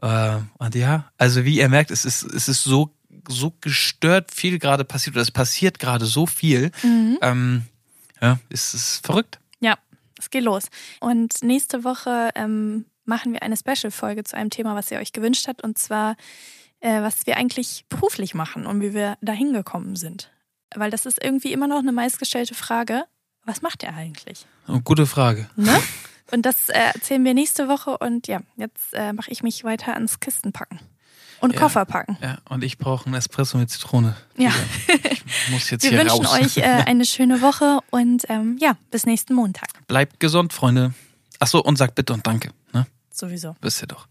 Äh, 0.01 0.37
und 0.57 0.75
ja, 0.75 1.09
also 1.17 1.43
wie 1.45 1.57
ihr 1.57 1.69
merkt, 1.69 1.89
es 1.89 2.05
ist, 2.05 2.23
es 2.23 2.47
ist 2.49 2.63
so, 2.63 2.93
so 3.29 3.53
gestört 3.61 4.31
viel 4.31 4.59
gerade 4.59 4.83
passiert, 4.83 5.15
oder 5.15 5.21
es 5.21 5.31
passiert 5.31 5.79
gerade 5.79 6.05
so 6.05 6.25
viel. 6.25 6.71
Mhm. 6.83 7.17
Ähm, 7.21 7.61
ja, 8.21 8.39
es 8.49 8.73
ist 8.73 9.05
verrückt. 9.05 9.39
Ja, 9.59 9.77
es 10.17 10.29
geht 10.29 10.43
los. 10.43 10.67
Und 10.99 11.43
nächste 11.43 11.83
Woche 11.83 12.29
ähm, 12.35 12.85
machen 13.05 13.33
wir 13.33 13.41
eine 13.41 13.57
Special-Folge 13.57 14.23
zu 14.23 14.35
einem 14.37 14.49
Thema, 14.49 14.75
was 14.75 14.91
ihr 14.91 14.99
euch 14.99 15.13
gewünscht 15.13 15.47
habt, 15.47 15.63
und 15.63 15.77
zwar, 15.77 16.15
äh, 16.79 17.01
was 17.01 17.25
wir 17.25 17.37
eigentlich 17.37 17.85
beruflich 17.89 18.33
machen 18.33 18.65
und 18.65 18.81
wie 18.81 18.93
wir 18.93 19.17
da 19.21 19.33
hingekommen 19.33 19.95
sind. 19.95 20.31
Weil 20.75 20.91
das 20.91 21.05
ist 21.05 21.23
irgendwie 21.23 21.53
immer 21.53 21.67
noch 21.67 21.79
eine 21.79 21.91
meistgestellte 21.91 22.53
Frage. 22.53 23.05
Was 23.45 23.61
macht 23.61 23.83
ihr 23.83 23.93
eigentlich? 23.93 24.45
Oh, 24.67 24.79
gute 24.79 25.05
Frage. 25.05 25.49
Ne? 25.55 25.81
Und 26.31 26.45
das 26.45 26.67
äh, 26.67 26.91
erzählen 26.93 27.23
wir 27.23 27.33
nächste 27.33 27.69
Woche. 27.69 27.97
Und 27.97 28.27
ja, 28.27 28.41
jetzt 28.57 28.93
äh, 28.93 29.13
mache 29.13 29.31
ich 29.31 29.43
mich 29.43 29.63
weiter 29.63 29.93
ans 29.93 30.19
Kisten 30.19 30.51
packen. 30.51 30.79
Und 31.39 31.53
Ja. 31.53 31.59
Koffer 31.59 31.85
packen. 31.85 32.17
Ja, 32.21 32.37
und 32.49 32.63
ich 32.63 32.77
brauche 32.77 33.05
einen 33.05 33.15
Espresso 33.15 33.57
mit 33.57 33.69
Zitrone. 33.69 34.15
Ja. 34.37 34.51
Ich 34.87 35.49
muss 35.51 35.69
jetzt 35.69 35.83
Wir 35.83 35.91
hier 35.91 35.99
wünschen 35.99 36.25
raus. 36.25 36.39
euch 36.39 36.57
äh, 36.57 36.61
eine 36.85 37.05
schöne 37.05 37.41
Woche 37.41 37.79
und 37.91 38.23
ähm, 38.29 38.57
ja, 38.59 38.75
bis 38.91 39.05
nächsten 39.05 39.33
Montag. 39.35 39.67
Bleibt 39.87 40.19
gesund, 40.19 40.53
Freunde. 40.53 40.93
Ach 41.39 41.47
so, 41.47 41.63
und 41.63 41.77
sagt 41.77 41.95
bitte 41.95 42.13
und 42.13 42.25
danke. 42.25 42.49
Ne? 42.73 42.87
Sowieso. 43.11 43.55
Wisst 43.61 43.83
ihr 43.83 43.87
doch. 43.87 44.07